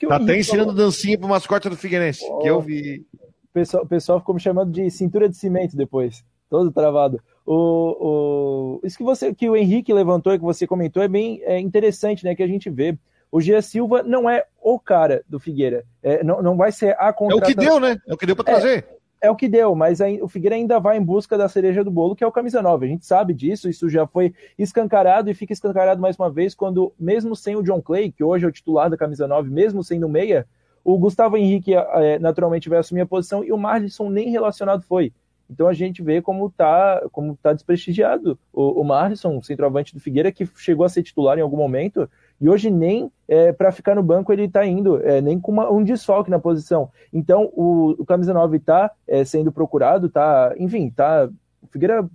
tá 0.07 0.17
até 0.17 0.39
ensinando 0.39 0.73
dancinha 0.73 1.19
pro 1.19 1.27
mascote 1.27 1.69
do 1.69 1.77
Figueirense, 1.77 2.25
oh, 2.29 2.39
que 2.39 2.47
eu 2.47 2.61
vi. 2.61 3.05
O 3.53 3.55
pessoal, 3.55 3.85
o 3.85 3.87
pessoal 3.87 4.19
ficou 4.19 4.35
me 4.35 4.41
chamando 4.41 4.73
de 4.73 4.91
cintura 4.91 5.29
de 5.29 5.37
cimento 5.37 5.77
depois. 5.77 6.25
Todo 6.49 6.73
travado. 6.73 7.21
O, 7.45 8.79
o, 8.81 8.81
isso 8.83 8.97
que 8.97 9.05
você 9.05 9.35
que 9.35 9.49
o 9.49 9.55
Henrique 9.55 9.93
levantou 9.93 10.33
e 10.33 10.39
que 10.39 10.45
você 10.45 10.67
comentou 10.67 11.03
é 11.03 11.09
bem 11.09 11.43
é 11.45 11.61
interessante, 11.61 12.25
né? 12.25 12.35
Que 12.35 12.43
a 12.43 12.47
gente 12.47 12.71
vê. 12.71 12.97
O 13.31 13.41
Gia 13.41 13.61
Silva 13.61 14.03
não 14.03 14.29
é 14.29 14.45
o 14.63 14.79
cara 14.79 15.23
do 15.29 15.39
Figueira. 15.39 15.85
É, 16.03 16.25
não, 16.25 16.43
não 16.43 16.57
vai 16.57 16.73
ser 16.73 16.97
a 16.99 17.13
contratação. 17.13 17.49
É 17.49 17.53
o 17.53 17.55
que 17.55 17.55
deu, 17.55 17.81
né? 17.81 17.97
É 18.07 18.15
o 18.15 18.17
que 18.17 18.27
deu 18.27 18.37
para 18.37 18.45
trazer. 18.45 18.87
É, 19.21 19.29
é, 19.29 19.31
o 19.31 19.37
que 19.37 19.49
deu, 19.49 19.75
mas 19.75 20.01
o 20.21 20.29
Figueira 20.29 20.57
ainda 20.57 20.79
vai 20.79 20.97
em 20.97 21.03
busca 21.03 21.37
da 21.37 21.49
cereja 21.49 21.85
do 21.85 21.91
bolo, 21.91 22.17
que 22.17 22.25
é 22.25 22.27
o 22.27 22.33
camisa 22.33 22.61
9. 22.61 22.87
A 22.87 22.89
gente 22.89 23.07
sabe 23.07 23.35
disso, 23.35 23.69
isso 23.69 23.89
já 23.89 24.07
foi 24.07 24.35
escancarado 24.59 25.31
e 25.31 25.35
fica 25.35 25.53
escancarado 25.53 26.01
mais 26.01 26.17
uma 26.19 26.31
vez 26.31 26.55
quando, 26.55 26.93
mesmo 26.99 27.37
sem 27.37 27.57
o 27.57 27.63
John 27.63 27.81
Clay, 27.81 28.13
que 28.13 28.25
hoje 28.25 28.45
é 28.45 28.49
o 28.49 28.53
titular 28.53 28.91
da 28.91 28.97
camisa 28.97 29.27
9, 29.27 29.49
mesmo 29.51 29.83
sendo 29.85 30.09
meia, 30.09 30.47
o 30.85 30.99
Gustavo 30.99 31.37
Henrique 31.37 31.75
é, 31.75 32.19
naturalmente 32.19 32.69
vai 32.69 32.79
assumir 32.79 33.03
a 33.03 33.07
posição 33.07 33.45
e 33.45 33.53
o 33.53 33.59
Marlisson 33.59 34.11
nem 34.11 34.31
relacionado 34.31 34.83
foi. 34.83 35.13
Então 35.53 35.69
a 35.69 35.75
gente 35.75 36.03
vê 36.03 36.23
como 36.23 36.47
está 36.47 37.03
como 37.13 37.37
tá 37.37 37.53
desprestigiado 37.53 38.39
o, 38.53 38.81
o 38.81 38.85
Marlisson, 38.85 39.41
centroavante 39.43 39.95
do 39.95 40.01
Figueira, 40.01 40.33
que 40.33 40.49
chegou 40.57 40.85
a 40.85 40.89
ser 40.89 41.03
titular 41.03 41.39
em 41.39 41.43
algum 41.43 41.57
momento, 41.57 42.09
e 42.41 42.49
hoje 42.49 42.71
nem 42.71 43.13
é, 43.29 43.53
para 43.53 43.71
ficar 43.71 43.95
no 43.95 44.03
banco 44.03 44.33
ele 44.33 44.45
está 44.45 44.65
indo, 44.65 45.01
é, 45.03 45.21
nem 45.21 45.39
com 45.39 45.53
uma, 45.53 45.71
um 45.71 45.85
desfalque 45.85 46.31
na 46.31 46.39
posição. 46.39 46.91
Então 47.13 47.51
o, 47.55 47.91
o 47.99 48.07
camisa 48.07 48.33
9 48.33 48.57
está 48.57 48.91
é, 49.07 49.25
sendo 49.25 49.53
procurado, 49.53 50.09
tá, 50.09 50.55
enfim, 50.59 50.91
tá. 50.91 51.29
O 51.63 51.67
Figueira 51.67 52.09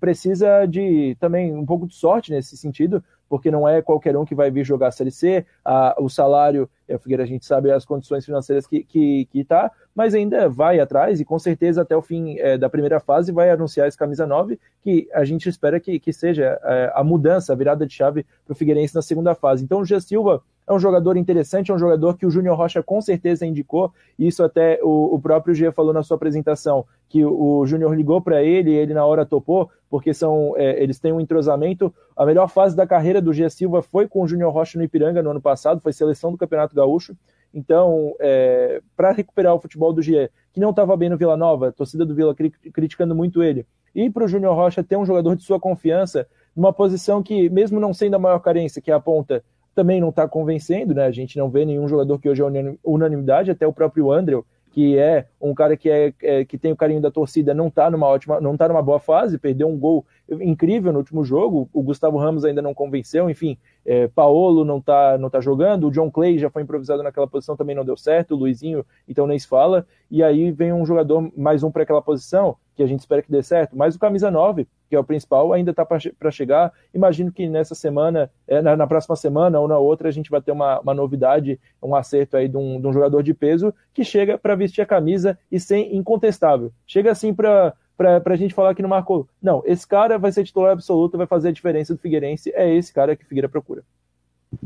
precisa 0.00 0.64
de 0.64 1.14
também 1.20 1.54
um 1.54 1.66
pouco 1.66 1.86
de 1.86 1.94
sorte 1.94 2.30
nesse 2.30 2.56
sentido, 2.56 3.04
porque 3.28 3.50
não 3.50 3.68
é 3.68 3.82
qualquer 3.82 4.16
um 4.16 4.24
que 4.24 4.34
vai 4.34 4.50
vir 4.50 4.64
jogar 4.64 4.88
a 4.88 4.90
Série 4.90 5.10
C, 5.10 5.44
a, 5.64 5.96
o 5.98 6.08
salário, 6.08 6.68
é, 6.88 6.96
Figueira 6.98 7.22
a 7.22 7.26
gente 7.26 7.44
sabe 7.44 7.70
as 7.70 7.84
condições 7.84 8.24
financeiras 8.24 8.66
que 8.66 8.82
que, 8.84 9.26
que 9.26 9.44
tá, 9.44 9.70
mas 9.94 10.14
ainda 10.14 10.48
vai 10.48 10.80
atrás 10.80 11.20
e 11.20 11.24
com 11.24 11.38
certeza 11.38 11.82
até 11.82 11.96
o 11.96 12.02
fim 12.02 12.38
é, 12.38 12.56
da 12.56 12.68
primeira 12.68 13.00
fase 13.00 13.32
vai 13.32 13.50
anunciar 13.50 13.86
esse 13.86 13.98
camisa 13.98 14.26
9, 14.26 14.58
que 14.82 15.08
a 15.12 15.24
gente 15.24 15.48
espera 15.48 15.78
que, 15.78 15.98
que 15.98 16.12
seja 16.12 16.58
é, 16.62 16.92
a 16.94 17.04
mudança, 17.04 17.52
a 17.52 17.56
virada 17.56 17.86
de 17.86 17.92
chave 17.92 18.24
para 18.44 18.52
o 18.52 18.56
Figueirense 18.56 18.94
na 18.94 19.02
segunda 19.02 19.34
fase. 19.34 19.64
Então 19.64 19.80
o 19.80 19.84
Gia 19.84 20.00
Silva 20.00 20.42
é 20.68 20.72
um 20.72 20.78
jogador 20.78 21.16
interessante, 21.16 21.70
é 21.70 21.74
um 21.74 21.78
jogador 21.78 22.16
que 22.18 22.26
o 22.26 22.30
Júnior 22.30 22.56
Rocha 22.56 22.82
com 22.82 23.00
certeza 23.00 23.46
indicou, 23.46 23.92
isso 24.18 24.44
até 24.44 24.78
o, 24.82 25.14
o 25.14 25.20
próprio 25.20 25.54
Gia 25.54 25.72
falou 25.72 25.94
na 25.94 26.02
sua 26.02 26.16
apresentação, 26.16 26.84
que 27.08 27.24
o, 27.24 27.60
o 27.60 27.66
Júnior 27.66 27.94
ligou 27.94 28.20
para 28.20 28.42
ele 28.42 28.72
e 28.72 28.74
ele 28.74 28.92
na 28.92 29.04
hora 29.04 29.24
topou, 29.24 29.70
porque 29.88 30.12
são 30.12 30.54
é, 30.56 30.82
eles 30.82 30.98
têm 30.98 31.12
um 31.12 31.20
entrosamento. 31.20 31.92
A 32.14 32.26
melhor 32.26 32.48
fase 32.48 32.76
da 32.76 32.86
carreira 32.86 33.20
do 33.22 33.32
Gia 33.32 33.48
Silva 33.48 33.80
foi 33.80 34.06
com 34.06 34.22
o 34.22 34.28
Júnior 34.28 34.52
Rocha 34.52 34.76
no 34.78 34.84
Ipiranga 34.84 35.22
no 35.22 35.30
ano 35.30 35.40
passado, 35.40 35.80
foi 35.80 35.92
seleção 35.92 36.30
do 36.30 36.36
Campeonato 36.36 36.74
Gaúcho. 36.74 37.16
Então, 37.54 38.14
é, 38.20 38.82
para 38.94 39.10
recuperar 39.10 39.54
o 39.54 39.58
futebol 39.58 39.90
do 39.90 40.02
Gia, 40.02 40.30
que 40.52 40.60
não 40.60 40.68
estava 40.68 40.94
bem 40.98 41.08
no 41.08 41.16
Vila 41.16 41.36
Nova, 41.36 41.68
a 41.68 41.72
torcida 41.72 42.04
do 42.04 42.14
Vila 42.14 42.34
cri 42.34 42.50
criticando 42.50 43.14
muito 43.14 43.42
ele, 43.42 43.66
e 43.94 44.10
para 44.10 44.24
o 44.24 44.28
Júnior 44.28 44.54
Rocha 44.54 44.84
ter 44.84 44.98
um 44.98 45.06
jogador 45.06 45.34
de 45.34 45.42
sua 45.42 45.58
confiança, 45.58 46.26
numa 46.54 46.74
posição 46.74 47.22
que, 47.22 47.48
mesmo 47.48 47.80
não 47.80 47.94
sendo 47.94 48.16
a 48.16 48.18
maior 48.18 48.38
carência, 48.40 48.82
que 48.82 48.90
é 48.90 48.94
a 48.94 49.00
ponta, 49.00 49.42
também 49.78 50.00
não 50.00 50.08
está 50.08 50.26
convencendo, 50.26 50.92
né? 50.92 51.06
A 51.06 51.12
gente 51.12 51.38
não 51.38 51.48
vê 51.48 51.64
nenhum 51.64 51.86
jogador 51.86 52.18
que 52.18 52.28
hoje 52.28 52.42
é 52.42 52.74
unanimidade, 52.82 53.52
até 53.52 53.64
o 53.64 53.72
próprio 53.72 54.10
Andrew, 54.10 54.44
que 54.72 54.98
é 54.98 55.26
um 55.40 55.54
cara 55.54 55.76
que, 55.76 55.88
é, 55.88 56.12
é, 56.20 56.44
que 56.44 56.58
tem 56.58 56.72
o 56.72 56.76
carinho 56.76 57.00
da 57.00 57.12
torcida, 57.12 57.54
não 57.54 57.68
está 57.68 57.88
numa 57.88 58.08
ótima, 58.08 58.40
não 58.40 58.56
tá 58.56 58.66
numa 58.66 58.82
boa 58.82 58.98
fase, 58.98 59.38
perdeu 59.38 59.68
um 59.68 59.78
gol 59.78 60.04
incrível 60.28 60.92
no 60.92 60.98
último 60.98 61.24
jogo. 61.24 61.70
O 61.72 61.80
Gustavo 61.80 62.18
Ramos 62.18 62.44
ainda 62.44 62.60
não 62.60 62.74
convenceu, 62.74 63.30
enfim, 63.30 63.56
é, 63.86 64.08
Paolo 64.08 64.64
não 64.64 64.78
está 64.78 65.16
não 65.16 65.30
tá 65.30 65.40
jogando, 65.40 65.86
o 65.86 65.92
John 65.92 66.10
Clay 66.10 66.38
já 66.38 66.50
foi 66.50 66.62
improvisado 66.62 67.04
naquela 67.04 67.28
posição, 67.28 67.56
também 67.56 67.76
não 67.76 67.84
deu 67.84 67.96
certo, 67.96 68.34
o 68.34 68.36
Luizinho, 68.36 68.84
então 69.08 69.28
nem 69.28 69.38
se 69.38 69.46
fala. 69.46 69.86
E 70.10 70.24
aí 70.24 70.50
vem 70.50 70.72
um 70.72 70.84
jogador 70.84 71.30
mais 71.36 71.62
um 71.62 71.70
para 71.70 71.84
aquela 71.84 72.02
posição, 72.02 72.56
que 72.78 72.82
a 72.84 72.86
gente 72.86 73.00
espera 73.00 73.20
que 73.20 73.30
dê 73.30 73.42
certo, 73.42 73.76
mas 73.76 73.96
o 73.96 73.98
camisa 73.98 74.30
9, 74.30 74.64
que 74.88 74.94
é 74.94 74.98
o 75.00 75.02
principal, 75.02 75.52
ainda 75.52 75.72
está 75.72 75.84
para 75.84 76.30
chegar. 76.30 76.72
Imagino 76.94 77.32
que 77.32 77.48
nessa 77.48 77.74
semana, 77.74 78.30
é, 78.46 78.62
na, 78.62 78.76
na, 78.76 78.86
próxima 78.86 79.16
semana 79.16 79.58
ou 79.58 79.66
na 79.66 79.76
outra, 79.76 80.08
a 80.08 80.12
gente 80.12 80.30
vai 80.30 80.40
ter 80.40 80.52
uma, 80.52 80.78
uma 80.78 80.94
novidade, 80.94 81.58
um 81.82 81.96
acerto 81.96 82.36
aí 82.36 82.46
de 82.46 82.56
um, 82.56 82.80
de 82.80 82.86
um 82.86 82.92
jogador 82.92 83.20
de 83.20 83.34
peso 83.34 83.74
que 83.92 84.04
chega 84.04 84.38
para 84.38 84.54
vestir 84.54 84.80
a 84.80 84.86
camisa 84.86 85.36
e 85.50 85.58
ser 85.58 85.92
incontestável. 85.92 86.72
Chega 86.86 87.10
assim 87.10 87.34
para 87.34 87.74
para 87.96 88.22
a 88.32 88.36
gente 88.36 88.54
falar 88.54 88.76
que 88.76 88.82
não 88.82 88.88
marcou. 88.88 89.28
Não, 89.42 89.60
esse 89.66 89.84
cara 89.84 90.20
vai 90.20 90.30
ser 90.30 90.44
titular 90.44 90.70
absoluto, 90.70 91.18
vai 91.18 91.26
fazer 91.26 91.48
a 91.48 91.52
diferença 91.52 91.92
do 91.92 91.98
Figueirense. 91.98 92.52
É 92.54 92.72
esse 92.72 92.94
cara 92.94 93.16
que 93.16 93.24
Figueira 93.24 93.48
procura. 93.48 93.82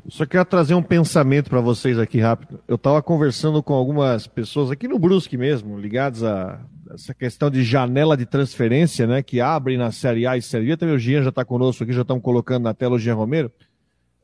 Só 0.09 0.27
quero 0.27 0.45
trazer 0.45 0.75
um 0.75 0.83
pensamento 0.83 1.51
para 1.51 1.61
vocês 1.61 1.99
aqui 1.99 2.21
rápido. 2.21 2.61
Eu 2.68 2.77
estava 2.77 3.03
conversando 3.03 3.62
com 3.62 3.75
algumas 3.75 4.27
pessoas 4.27 4.71
aqui 4.71 4.87
no 4.87 4.99
Brusque 4.99 5.37
mesmo, 5.37 5.79
ligados 5.79 6.23
a 6.23 6.61
essa 6.95 7.14
questão 7.14 7.51
de 7.51 7.64
janela 7.64 8.16
de 8.16 8.27
transferência, 8.27 9.07
né, 9.07 9.23
que 9.23 9.40
abre 9.40 9.77
na 9.77 9.90
Série 9.90 10.27
A 10.27 10.37
e 10.37 10.42
Série 10.42 10.66
B. 10.66 10.77
Também 10.77 10.95
o 10.95 10.99
Jean 10.99 11.23
já 11.23 11.31
está 11.31 11.45
conosco 11.45 11.83
aqui, 11.83 11.92
já 11.92 12.03
estamos 12.03 12.23
colocando 12.23 12.64
na 12.64 12.75
tela 12.75 12.97
o 12.97 12.99
Jean 12.99 13.14
Romero. 13.14 13.51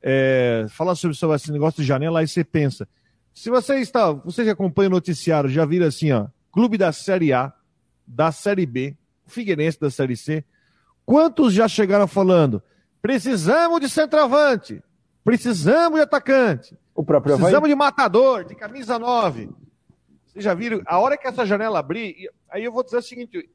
É, 0.02 0.66
falar 0.70 0.94
sobre, 0.94 1.16
sobre 1.16 1.36
esse 1.36 1.50
negócio 1.50 1.80
de 1.80 1.88
janela, 1.88 2.20
aí 2.20 2.28
você 2.28 2.44
pensa. 2.44 2.86
Se 3.34 3.50
você 3.50 3.76
está, 3.78 4.12
vocês 4.12 4.46
que 4.46 4.52
acompanham 4.52 4.90
o 4.90 4.94
noticiário, 4.94 5.48
já 5.50 5.64
viram 5.64 5.86
assim, 5.86 6.12
ó, 6.12 6.26
clube 6.52 6.76
da 6.76 6.92
Série 6.92 7.32
A, 7.32 7.52
da 8.06 8.30
Série 8.30 8.66
B, 8.66 8.96
Figueirense 9.26 9.80
da 9.80 9.90
Série 9.90 10.16
C, 10.16 10.44
quantos 11.04 11.52
já 11.52 11.66
chegaram 11.66 12.06
falando? 12.06 12.62
Precisamos 13.00 13.80
de 13.80 13.88
centroavante, 13.88 14.82
precisamos 15.24 15.98
de 15.98 16.02
atacante, 16.02 16.76
o 16.94 17.04
próprio 17.04 17.36
precisamos 17.36 17.68
de 17.68 17.74
matador, 17.74 18.44
de 18.44 18.54
camisa 18.54 18.98
9. 18.98 19.50
Vocês 20.26 20.44
já 20.44 20.54
viram? 20.54 20.82
A 20.86 20.98
hora 20.98 21.16
que 21.16 21.26
essa 21.26 21.46
janela 21.46 21.78
abrir, 21.78 22.30
aí 22.50 22.64
eu 22.64 22.72
vou 22.72 22.84
dizer 22.84 22.98
o 22.98 23.02
seguinte: 23.02 23.48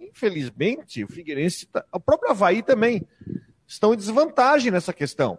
infelizmente, 0.00 1.04
o 1.04 1.08
Figueirense, 1.08 1.66
tá, 1.66 1.84
o 1.92 2.00
próprio 2.00 2.30
Havaí 2.30 2.62
também, 2.62 3.06
estão 3.66 3.92
em 3.92 3.96
desvantagem 3.96 4.70
nessa 4.70 4.92
questão. 4.92 5.38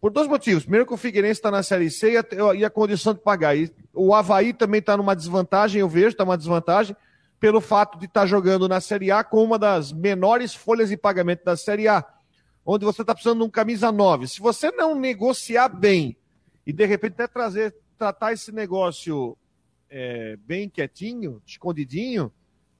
Por 0.00 0.10
dois 0.10 0.26
motivos. 0.26 0.62
Primeiro, 0.62 0.86
que 0.86 0.94
o 0.94 0.96
Figueirense 0.96 1.38
está 1.38 1.50
na 1.50 1.62
Série 1.62 1.90
C 1.90 2.12
e 2.12 2.16
a, 2.16 2.24
e 2.54 2.64
a, 2.64 2.70
condição 2.70 3.12
de 3.12 3.20
pagar. 3.20 3.54
E 3.54 3.70
o 3.92 4.14
Havaí 4.14 4.54
também 4.54 4.78
está 4.78 4.96
numa 4.96 5.14
desvantagem, 5.14 5.80
eu 5.80 5.88
vejo, 5.88 6.08
está 6.08 6.24
numa 6.24 6.38
desvantagem, 6.38 6.96
pelo 7.38 7.60
fato 7.60 7.98
de 7.98 8.06
estar 8.06 8.22
tá 8.22 8.26
jogando 8.26 8.68
na 8.68 8.80
Série 8.80 9.10
A 9.10 9.22
com 9.22 9.44
uma 9.44 9.58
das 9.58 9.92
menores 9.92 10.54
folhas 10.54 10.88
de 10.88 10.96
pagamento 10.96 11.44
da 11.44 11.56
Série 11.56 11.88
A, 11.88 12.04
onde 12.72 12.84
você 12.84 13.02
está 13.02 13.12
precisando 13.12 13.38
de 13.38 13.44
um 13.44 13.50
camisa 13.50 13.90
9. 13.90 14.28
Se 14.28 14.40
você 14.40 14.70
não 14.70 14.94
negociar 14.94 15.68
bem 15.68 16.16
e 16.64 16.72
de 16.72 16.86
repente 16.86 17.14
até 17.14 17.26
trazer, 17.26 17.74
tratar 17.98 18.32
esse 18.32 18.52
negócio 18.52 19.36
é, 19.90 20.36
bem 20.46 20.68
quietinho, 20.68 21.42
escondidinho, 21.44 22.32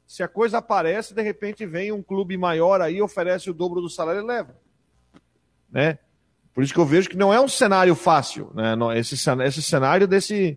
se 0.07 0.23
a 0.23 0.29
coisa 0.29 0.59
aparece, 0.59 1.13
de 1.13 1.23
repente 1.23 1.67
vem 1.67 1.91
um 1.91 2.03
clube 2.03 2.37
maior 2.37 2.81
aí, 2.81 3.03
oferece 3.03 3.51
o 3.51 3.55
dobro 3.55 3.81
do 3.81 3.91
salário 3.91 4.23
e 4.23 4.27
leva. 4.27 4.57
Né? 5.69 5.99
Por 6.55 6.63
isso 6.63 6.73
que 6.73 6.79
eu 6.79 6.87
vejo 6.87 7.09
que 7.09 7.17
não 7.17 7.35
é 7.35 7.41
um 7.41 7.49
cenário 7.49 7.95
fácil, 7.97 8.51
né? 8.55 8.77
Esse, 8.97 9.15
esse 9.15 9.63
cenário 9.63 10.07
desse, 10.07 10.57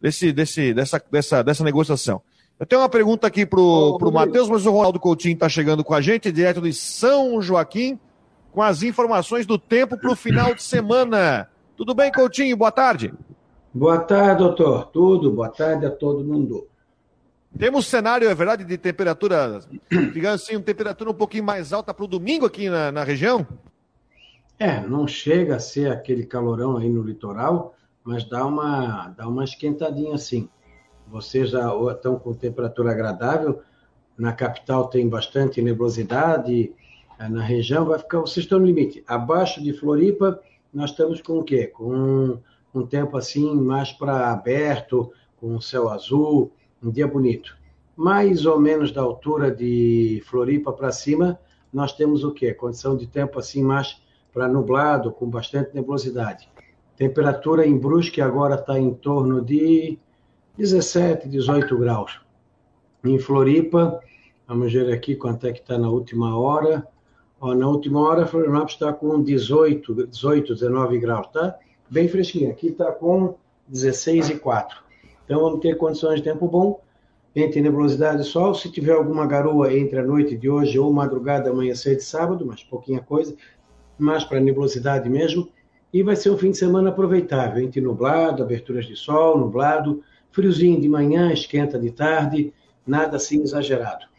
desse, 0.00 0.32
desse, 0.32 0.72
dessa, 0.72 1.04
dessa, 1.10 1.42
dessa 1.42 1.64
negociação. 1.64 2.22
Eu 2.58 2.66
tenho 2.66 2.82
uma 2.82 2.88
pergunta 2.88 3.26
aqui 3.26 3.44
pro, 3.44 3.96
pro 3.98 4.12
Matheus, 4.12 4.48
mas 4.48 4.64
o 4.64 4.70
Ronaldo 4.70 5.00
Coutinho 5.00 5.34
está 5.34 5.48
chegando 5.48 5.82
com 5.82 5.94
a 5.94 6.00
gente, 6.00 6.30
direto 6.30 6.60
de 6.60 6.72
São 6.72 7.40
Joaquim, 7.40 7.98
com 8.52 8.62
as 8.62 8.82
informações 8.82 9.46
do 9.46 9.58
tempo 9.58 9.96
para 9.96 10.10
o 10.10 10.16
final 10.16 10.54
de 10.54 10.62
semana. 10.62 11.48
Tudo 11.76 11.94
bem, 11.94 12.10
Coutinho? 12.10 12.56
Boa 12.56 12.72
tarde. 12.72 13.12
Boa 13.72 13.98
tarde, 13.98 14.42
doutor. 14.42 14.86
Tudo. 14.86 15.30
Boa 15.30 15.48
tarde 15.48 15.86
a 15.86 15.90
todo 15.90 16.24
mundo. 16.24 16.66
Temos 17.56 17.86
cenário, 17.86 18.28
é 18.28 18.34
verdade, 18.34 18.64
de 18.64 18.78
temperatura, 18.78 19.60
digamos 20.12 20.42
assim, 20.42 20.56
uma 20.56 20.62
temperatura 20.62 21.10
um 21.10 21.14
pouquinho 21.14 21.44
mais 21.44 21.72
alta 21.72 21.92
para 21.92 22.04
o 22.04 22.08
domingo 22.08 22.46
aqui 22.46 22.68
na, 22.68 22.92
na 22.92 23.02
região? 23.02 23.46
É, 24.58 24.80
não 24.80 25.06
chega 25.06 25.56
a 25.56 25.58
ser 25.58 25.90
aquele 25.90 26.24
calorão 26.24 26.76
aí 26.76 26.88
no 26.88 27.02
litoral, 27.02 27.74
mas 28.04 28.28
dá 28.28 28.44
uma, 28.46 29.08
dá 29.16 29.26
uma 29.26 29.42
esquentadinha 29.42 30.14
assim. 30.14 30.48
Vocês 31.08 31.50
já 31.50 31.72
estão 31.90 32.18
com 32.18 32.32
temperatura 32.32 32.92
agradável, 32.92 33.62
na 34.16 34.32
capital 34.32 34.88
tem 34.88 35.08
bastante 35.08 35.62
nebulosidade, 35.62 36.72
na 37.28 37.42
região 37.42 37.84
vai 37.84 37.98
ficar, 37.98 38.20
vocês 38.20 38.44
estão 38.44 38.58
no 38.58 38.66
limite. 38.66 39.04
Abaixo 39.06 39.62
de 39.62 39.72
Floripa, 39.72 40.40
nós 40.72 40.90
estamos 40.90 41.20
com 41.20 41.38
o 41.38 41.44
quê? 41.44 41.66
Com 41.66 42.38
um 42.74 42.86
tempo 42.86 43.16
assim 43.16 43.54
mais 43.54 43.92
para 43.92 44.32
aberto, 44.32 45.12
com 45.36 45.60
céu 45.60 45.90
azul, 45.90 46.52
um 46.82 46.90
dia 46.90 47.06
bonito. 47.06 47.56
Mais 47.96 48.46
ou 48.46 48.58
menos 48.58 48.92
da 48.92 49.02
altura 49.02 49.50
de 49.50 50.22
Floripa 50.26 50.72
para 50.72 50.92
cima, 50.92 51.38
nós 51.72 51.92
temos 51.92 52.24
o 52.24 52.32
quê? 52.32 52.54
Condição 52.54 52.96
de 52.96 53.06
tempo 53.06 53.38
assim 53.38 53.62
mais 53.62 54.00
para 54.32 54.48
nublado, 54.48 55.12
com 55.12 55.28
bastante 55.28 55.74
nebulosidade. 55.74 56.48
Temperatura 56.96 57.66
em 57.66 57.76
Brusque 57.76 58.20
agora 58.20 58.54
está 58.54 58.78
em 58.78 58.94
torno 58.94 59.42
de 59.42 59.98
17, 60.56 61.28
18 61.28 61.76
graus. 61.78 62.20
Em 63.04 63.18
Floripa, 63.18 64.00
vamos 64.46 64.72
ver 64.72 64.92
aqui 64.92 65.16
quanto 65.16 65.46
é 65.46 65.52
que 65.52 65.60
está 65.60 65.78
na 65.78 65.88
última 65.88 66.38
hora. 66.38 66.86
Na 67.42 67.66
última 67.66 68.00
hora, 68.00 68.26
Florianópolis 68.26 68.74
está 68.74 68.92
com 68.92 69.22
18, 69.22 70.06
18, 70.06 70.54
19 70.54 70.98
graus, 70.98 71.26
tá? 71.28 71.58
Bem 71.88 72.06
fresquinho. 72.06 72.50
Aqui 72.50 72.68
está 72.68 72.92
com 72.92 73.34
16 73.66 74.28
e 74.28 74.38
4. 74.38 74.76
Então, 75.24 75.40
vamos 75.40 75.60
ter 75.60 75.76
condições 75.78 76.16
de 76.16 76.24
tempo 76.24 76.46
bom, 76.46 76.82
entre 77.34 77.62
nebulosidade 77.62 78.20
e 78.20 78.24
sol. 78.24 78.54
Se 78.54 78.70
tiver 78.70 78.92
alguma 78.92 79.26
garoa 79.26 79.72
entre 79.72 79.98
a 79.98 80.02
noite 80.02 80.36
de 80.36 80.50
hoje 80.50 80.78
ou 80.78 80.92
madrugada, 80.92 81.48
amanhecer 81.48 81.96
de 81.96 82.04
sábado, 82.04 82.44
mas 82.44 82.62
pouquinha 82.62 83.00
coisa, 83.00 83.34
mais 83.98 84.22
para 84.22 84.38
nebulosidade 84.38 85.08
mesmo. 85.08 85.48
E 85.92 86.02
vai 86.02 86.16
ser 86.16 86.30
um 86.30 86.36
fim 86.36 86.50
de 86.50 86.58
semana 86.58 86.90
aproveitável, 86.90 87.64
entre 87.64 87.80
nublado, 87.80 88.42
aberturas 88.42 88.84
de 88.84 88.96
sol, 88.96 89.38
nublado, 89.38 90.02
friozinho 90.30 90.78
de 90.78 90.88
manhã, 90.88 91.32
esquenta 91.32 91.78
de 91.78 91.90
tarde, 91.90 92.52
nada 92.86 93.16
assim 93.16 93.42
exagerado. 93.42 94.09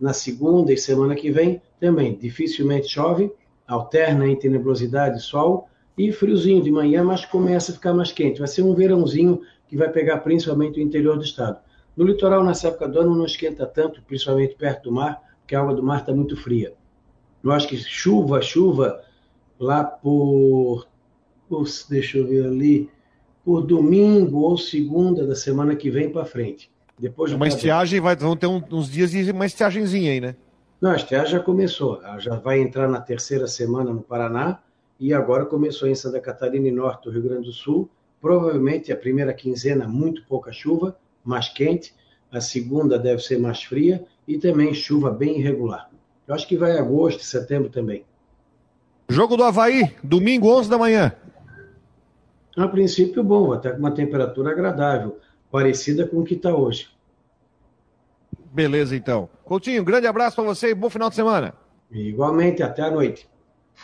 Na 0.00 0.14
segunda 0.14 0.72
e 0.72 0.78
semana 0.78 1.14
que 1.14 1.30
vem, 1.30 1.60
também 1.78 2.16
dificilmente 2.16 2.88
chove, 2.88 3.30
alterna 3.68 4.26
entre 4.26 4.48
nebulosidade 4.48 5.18
e 5.18 5.20
sol 5.20 5.68
e 5.96 6.10
friozinho 6.10 6.62
de 6.62 6.70
manhã, 6.70 7.04
mas 7.04 7.26
começa 7.26 7.70
a 7.70 7.74
ficar 7.74 7.92
mais 7.92 8.10
quente. 8.10 8.38
Vai 8.38 8.48
ser 8.48 8.62
um 8.62 8.74
verãozinho 8.74 9.42
que 9.68 9.76
vai 9.76 9.90
pegar 9.90 10.18
principalmente 10.18 10.80
o 10.80 10.82
interior 10.82 11.16
do 11.16 11.24
estado. 11.24 11.60
No 11.94 12.04
litoral, 12.04 12.42
nessa 12.42 12.68
época 12.68 12.88
do 12.88 13.00
ano, 13.00 13.14
não 13.14 13.26
esquenta 13.26 13.66
tanto, 13.66 14.02
principalmente 14.02 14.54
perto 14.54 14.84
do 14.84 14.92
mar, 14.92 15.20
porque 15.40 15.54
a 15.54 15.60
água 15.60 15.74
do 15.74 15.82
mar 15.82 16.00
está 16.00 16.14
muito 16.14 16.36
fria. 16.36 16.72
Eu 17.44 17.52
acho 17.52 17.68
que 17.68 17.76
chuva, 17.76 18.40
chuva, 18.40 19.02
lá 19.58 19.84
por. 19.84 20.86
Deixa 21.88 22.18
eu 22.18 22.26
ver 22.26 22.46
ali. 22.46 22.90
Por 23.44 23.62
domingo 23.62 24.40
ou 24.40 24.56
segunda 24.56 25.26
da 25.26 25.34
semana 25.34 25.74
que 25.74 25.90
vem 25.90 26.10
para 26.10 26.24
frente. 26.24 26.70
Depois 27.00 27.32
uma 27.32 27.48
estiagem, 27.48 27.98
vai, 27.98 28.14
vão 28.14 28.36
ter 28.36 28.46
uns 28.46 28.90
dias 28.90 29.10
de 29.10 29.30
uma 29.30 29.46
estiagemzinha 29.46 30.12
aí, 30.12 30.20
né? 30.20 30.36
Não, 30.78 30.90
a 30.90 30.96
estiagem 30.96 31.32
já 31.32 31.40
começou. 31.40 32.02
Ela 32.02 32.18
já 32.18 32.34
vai 32.36 32.60
entrar 32.60 32.88
na 32.88 33.00
terceira 33.00 33.46
semana 33.46 33.90
no 33.90 34.02
Paraná 34.02 34.58
e 34.98 35.14
agora 35.14 35.46
começou 35.46 35.88
em 35.88 35.94
Santa 35.94 36.20
Catarina 36.20 36.68
e 36.68 36.70
Norte 36.70 37.04
do 37.04 37.10
Rio 37.10 37.22
Grande 37.22 37.46
do 37.46 37.52
Sul. 37.52 37.88
Provavelmente 38.20 38.92
a 38.92 38.96
primeira 38.96 39.32
quinzena, 39.32 39.88
muito 39.88 40.22
pouca 40.26 40.52
chuva, 40.52 40.94
mais 41.24 41.48
quente. 41.48 41.94
A 42.30 42.40
segunda 42.40 42.98
deve 42.98 43.22
ser 43.22 43.38
mais 43.38 43.62
fria 43.62 44.04
e 44.28 44.36
também 44.36 44.74
chuva 44.74 45.10
bem 45.10 45.40
irregular. 45.40 45.90
Eu 46.28 46.34
acho 46.34 46.46
que 46.46 46.56
vai 46.56 46.76
agosto 46.78 47.20
e 47.20 47.24
setembro 47.24 47.70
também. 47.70 48.04
Jogo 49.08 49.38
do 49.38 49.42
Havaí, 49.42 49.96
domingo, 50.04 50.54
11 50.54 50.68
da 50.68 50.78
manhã. 50.78 51.12
A 52.56 52.68
princípio, 52.68 53.24
bom, 53.24 53.52
até 53.52 53.70
com 53.70 53.78
uma 53.78 53.90
temperatura 53.90 54.50
agradável 54.50 55.18
parecida 55.50 56.06
com 56.06 56.18
o 56.18 56.24
que 56.24 56.34
está 56.34 56.54
hoje. 56.54 56.88
Beleza, 58.52 58.94
então. 58.96 59.28
Coutinho, 59.44 59.84
grande 59.84 60.06
abraço 60.06 60.36
para 60.36 60.44
você 60.44 60.70
e 60.70 60.74
bom 60.74 60.90
final 60.90 61.08
de 61.08 61.16
semana. 61.16 61.54
Igualmente, 61.90 62.62
até 62.62 62.82
a 62.82 62.90
noite. 62.90 63.26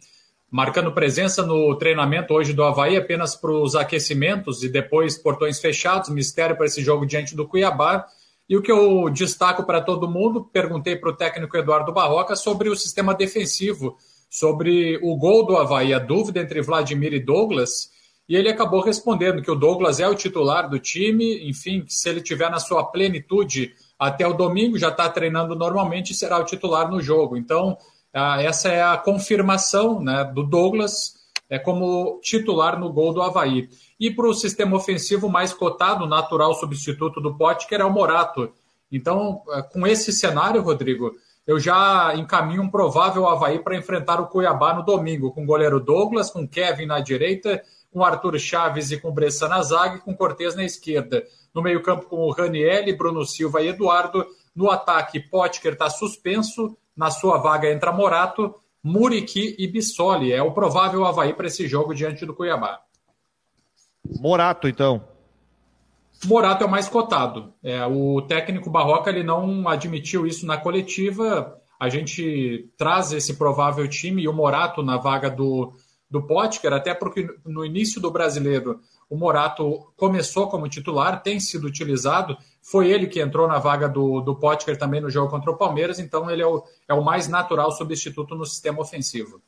Marcando 0.49 0.93
presença 0.93 1.45
no 1.45 1.75
treinamento 1.75 2.33
hoje 2.33 2.53
do 2.53 2.63
Havaí, 2.63 2.97
apenas 2.97 3.35
para 3.35 3.51
os 3.51 3.75
aquecimentos 3.75 4.63
e 4.63 4.69
depois 4.69 5.19
portões 5.19 5.59
fechados. 5.59 6.11
Mistério 6.11 6.57
para 6.57 6.67
esse 6.67 6.81
jogo 6.81 7.05
diante 7.05 7.35
do 7.35 7.45
Cuiabá. 7.45 8.07
E 8.49 8.57
o 8.57 8.63
que 8.63 8.71
eu 8.71 9.11
destaco 9.11 9.65
para 9.65 9.81
todo 9.81 10.09
mundo, 10.09 10.49
perguntei 10.53 10.95
para 10.95 11.11
o 11.11 11.17
técnico 11.17 11.57
Eduardo 11.57 11.93
Barroca 11.93 12.37
sobre 12.37 12.69
o 12.69 12.77
sistema 12.77 13.13
defensivo 13.13 13.97
sobre 14.35 14.99
o 15.01 15.17
gol 15.17 15.47
do 15.47 15.57
Havaí, 15.57 15.95
a 15.95 15.99
dúvida 16.01 16.41
entre 16.41 16.61
Vladimir 16.61 17.13
e 17.15 17.21
Douglas, 17.21 17.93
e 18.29 18.35
ele 18.35 18.49
acabou 18.49 18.81
respondendo 18.81 19.41
que 19.41 19.49
o 19.49 19.55
Douglas 19.55 20.01
é 20.01 20.09
o 20.09 20.15
titular 20.17 20.69
do 20.69 20.77
time, 20.81 21.49
enfim, 21.49 21.85
se 21.87 22.09
ele 22.09 22.21
tiver 22.21 22.51
na 22.51 22.59
sua 22.59 22.83
plenitude 22.83 23.73
até 23.97 24.27
o 24.27 24.33
domingo, 24.33 24.77
já 24.77 24.89
está 24.89 25.09
treinando 25.09 25.55
normalmente 25.55 26.11
e 26.11 26.17
será 26.17 26.41
o 26.41 26.45
titular 26.45 26.91
no 26.91 27.01
jogo. 27.01 27.37
Então, 27.37 27.79
essa 28.41 28.71
é 28.71 28.83
a 28.83 28.97
confirmação 28.97 30.01
né, 30.03 30.25
do 30.25 30.43
Douglas 30.43 31.15
é, 31.49 31.57
como 31.57 32.19
titular 32.21 32.77
no 32.77 32.93
gol 32.93 33.15
do 33.15 33.23
Havaí. 33.23 33.69
E 34.01 34.11
para 34.11 34.27
o 34.27 34.35
sistema 34.35 34.77
ofensivo 34.77 35.29
mais 35.29 35.53
cotado, 35.53 36.09
natural 36.09 36.55
substituto 36.55 37.21
do 37.21 37.37
Potker 37.37 37.81
é 37.81 37.85
o 37.85 37.93
Morato. 37.93 38.51
Então, 38.91 39.43
é, 39.53 39.63
com 39.63 39.87
esse 39.87 40.13
cenário, 40.13 40.61
Rodrigo, 40.61 41.13
eu 41.47 41.61
já 41.61 42.15
encaminho 42.17 42.63
um 42.63 42.71
provável 42.71 43.29
Havaí 43.29 43.59
para 43.59 43.77
enfrentar 43.77 44.21
o 44.21 44.27
Cuiabá 44.27 44.75
no 44.75 44.83
domingo, 44.83 45.33
com 45.33 45.43
o 45.43 45.47
goleiro 45.47 45.79
Douglas, 45.79 46.31
com 46.31 46.49
Kevin 46.49 46.87
na 46.87 47.01
direita, 47.01 47.63
com 47.93 48.03
Arthur 48.03 48.39
Chaves 48.39 48.91
e 48.91 48.99
com 48.99 49.13
Bressan 49.13 49.49
na 49.49 49.63
zaga 49.63 49.97
e 49.97 50.01
com 50.01 50.17
Cortez 50.17 50.55
na 50.55 50.65
esquerda. 50.65 51.23
No 51.55 51.63
meio-campo 51.63 52.07
com 52.07 52.17
o 52.17 52.33
Raniel, 52.33 52.97
Bruno 52.97 53.25
Silva 53.25 53.63
e 53.63 53.69
Eduardo. 53.69 54.27
No 54.57 54.71
ataque, 54.71 55.21
Potker 55.21 55.75
está 55.75 55.91
suspenso. 55.91 56.77
Na 56.97 57.11
sua 57.11 57.39
vaga 57.39 57.71
entra 57.71 57.93
Morato, 57.93 58.55
Muriqui 58.83 59.55
e 59.59 59.67
Bissoli. 59.69 60.33
É 60.33 60.43
o 60.43 60.53
provável 60.53 61.05
Havaí 61.05 61.35
para 61.35 61.47
esse 61.47 61.69
jogo 61.69 61.95
diante 61.95 62.25
do 62.25 62.35
Cuiabá. 62.35 62.81
Morato, 64.19 64.67
então. 64.67 65.14
Morato 66.27 66.65
é 66.65 66.67
o 66.67 66.71
mais 66.71 66.89
cotado. 66.89 67.53
É, 67.63 67.85
o 67.87 68.23
técnico 68.23 68.71
Barroca 68.71 69.11
ele 69.11 69.23
não 69.23 69.69
admitiu 69.69 70.27
isso 70.27 70.47
na 70.47 70.57
coletiva. 70.57 71.59
A 71.79 71.89
gente 71.89 72.71
traz 72.77 73.13
esse 73.13 73.37
provável 73.37 73.87
time 73.89 74.23
e 74.23 74.29
o 74.29 74.33
Morato 74.33 74.83
na 74.83 74.97
vaga 74.97 75.31
do, 75.31 75.73
do 76.11 76.23
Potker, 76.23 76.73
até 76.73 76.95
porque 76.95 77.29
no 77.45 77.65
início 77.65 78.01
do 78.01 78.11
brasileiro 78.11 78.81
o 79.09 79.17
Morato 79.17 79.93
começou 79.97 80.49
como 80.49 80.69
titular, 80.69 81.23
tem 81.23 81.39
sido 81.39 81.67
utilizado. 81.67 82.37
Foi 82.63 82.89
ele 82.89 83.07
que 83.07 83.21
entrou 83.21 83.47
na 83.47 83.59
vaga 83.59 83.89
do, 83.89 84.21
do 84.21 84.35
Potker 84.35 84.79
também 84.79 85.01
no 85.01 85.11
jogo 85.11 85.31
contra 85.31 85.51
o 85.51 85.57
Palmeiras, 85.57 85.99
então 85.99 86.31
ele 86.31 86.43
é 86.43 86.47
o, 86.47 86.65
é 86.89 86.95
o 86.95 87.05
mais 87.05 87.29
natural 87.29 87.71
substituto 87.71 88.35
no 88.35 88.47
sistema 88.47 88.81
ofensivo. 88.81 89.41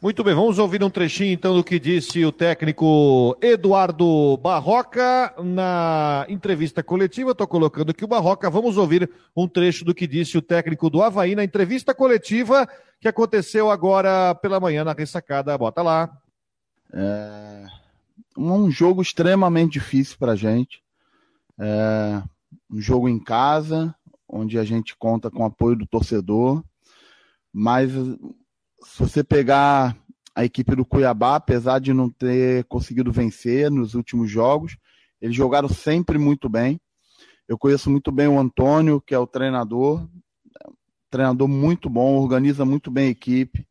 Muito 0.00 0.24
bem, 0.24 0.34
vamos 0.34 0.58
ouvir 0.58 0.82
um 0.82 0.90
trechinho 0.90 1.32
então 1.32 1.54
do 1.54 1.62
que 1.64 1.78
disse 1.78 2.24
o 2.24 2.32
técnico 2.32 3.36
Eduardo 3.40 4.36
Barroca 4.36 5.34
na 5.42 6.26
entrevista 6.28 6.82
coletiva. 6.82 7.32
Estou 7.32 7.46
colocando 7.46 7.90
aqui 7.90 8.04
o 8.04 8.08
Barroca. 8.08 8.50
Vamos 8.50 8.76
ouvir 8.76 9.10
um 9.36 9.46
trecho 9.48 9.84
do 9.84 9.94
que 9.94 10.06
disse 10.06 10.36
o 10.36 10.42
técnico 10.42 10.90
do 10.90 11.02
Havaí 11.02 11.34
na 11.34 11.44
entrevista 11.44 11.94
coletiva 11.94 12.68
que 13.00 13.08
aconteceu 13.08 13.70
agora 13.70 14.34
pela 14.36 14.60
manhã 14.60 14.84
na 14.84 14.92
ressacada. 14.92 15.56
Bota 15.58 15.82
lá. 15.82 16.10
É 16.92 17.66
um 18.36 18.70
jogo 18.70 19.02
extremamente 19.02 19.72
difícil 19.72 20.16
para 20.18 20.32
a 20.32 20.36
gente. 20.36 20.82
É 21.58 22.22
um 22.70 22.80
jogo 22.80 23.08
em 23.08 23.18
casa, 23.18 23.94
onde 24.28 24.58
a 24.58 24.64
gente 24.64 24.96
conta 24.96 25.30
com 25.30 25.42
o 25.42 25.46
apoio 25.46 25.76
do 25.76 25.86
torcedor. 25.86 26.62
Mas 27.52 27.92
se 28.84 28.98
você 28.98 29.24
pegar 29.24 29.96
a 30.34 30.44
equipe 30.44 30.74
do 30.74 30.84
Cuiabá, 30.84 31.36
apesar 31.36 31.78
de 31.78 31.92
não 31.92 32.08
ter 32.08 32.64
conseguido 32.64 33.12
vencer 33.12 33.70
nos 33.70 33.94
últimos 33.94 34.30
jogos, 34.30 34.76
eles 35.20 35.36
jogaram 35.36 35.68
sempre 35.68 36.18
muito 36.18 36.48
bem. 36.48 36.80
Eu 37.46 37.58
conheço 37.58 37.90
muito 37.90 38.10
bem 38.10 38.28
o 38.28 38.38
Antônio, 38.38 39.00
que 39.00 39.14
é 39.14 39.18
o 39.18 39.26
treinador, 39.26 40.08
treinador 41.10 41.46
muito 41.46 41.90
bom, 41.90 42.16
organiza 42.16 42.64
muito 42.64 42.90
bem 42.90 43.08
a 43.08 43.10
equipe. 43.10 43.66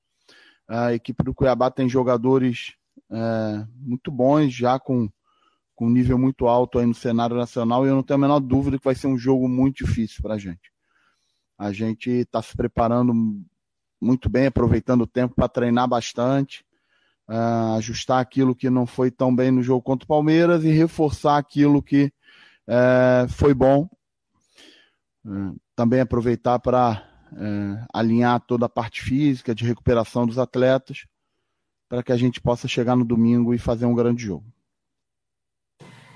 A 0.68 0.94
equipe 0.94 1.24
do 1.24 1.34
Cuiabá 1.34 1.72
tem 1.72 1.90
jogadores 1.90 2.74
é, 3.10 3.66
muito 3.76 4.12
bons, 4.12 4.54
já 4.54 4.80
com, 4.80 5.10
com 5.76 5.88
um 5.88 5.90
nível 5.90 6.18
muito 6.18 6.48
alto 6.48 6.80
aí 6.80 6.86
no 6.86 6.94
cenário 6.94 7.36
nacional, 7.36 7.86
e 7.86 7.90
eu 7.90 7.96
não 7.96 8.04
tenho 8.04 8.20
a 8.20 8.22
menor 8.22 8.40
dúvida 8.40 8.78
que 8.78 8.86
vai 8.86 8.96
ser 8.96 9.08
um 9.08 9.18
jogo 9.18 9.50
muito 9.50 9.84
difícil 9.84 10.22
para 10.22 10.36
a 10.36 10.38
gente. 10.38 10.72
A 11.58 11.72
gente 11.72 12.10
está 12.10 12.42
se 12.42 12.56
preparando 12.56 13.14
muito 14.02 14.30
bem, 14.30 14.48
aproveitando 14.48 15.02
o 15.02 15.08
tempo 15.08 15.36
para 15.36 15.48
treinar 15.48 15.88
bastante, 15.88 16.66
uh, 17.30 17.78
ajustar 17.78 18.20
aquilo 18.20 18.56
que 18.56 18.70
não 18.70 18.88
foi 18.88 19.12
tão 19.12 19.34
bem 19.34 19.52
no 19.52 19.62
jogo 19.62 19.82
contra 19.84 20.06
o 20.06 20.08
Palmeiras 20.08 20.64
e 20.64 20.72
reforçar 20.72 21.38
aquilo 21.38 21.84
que 21.84 22.12
uh, 22.68 23.30
foi 23.30 23.54
bom. 23.54 23.88
Uh, 25.24 25.56
também 25.76 26.02
aproveitar 26.02 26.60
para 26.60 27.08
alinhar 27.94 28.42
toda 28.42 28.66
a 28.66 28.70
parte 28.70 29.02
física, 29.02 29.56
de 29.56 29.64
recuperação 29.64 30.28
dos 30.28 30.38
atletas, 30.38 31.06
para 31.88 32.04
que 32.04 32.12
a 32.12 32.18
gente 32.18 32.42
possa 32.42 32.68
chegar 32.68 32.94
no 32.94 33.06
domingo 33.06 33.54
e 33.54 33.58
fazer 33.58 33.86
um 33.86 33.96
grande 33.96 34.24
jogo. 34.24 34.44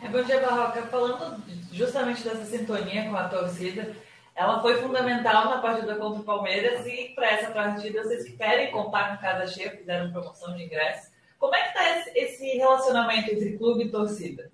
É, 0.01 0.09
bom 0.09 0.21
dia, 0.23 0.41
Barroca. 0.41 0.81
Falando 0.87 1.41
justamente 1.71 2.21
dessa 2.21 2.43
sintonia 2.43 3.09
com 3.09 3.15
a 3.15 3.29
torcida, 3.29 3.95
ela 4.35 4.61
foi 4.61 4.81
fundamental 4.81 5.45
na 5.45 5.59
partida 5.59 5.95
contra 5.95 6.21
o 6.21 6.25
Palmeiras 6.25 6.85
e 6.85 7.13
para 7.15 7.31
essa 7.31 7.51
partida 7.51 8.03
vocês 8.03 8.25
que 8.25 8.33
querem 8.33 8.69
contar 8.69 9.15
com 9.15 9.21
casa 9.21 9.47
cheia, 9.47 9.77
fizeram 9.77 10.11
promoção 10.11 10.53
de 10.55 10.63
ingresso. 10.63 11.09
Como 11.39 11.55
é 11.55 11.61
que 11.61 11.67
está 11.69 12.11
esse 12.15 12.45
relacionamento 12.57 13.31
entre 13.31 13.57
clube 13.57 13.85
e 13.85 13.91
torcida? 13.91 14.51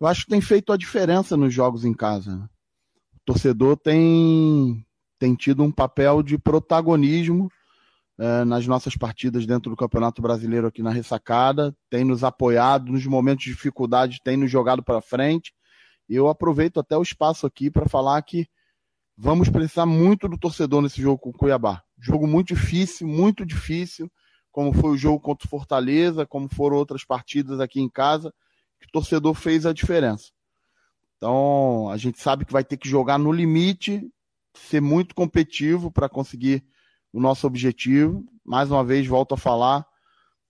Eu 0.00 0.06
acho 0.06 0.24
que 0.24 0.30
tem 0.30 0.40
feito 0.40 0.72
a 0.72 0.76
diferença 0.76 1.36
nos 1.36 1.52
jogos 1.52 1.84
em 1.84 1.92
casa. 1.92 2.36
Né? 2.36 2.48
O 3.16 3.20
torcedor 3.24 3.76
tem, 3.76 4.86
tem 5.18 5.34
tido 5.34 5.64
um 5.64 5.72
papel 5.72 6.22
de 6.22 6.38
protagonismo 6.38 7.50
é, 8.18 8.44
nas 8.44 8.66
nossas 8.66 8.96
partidas 8.96 9.46
dentro 9.46 9.70
do 9.70 9.76
Campeonato 9.76 10.22
Brasileiro 10.22 10.68
aqui 10.68 10.82
na 10.82 10.90
ressacada, 10.90 11.74
tem 11.90 12.04
nos 12.04 12.22
apoiado 12.22 12.92
nos 12.92 13.04
momentos 13.04 13.44
de 13.44 13.50
dificuldade, 13.50 14.20
tem 14.22 14.36
nos 14.36 14.50
jogado 14.50 14.82
para 14.82 15.00
frente. 15.00 15.52
E 16.08 16.14
eu 16.14 16.28
aproveito 16.28 16.78
até 16.78 16.96
o 16.96 17.02
espaço 17.02 17.46
aqui 17.46 17.70
para 17.70 17.88
falar 17.88 18.20
que 18.22 18.46
Vamos 19.22 19.50
precisar 19.50 19.84
muito 19.84 20.26
do 20.26 20.38
torcedor 20.38 20.80
nesse 20.80 21.02
jogo 21.02 21.18
com 21.18 21.28
o 21.28 21.32
Cuiabá. 21.34 21.82
Jogo 21.98 22.26
muito 22.26 22.54
difícil, 22.54 23.06
muito 23.06 23.44
difícil, 23.44 24.10
como 24.50 24.72
foi 24.72 24.92
o 24.92 24.96
jogo 24.96 25.20
contra 25.20 25.46
o 25.46 25.50
Fortaleza, 25.50 26.24
como 26.24 26.48
foram 26.48 26.78
outras 26.78 27.04
partidas 27.04 27.60
aqui 27.60 27.82
em 27.82 27.88
casa, 27.90 28.32
que 28.80 28.86
o 28.86 28.90
torcedor 28.90 29.34
fez 29.34 29.66
a 29.66 29.74
diferença. 29.74 30.30
Então, 31.18 31.90
a 31.90 31.98
gente 31.98 32.18
sabe 32.18 32.46
que 32.46 32.52
vai 32.52 32.64
ter 32.64 32.78
que 32.78 32.88
jogar 32.88 33.18
no 33.18 33.30
limite, 33.30 34.10
ser 34.54 34.80
muito 34.80 35.14
competitivo 35.14 35.90
para 35.90 36.08
conseguir 36.08 36.64
o 37.12 37.20
nosso 37.20 37.46
objetivo. 37.46 38.24
Mais 38.42 38.70
uma 38.70 38.82
vez, 38.82 39.06
volto 39.06 39.34
a 39.34 39.36
falar, 39.36 39.86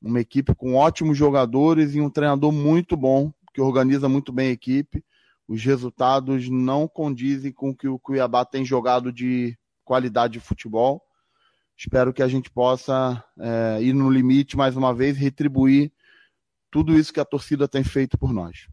uma 0.00 0.20
equipe 0.20 0.54
com 0.54 0.76
ótimos 0.76 1.18
jogadores 1.18 1.96
e 1.96 2.00
um 2.00 2.08
treinador 2.08 2.52
muito 2.52 2.96
bom, 2.96 3.32
que 3.52 3.60
organiza 3.60 4.08
muito 4.08 4.30
bem 4.30 4.50
a 4.50 4.52
equipe 4.52 5.04
os 5.50 5.64
resultados 5.64 6.48
não 6.48 6.86
condizem 6.86 7.50
com 7.50 7.70
o 7.70 7.76
que 7.76 7.88
o 7.88 7.98
Cuiabá 7.98 8.44
tem 8.44 8.64
jogado 8.64 9.12
de 9.12 9.58
qualidade 9.84 10.34
de 10.34 10.40
futebol. 10.40 11.02
Espero 11.76 12.12
que 12.12 12.22
a 12.22 12.28
gente 12.28 12.48
possa 12.48 13.20
é, 13.36 13.82
ir 13.82 13.92
no 13.92 14.08
limite 14.08 14.56
mais 14.56 14.76
uma 14.76 14.94
vez, 14.94 15.16
retribuir 15.16 15.92
tudo 16.70 16.96
isso 16.96 17.12
que 17.12 17.18
a 17.18 17.24
torcida 17.24 17.66
tem 17.66 17.82
feito 17.82 18.16
por 18.16 18.32
nós. 18.32 18.68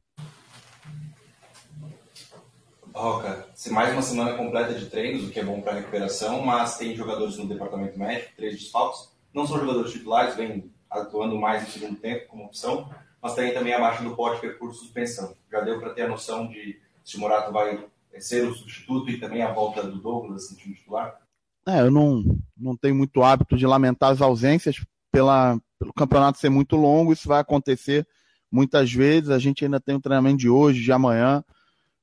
Roca, 2.93 3.47
se 3.55 3.71
mais 3.71 3.91
uma 3.93 4.03
semana 4.03 4.37
completa 4.37 4.75
de 4.75 4.85
treinos, 4.85 5.23
o 5.27 5.31
que 5.31 5.39
é 5.39 5.43
bom 5.43 5.59
para 5.61 5.71
a 5.71 5.75
recuperação, 5.77 6.45
mas 6.45 6.77
tem 6.77 6.95
jogadores 6.95 7.37
no 7.37 7.47
departamento 7.47 7.97
médico, 7.97 8.33
três 8.35 8.53
desfalques. 8.53 9.09
Não 9.33 9.47
são 9.47 9.59
jogadores 9.59 9.91
titulares, 9.91 10.35
vêm 10.35 10.71
atuando 10.89 11.37
mais 11.37 11.63
no 11.63 11.69
segundo 11.69 11.99
tempo 11.99 12.27
como 12.27 12.45
opção, 12.45 12.89
mas 13.21 13.33
tem 13.33 13.53
também 13.53 13.73
abaixo 13.73 14.03
do 14.03 14.15
pote 14.15 14.45
é 14.45 14.49
por 14.49 14.73
suspensão. 14.73 15.35
Já 15.51 15.61
deu 15.61 15.79
para 15.79 15.93
ter 15.93 16.03
a 16.03 16.07
noção 16.07 16.47
de 16.47 16.79
se 17.03 17.17
o 17.17 17.19
Morato 17.19 17.51
vai 17.51 17.85
ser 18.19 18.47
o 18.47 18.53
substituto 18.53 19.09
e 19.09 19.19
também 19.19 19.41
a 19.41 19.53
volta 19.53 19.83
do 19.83 19.97
Douglas 19.97 20.51
no 20.51 20.57
time 20.57 20.75
titular? 20.75 21.19
É, 21.67 21.81
eu 21.81 21.91
não, 21.91 22.23
não 22.55 22.75
tenho 22.75 22.95
muito 22.95 23.23
hábito 23.23 23.57
de 23.57 23.65
lamentar 23.65 24.11
as 24.11 24.21
ausências 24.21 24.83
pela, 25.11 25.59
pelo 25.79 25.93
campeonato 25.93 26.37
ser 26.37 26.49
muito 26.49 26.75
longo, 26.75 27.13
isso 27.13 27.27
vai 27.27 27.41
acontecer 27.41 28.07
muitas 28.51 28.91
vezes. 28.91 29.29
A 29.29 29.39
gente 29.39 29.65
ainda 29.65 29.79
tem 29.79 29.95
o 29.95 30.01
treinamento 30.01 30.37
de 30.37 30.49
hoje, 30.49 30.81
de 30.81 30.91
amanhã. 30.91 31.43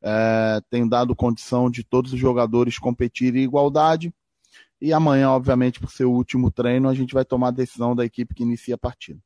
É, 0.02 0.60
tenho 0.70 0.88
dado 0.88 1.16
condição 1.16 1.70
de 1.70 1.82
todos 1.82 2.12
os 2.12 2.18
jogadores 2.18 2.78
competirem 2.78 3.42
em 3.42 3.44
igualdade. 3.44 4.12
E 4.84 4.92
amanhã, 4.92 5.30
obviamente, 5.30 5.80
por 5.80 5.90
ser 5.90 6.04
o 6.04 6.12
último 6.12 6.50
treino, 6.50 6.90
a 6.90 6.94
gente 6.94 7.14
vai 7.14 7.24
tomar 7.24 7.48
a 7.48 7.52
decisão 7.52 7.96
da 7.96 8.04
equipe 8.04 8.34
que 8.34 8.42
inicia 8.42 8.74
a 8.74 8.78
partida. 8.78 9.18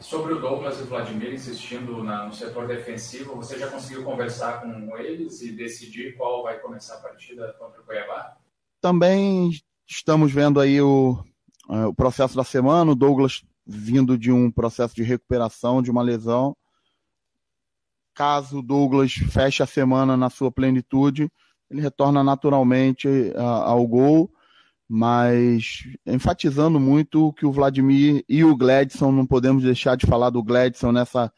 Sobre 0.00 0.32
o 0.32 0.40
Douglas 0.40 0.80
e 0.80 0.82
o 0.82 0.86
Vladimir 0.86 1.32
insistindo 1.32 2.02
na, 2.02 2.26
no 2.26 2.32
setor 2.32 2.66
defensivo, 2.66 3.36
você 3.36 3.56
já 3.56 3.68
conseguiu 3.68 4.02
conversar 4.02 4.60
com 4.60 4.96
eles 4.98 5.42
e 5.42 5.52
decidir 5.52 6.16
qual 6.16 6.42
vai 6.42 6.58
começar 6.58 6.96
a 6.96 7.02
partida 7.02 7.54
contra 7.56 7.80
o 7.80 7.84
Cuiabá? 7.84 8.36
Também 8.80 9.52
estamos 9.86 10.32
vendo 10.32 10.58
aí 10.58 10.82
o, 10.82 11.24
é, 11.70 11.86
o 11.86 11.94
processo 11.94 12.34
da 12.34 12.42
semana, 12.42 12.90
o 12.90 12.96
Douglas 12.96 13.44
vindo 13.64 14.18
de 14.18 14.32
um 14.32 14.50
processo 14.50 14.96
de 14.96 15.04
recuperação 15.04 15.80
de 15.80 15.90
uma 15.92 16.02
lesão. 16.02 16.56
Caso 18.12 18.58
o 18.58 18.62
Douglas 18.62 19.12
feche 19.12 19.62
a 19.62 19.66
semana 19.66 20.16
na 20.16 20.28
sua 20.30 20.50
plenitude, 20.50 21.30
ele 21.70 21.80
retorna 21.80 22.24
naturalmente 22.24 23.06
uh, 23.06 23.40
ao 23.40 23.86
gol 23.86 24.28
mas 24.92 25.84
enfatizando 26.04 26.80
muito 26.80 27.32
que 27.34 27.46
o 27.46 27.52
Vladimir 27.52 28.24
e 28.28 28.42
o 28.42 28.56
Gladson, 28.56 29.12
não 29.12 29.24
podemos 29.24 29.62
deixar 29.62 29.96
de 29.96 30.04
falar 30.04 30.30
do 30.30 30.42
Gladson 30.42 30.90
nessa, 30.90 31.32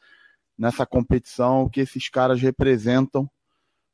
nessa 0.57 0.86
competição, 0.86 1.68
que 1.68 1.80
esses 1.80 2.09
caras 2.09 2.40
representam 2.40 3.28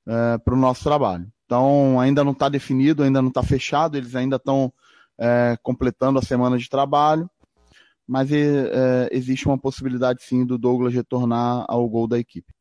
é, 0.06 0.38
para 0.38 0.54
o 0.54 0.56
nosso 0.56 0.84
trabalho. 0.84 1.26
Então, 1.44 1.98
ainda 1.98 2.22
não 2.22 2.30
está 2.30 2.48
definido, 2.48 3.02
ainda 3.02 3.20
não 3.20 3.30
está 3.30 3.42
fechado, 3.42 3.98
eles 3.98 4.14
ainda 4.14 4.36
estão 4.36 4.72
é, 5.18 5.58
completando 5.60 6.20
a 6.20 6.22
semana 6.22 6.56
de 6.56 6.70
trabalho, 6.70 7.28
mas 8.06 8.30
é, 8.30 9.08
existe 9.10 9.48
uma 9.48 9.58
possibilidade 9.58 10.22
sim 10.22 10.46
do 10.46 10.56
Douglas 10.56 10.94
retornar 10.94 11.64
ao 11.66 11.88
gol 11.88 12.06
da 12.06 12.16
equipe. 12.16 12.54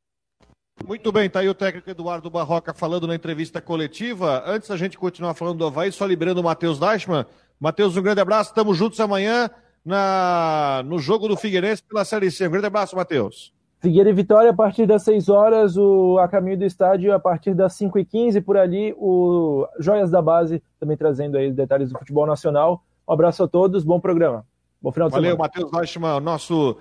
Muito 0.85 1.11
bem, 1.11 1.29
tá 1.29 1.39
aí 1.39 1.49
o 1.49 1.53
técnico 1.53 1.89
Eduardo 1.89 2.29
Barroca 2.29 2.73
falando 2.73 3.07
na 3.07 3.15
entrevista 3.15 3.59
coletiva. 3.59 4.43
Antes 4.45 4.69
da 4.69 4.77
gente 4.77 4.97
continuar 4.97 5.33
falando 5.33 5.57
do 5.57 5.65
Havaí, 5.65 5.91
só 5.91 6.05
liberando 6.05 6.41
o 6.41 6.43
Matheus 6.43 6.79
Deichmann. 6.79 7.25
Matheus, 7.59 7.97
um 7.97 8.01
grande 8.01 8.21
abraço, 8.21 8.51
estamos 8.51 8.77
juntos 8.77 8.99
amanhã 8.99 9.49
na, 9.83 10.83
no 10.85 10.99
jogo 10.99 11.27
do 11.27 11.35
Figueirense 11.35 11.83
pela 11.83 12.05
Série 12.05 12.29
C. 12.29 12.47
Um 12.47 12.51
grande 12.51 12.67
abraço, 12.67 12.95
Matheus. 12.95 13.53
Figueira 13.79 14.09
e 14.09 14.13
Vitória 14.13 14.51
a 14.51 14.53
partir 14.53 14.85
das 14.85 15.03
6 15.03 15.29
horas, 15.29 15.77
o 15.77 16.17
a 16.19 16.27
caminho 16.27 16.57
do 16.57 16.65
estádio 16.65 17.13
a 17.13 17.19
partir 17.19 17.53
das 17.53 17.73
5 17.73 17.99
e 17.99 18.05
15 18.05 18.41
por 18.41 18.57
ali, 18.57 18.93
o 18.97 19.67
Joias 19.79 20.09
da 20.09 20.21
Base 20.21 20.61
também 20.79 20.97
trazendo 20.97 21.37
aí 21.37 21.51
detalhes 21.51 21.91
do 21.91 21.99
futebol 21.99 22.25
nacional. 22.25 22.83
Um 23.07 23.13
abraço 23.13 23.43
a 23.43 23.47
todos, 23.47 23.83
bom 23.83 23.99
programa. 23.99 24.45
Bom 24.81 24.91
final 24.91 25.09
de 25.09 25.13
Valeu, 25.13 25.31
semana. 25.31 25.49
Valeu, 25.53 25.67
Matheus 25.67 25.79
Deichmann, 25.79 26.19
nosso 26.19 26.77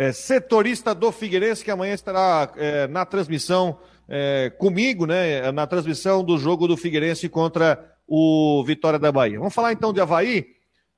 é, 0.00 0.12
setorista 0.12 0.94
do 0.94 1.12
Figueirense, 1.12 1.62
que 1.62 1.70
amanhã 1.70 1.92
estará 1.92 2.50
é, 2.56 2.88
na 2.88 3.04
transmissão 3.04 3.78
é, 4.08 4.50
comigo, 4.58 5.04
né? 5.04 5.52
Na 5.52 5.66
transmissão 5.66 6.24
do 6.24 6.38
jogo 6.38 6.66
do 6.66 6.74
Figueirense 6.74 7.28
contra 7.28 7.78
o 8.08 8.64
Vitória 8.66 8.98
da 8.98 9.12
Bahia. 9.12 9.38
Vamos 9.38 9.52
falar 9.52 9.74
então 9.74 9.92
de 9.92 10.00
Havaí, 10.00 10.46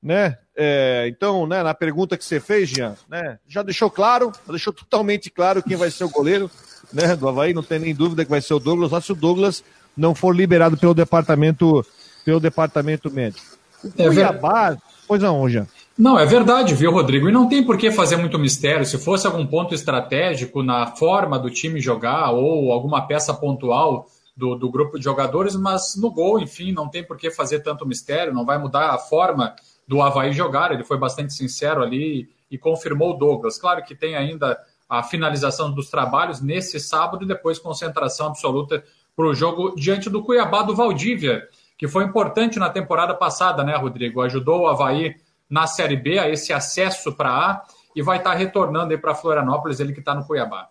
né? 0.01 0.37
É, 0.55 1.05
então, 1.09 1.45
né, 1.45 1.61
na 1.61 1.73
pergunta 1.73 2.17
que 2.17 2.23
você 2.23 2.39
fez, 2.39 2.69
Jean, 2.69 2.95
né? 3.09 3.39
Já 3.45 3.61
deixou 3.61 3.91
claro, 3.91 4.31
deixou 4.47 4.71
totalmente 4.71 5.29
claro 5.29 5.61
quem 5.61 5.75
vai 5.75 5.91
ser 5.91 6.05
o 6.05 6.09
goleiro, 6.09 6.49
né? 6.93 7.13
Do 7.13 7.27
Havaí, 7.27 7.53
não 7.53 7.61
tem 7.61 7.79
nem 7.79 7.93
dúvida 7.93 8.23
que 8.23 8.31
vai 8.31 8.39
ser 8.39 8.53
o 8.53 8.59
Douglas, 8.59 8.89
só 8.89 9.01
se 9.01 9.11
o 9.11 9.15
Douglas 9.15 9.65
não 9.97 10.15
for 10.15 10.33
liberado 10.33 10.77
pelo 10.77 10.93
departamento, 10.93 11.85
pelo 12.23 12.39
departamento 12.39 13.11
médico. 13.11 13.57
É 13.97 14.07
Cuiabá, 14.07 14.77
pois 15.05 15.21
não, 15.21 15.49
Jean. 15.49 15.67
Não, 15.97 16.17
é 16.17 16.25
verdade, 16.25 16.73
viu, 16.73 16.91
Rodrigo? 16.91 17.29
E 17.29 17.31
não 17.31 17.47
tem 17.47 17.63
por 17.63 17.77
que 17.77 17.91
fazer 17.91 18.17
muito 18.17 18.39
mistério. 18.39 18.85
Se 18.85 18.97
fosse 18.97 19.27
algum 19.27 19.45
ponto 19.45 19.75
estratégico 19.75 20.63
na 20.63 20.87
forma 20.87 21.37
do 21.37 21.51
time 21.51 21.79
jogar 21.79 22.31
ou 22.31 22.71
alguma 22.71 23.05
peça 23.05 23.31
pontual 23.31 24.07
do, 24.35 24.55
do 24.55 24.71
grupo 24.71 24.97
de 24.97 25.03
jogadores, 25.03 25.55
mas 25.55 25.95
no 25.95 26.09
gol, 26.09 26.39
enfim, 26.39 26.71
não 26.71 26.89
tem 26.89 27.03
por 27.03 27.15
que 27.15 27.29
fazer 27.29 27.59
tanto 27.59 27.85
mistério, 27.85 28.33
não 28.33 28.43
vai 28.43 28.57
mudar 28.57 28.89
a 28.89 28.97
forma 28.97 29.55
do 29.87 30.01
Havaí 30.01 30.33
jogar. 30.33 30.71
Ele 30.71 30.83
foi 30.83 30.97
bastante 30.97 31.31
sincero 31.33 31.83
ali 31.83 32.27
e 32.49 32.57
confirmou 32.57 33.11
o 33.11 33.17
Douglas. 33.17 33.59
Claro 33.59 33.83
que 33.83 33.93
tem 33.93 34.15
ainda 34.15 34.57
a 34.89 35.03
finalização 35.03 35.71
dos 35.71 35.91
trabalhos 35.91 36.41
nesse 36.41 36.79
sábado 36.79 37.23
e 37.23 37.27
depois 37.27 37.59
concentração 37.59 38.27
absoluta 38.27 38.83
para 39.15 39.25
o 39.25 39.33
jogo 39.33 39.75
diante 39.75 40.09
do 40.09 40.23
Cuiabá 40.23 40.63
do 40.63 40.75
Valdívia, 40.75 41.47
que 41.77 41.87
foi 41.87 42.03
importante 42.03 42.57
na 42.57 42.69
temporada 42.69 43.13
passada, 43.13 43.63
né, 43.63 43.75
Rodrigo? 43.75 44.21
Ajudou 44.21 44.61
o 44.61 44.67
Havaí 44.67 45.15
na 45.53 45.67
Série 45.67 45.95
B, 45.95 46.17
a 46.17 46.27
esse 46.27 46.51
acesso 46.51 47.13
para 47.13 47.29
A, 47.29 47.63
e 47.95 48.01
vai 48.01 48.17
estar 48.17 48.31
tá 48.31 48.35
retornando 48.35 48.91
aí 48.91 48.97
para 48.97 49.13
Florianópolis, 49.13 49.79
ele 49.79 49.93
que 49.93 49.99
está 49.99 50.15
no 50.15 50.25
Cuiabá. 50.25 50.67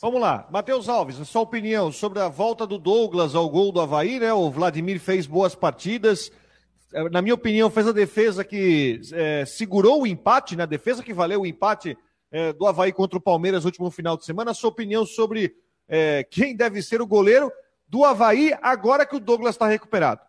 Vamos 0.00 0.20
lá, 0.20 0.44
Matheus 0.50 0.88
Alves, 0.88 1.20
a 1.20 1.24
sua 1.24 1.42
opinião 1.42 1.92
sobre 1.92 2.18
a 2.18 2.26
volta 2.26 2.66
do 2.66 2.78
Douglas 2.78 3.36
ao 3.36 3.48
gol 3.48 3.70
do 3.70 3.80
Havaí, 3.80 4.18
né? 4.18 4.32
O 4.32 4.50
Vladimir 4.50 4.98
fez 4.98 5.24
boas 5.24 5.54
partidas. 5.54 6.32
É, 6.92 7.08
na 7.10 7.22
minha 7.22 7.36
opinião, 7.36 7.70
fez 7.70 7.86
a 7.86 7.92
defesa 7.92 8.42
que 8.42 9.00
é, 9.12 9.44
segurou 9.46 10.02
o 10.02 10.06
empate, 10.06 10.56
né? 10.56 10.64
A 10.64 10.66
defesa 10.66 11.00
que 11.00 11.14
valeu 11.14 11.42
o 11.42 11.46
empate 11.46 11.96
é, 12.32 12.52
do 12.52 12.66
Havaí 12.66 12.92
contra 12.92 13.16
o 13.16 13.22
Palmeiras 13.22 13.62
no 13.62 13.68
último 13.68 13.88
final 13.88 14.16
de 14.16 14.24
semana. 14.24 14.50
A 14.50 14.54
sua 14.54 14.70
opinião 14.70 15.06
sobre 15.06 15.54
é, 15.88 16.24
quem 16.28 16.56
deve 16.56 16.82
ser 16.82 17.00
o 17.00 17.06
goleiro 17.06 17.52
do 17.86 18.04
Havaí 18.04 18.52
agora 18.60 19.06
que 19.06 19.14
o 19.14 19.20
Douglas 19.20 19.54
está 19.54 19.68
recuperado. 19.68 20.22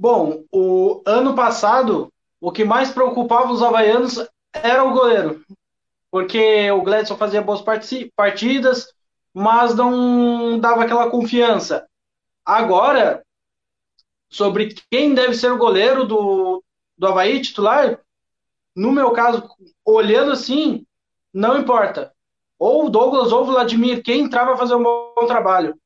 Bom, 0.00 0.44
o 0.52 1.02
ano 1.04 1.34
passado, 1.34 2.12
o 2.40 2.52
que 2.52 2.64
mais 2.64 2.88
preocupava 2.92 3.50
os 3.50 3.64
havaianos 3.64 4.24
era 4.52 4.84
o 4.84 4.92
goleiro. 4.92 5.44
Porque 6.08 6.70
o 6.70 6.82
Gladson 6.82 7.16
fazia 7.16 7.42
boas 7.42 7.64
partidas, 8.14 8.94
mas 9.34 9.74
não 9.74 10.60
dava 10.60 10.84
aquela 10.84 11.10
confiança. 11.10 11.84
Agora, 12.46 13.24
sobre 14.30 14.72
quem 14.88 15.14
deve 15.14 15.34
ser 15.34 15.50
o 15.50 15.58
goleiro 15.58 16.06
do, 16.06 16.62
do 16.96 17.06
Havaí 17.08 17.42
titular, 17.42 17.98
no 18.76 18.92
meu 18.92 19.10
caso, 19.10 19.50
olhando 19.84 20.30
assim, 20.30 20.86
não 21.34 21.58
importa. 21.58 22.12
Ou 22.56 22.86
o 22.86 22.88
Douglas 22.88 23.32
ou 23.32 23.42
o 23.42 23.46
Vladimir, 23.46 24.00
quem 24.04 24.20
entrar 24.20 24.44
vai 24.44 24.56
fazer 24.56 24.76
um 24.76 24.82
bom 24.84 25.26
trabalho. 25.26 25.76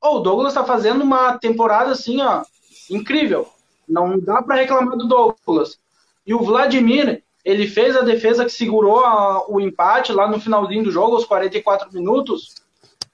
Ou 0.00 0.16
o 0.16 0.20
Douglas 0.20 0.54
está 0.54 0.64
fazendo 0.64 1.04
uma 1.04 1.36
temporada 1.36 1.90
assim, 1.90 2.22
ó, 2.22 2.42
incrível. 2.90 3.57
Não 3.88 4.18
dá 4.18 4.42
para 4.42 4.56
reclamar 4.56 4.96
do 4.96 5.06
Douglas. 5.08 5.78
E 6.26 6.34
o 6.34 6.42
Vladimir, 6.42 7.24
ele 7.44 7.66
fez 7.66 7.96
a 7.96 8.02
defesa 8.02 8.44
que 8.44 8.50
segurou 8.50 9.04
a, 9.04 9.48
o 9.48 9.60
empate 9.60 10.12
lá 10.12 10.28
no 10.28 10.40
finalzinho 10.40 10.84
do 10.84 10.90
jogo, 10.90 11.16
aos 11.16 11.24
44 11.24 11.92
minutos. 11.92 12.54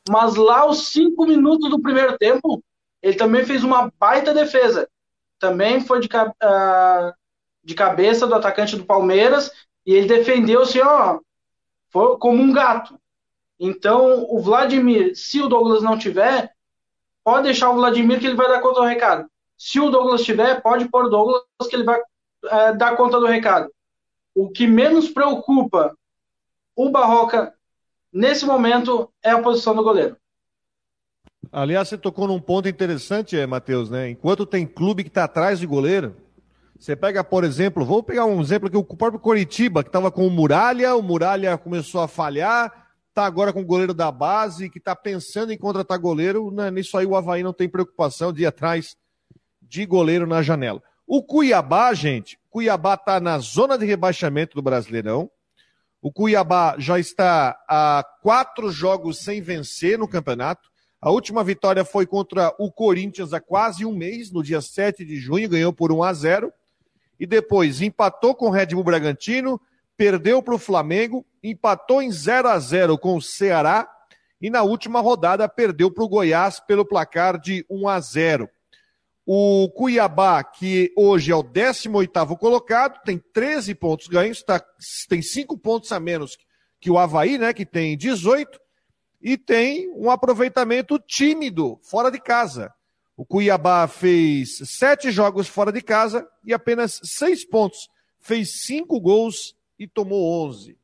Mas 0.08 0.34
lá 0.34 0.60
aos 0.60 0.88
5 0.88 1.24
minutos 1.26 1.70
do 1.70 1.80
primeiro 1.80 2.18
tempo, 2.18 2.62
ele 3.02 3.16
também 3.16 3.44
fez 3.44 3.62
uma 3.62 3.92
baita 3.98 4.34
defesa. 4.34 4.88
Também 5.38 5.80
foi 5.80 6.00
de, 6.00 6.08
uh, 6.08 7.12
de 7.62 7.74
cabeça 7.74 8.26
do 8.26 8.34
atacante 8.34 8.76
do 8.76 8.84
Palmeiras 8.84 9.50
e 9.86 9.94
ele 9.94 10.08
defendeu-se, 10.08 10.80
ó, 10.80 11.20
foi 11.90 12.16
como 12.18 12.42
um 12.42 12.52
gato. 12.52 12.98
Então, 13.58 14.26
o 14.28 14.40
Vladimir, 14.40 15.14
se 15.14 15.40
o 15.40 15.48
Douglas 15.48 15.82
não 15.82 15.96
tiver, 15.96 16.52
pode 17.22 17.44
deixar 17.44 17.70
o 17.70 17.76
Vladimir 17.76 18.18
que 18.18 18.26
ele 18.26 18.36
vai 18.36 18.48
dar 18.48 18.60
conta 18.60 18.80
do 18.80 18.86
recado. 18.86 19.30
Se 19.56 19.80
o 19.80 19.90
Douglas 19.90 20.22
tiver, 20.22 20.60
pode 20.60 20.88
pôr 20.88 21.06
o 21.06 21.08
Douglas 21.08 21.42
que 21.68 21.76
ele 21.76 21.84
vai 21.84 22.00
é, 22.46 22.72
dar 22.74 22.96
conta 22.96 23.18
do 23.18 23.26
recado. 23.26 23.70
O 24.34 24.50
que 24.50 24.66
menos 24.66 25.08
preocupa 25.08 25.96
o 26.76 26.90
Barroca 26.90 27.54
nesse 28.12 28.44
momento 28.44 29.12
é 29.22 29.30
a 29.30 29.42
posição 29.42 29.74
do 29.74 29.82
goleiro. 29.82 30.16
Aliás, 31.52 31.88
você 31.88 31.96
tocou 31.96 32.26
num 32.26 32.40
ponto 32.40 32.68
interessante, 32.68 33.38
é, 33.38 33.46
Matheus, 33.46 33.88
né? 33.88 34.10
Enquanto 34.10 34.44
tem 34.44 34.66
clube 34.66 35.04
que 35.04 35.08
está 35.08 35.24
atrás 35.24 35.60
de 35.60 35.66
goleiro, 35.66 36.16
você 36.78 36.96
pega, 36.96 37.22
por 37.22 37.44
exemplo, 37.44 37.84
vou 37.84 38.02
pegar 38.02 38.24
um 38.24 38.40
exemplo 38.40 38.66
aqui, 38.66 38.76
o 38.76 38.84
próprio 38.84 39.20
Coritiba, 39.20 39.82
que 39.82 39.88
estava 39.88 40.10
com 40.10 40.26
o 40.26 40.30
Muralha, 40.30 40.96
o 40.96 41.02
Muralha 41.02 41.56
começou 41.56 42.00
a 42.00 42.08
falhar, 42.08 42.88
está 43.08 43.24
agora 43.24 43.52
com 43.52 43.60
o 43.60 43.64
goleiro 43.64 43.94
da 43.94 44.10
base, 44.10 44.68
que 44.68 44.78
está 44.78 44.96
pensando 44.96 45.52
em 45.52 45.58
contratar 45.58 45.98
goleiro, 45.98 46.50
né? 46.50 46.70
nisso 46.70 46.98
aí 46.98 47.06
o 47.06 47.14
Havaí 47.14 47.42
não 47.42 47.52
tem 47.52 47.68
preocupação 47.68 48.32
de 48.32 48.42
ir 48.42 48.46
atrás 48.46 48.96
de 49.74 49.84
goleiro 49.84 50.24
na 50.24 50.40
janela. 50.40 50.80
O 51.04 51.20
Cuiabá, 51.20 51.92
gente, 51.92 52.38
Cuiabá 52.48 52.94
está 52.94 53.18
na 53.18 53.38
zona 53.38 53.76
de 53.76 53.84
rebaixamento 53.84 54.54
do 54.54 54.62
Brasileirão. 54.62 55.28
O 56.00 56.12
Cuiabá 56.12 56.76
já 56.78 56.96
está 56.96 57.58
a 57.68 58.04
quatro 58.22 58.70
jogos 58.70 59.18
sem 59.18 59.42
vencer 59.42 59.98
no 59.98 60.06
campeonato. 60.06 60.70
A 61.00 61.10
última 61.10 61.42
vitória 61.42 61.84
foi 61.84 62.06
contra 62.06 62.54
o 62.56 62.70
Corinthians 62.70 63.32
há 63.32 63.40
quase 63.40 63.84
um 63.84 63.92
mês, 63.92 64.30
no 64.30 64.44
dia 64.44 64.60
7 64.60 65.04
de 65.04 65.16
junho, 65.16 65.48
ganhou 65.48 65.72
por 65.72 65.90
1 65.90 66.04
a 66.04 66.12
0 66.12 66.52
e 67.18 67.26
depois 67.26 67.82
empatou 67.82 68.32
com 68.32 68.46
o 68.46 68.50
Red 68.50 68.66
Bull 68.66 68.84
Bragantino, 68.84 69.60
perdeu 69.96 70.40
para 70.40 70.54
o 70.54 70.58
Flamengo, 70.58 71.26
empatou 71.42 72.00
em 72.00 72.12
0 72.12 72.48
a 72.48 72.58
0 72.60 72.96
com 72.96 73.16
o 73.16 73.22
Ceará 73.22 73.90
e 74.40 74.48
na 74.48 74.62
última 74.62 75.00
rodada 75.00 75.48
perdeu 75.48 75.90
para 75.90 76.04
o 76.04 76.08
Goiás 76.08 76.60
pelo 76.60 76.84
placar 76.84 77.40
de 77.40 77.66
1 77.68 77.88
a 77.88 78.00
0. 78.00 78.48
O 79.26 79.70
Cuiabá, 79.70 80.44
que 80.44 80.92
hoje 80.96 81.32
é 81.32 81.34
o 81.34 81.42
18º 81.42 82.36
colocado, 82.36 83.00
tem 83.04 83.18
13 83.18 83.74
pontos 83.74 84.06
ganhos, 84.06 84.42
tá, 84.42 84.62
tem 85.08 85.22
5 85.22 85.56
pontos 85.56 85.90
a 85.92 85.98
menos 85.98 86.36
que 86.78 86.90
o 86.90 86.98
Havaí, 86.98 87.38
né, 87.38 87.54
que 87.54 87.64
tem 87.64 87.96
18, 87.96 88.60
e 89.22 89.38
tem 89.38 89.90
um 89.96 90.10
aproveitamento 90.10 90.98
tímido, 90.98 91.78
fora 91.82 92.10
de 92.10 92.20
casa. 92.20 92.70
O 93.16 93.24
Cuiabá 93.24 93.86
fez 93.86 94.58
sete 94.64 95.10
jogos 95.10 95.48
fora 95.48 95.72
de 95.72 95.80
casa 95.80 96.28
e 96.44 96.52
apenas 96.52 97.00
seis 97.04 97.44
pontos. 97.44 97.88
Fez 98.20 98.64
cinco 98.66 99.00
gols 99.00 99.56
e 99.78 99.86
tomou 99.86 100.44
onze. 100.44 100.76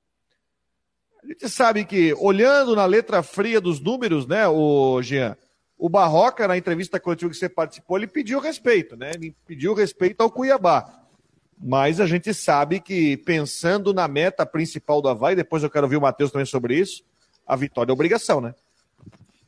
A 1.22 1.26
gente 1.26 1.48
sabe 1.50 1.84
que, 1.84 2.14
olhando 2.14 2.74
na 2.74 2.86
letra 2.86 3.22
fria 3.22 3.60
dos 3.60 3.80
números, 3.80 4.26
né, 4.26 4.48
o 4.48 5.02
Jean, 5.02 5.36
o 5.80 5.88
Barroca, 5.88 6.46
na 6.46 6.58
entrevista 6.58 7.00
coletiva 7.00 7.30
que 7.30 7.36
você 7.36 7.48
participou, 7.48 7.96
ele 7.96 8.06
pediu 8.06 8.38
respeito, 8.38 8.96
né? 8.96 9.12
Ele 9.14 9.34
pediu 9.46 9.72
respeito 9.72 10.20
ao 10.20 10.30
Cuiabá. 10.30 11.06
Mas 11.58 12.00
a 12.00 12.06
gente 12.06 12.34
sabe 12.34 12.80
que, 12.80 13.16
pensando 13.16 13.94
na 13.94 14.06
meta 14.06 14.44
principal 14.44 15.00
do 15.00 15.08
Havaí, 15.08 15.34
depois 15.34 15.62
eu 15.62 15.70
quero 15.70 15.86
ouvir 15.86 15.96
o 15.96 16.00
Matheus 16.00 16.30
também 16.30 16.44
sobre 16.44 16.78
isso, 16.78 17.02
a 17.46 17.56
vitória 17.56 17.90
é 17.90 17.94
obrigação, 17.94 18.42
né? 18.42 18.54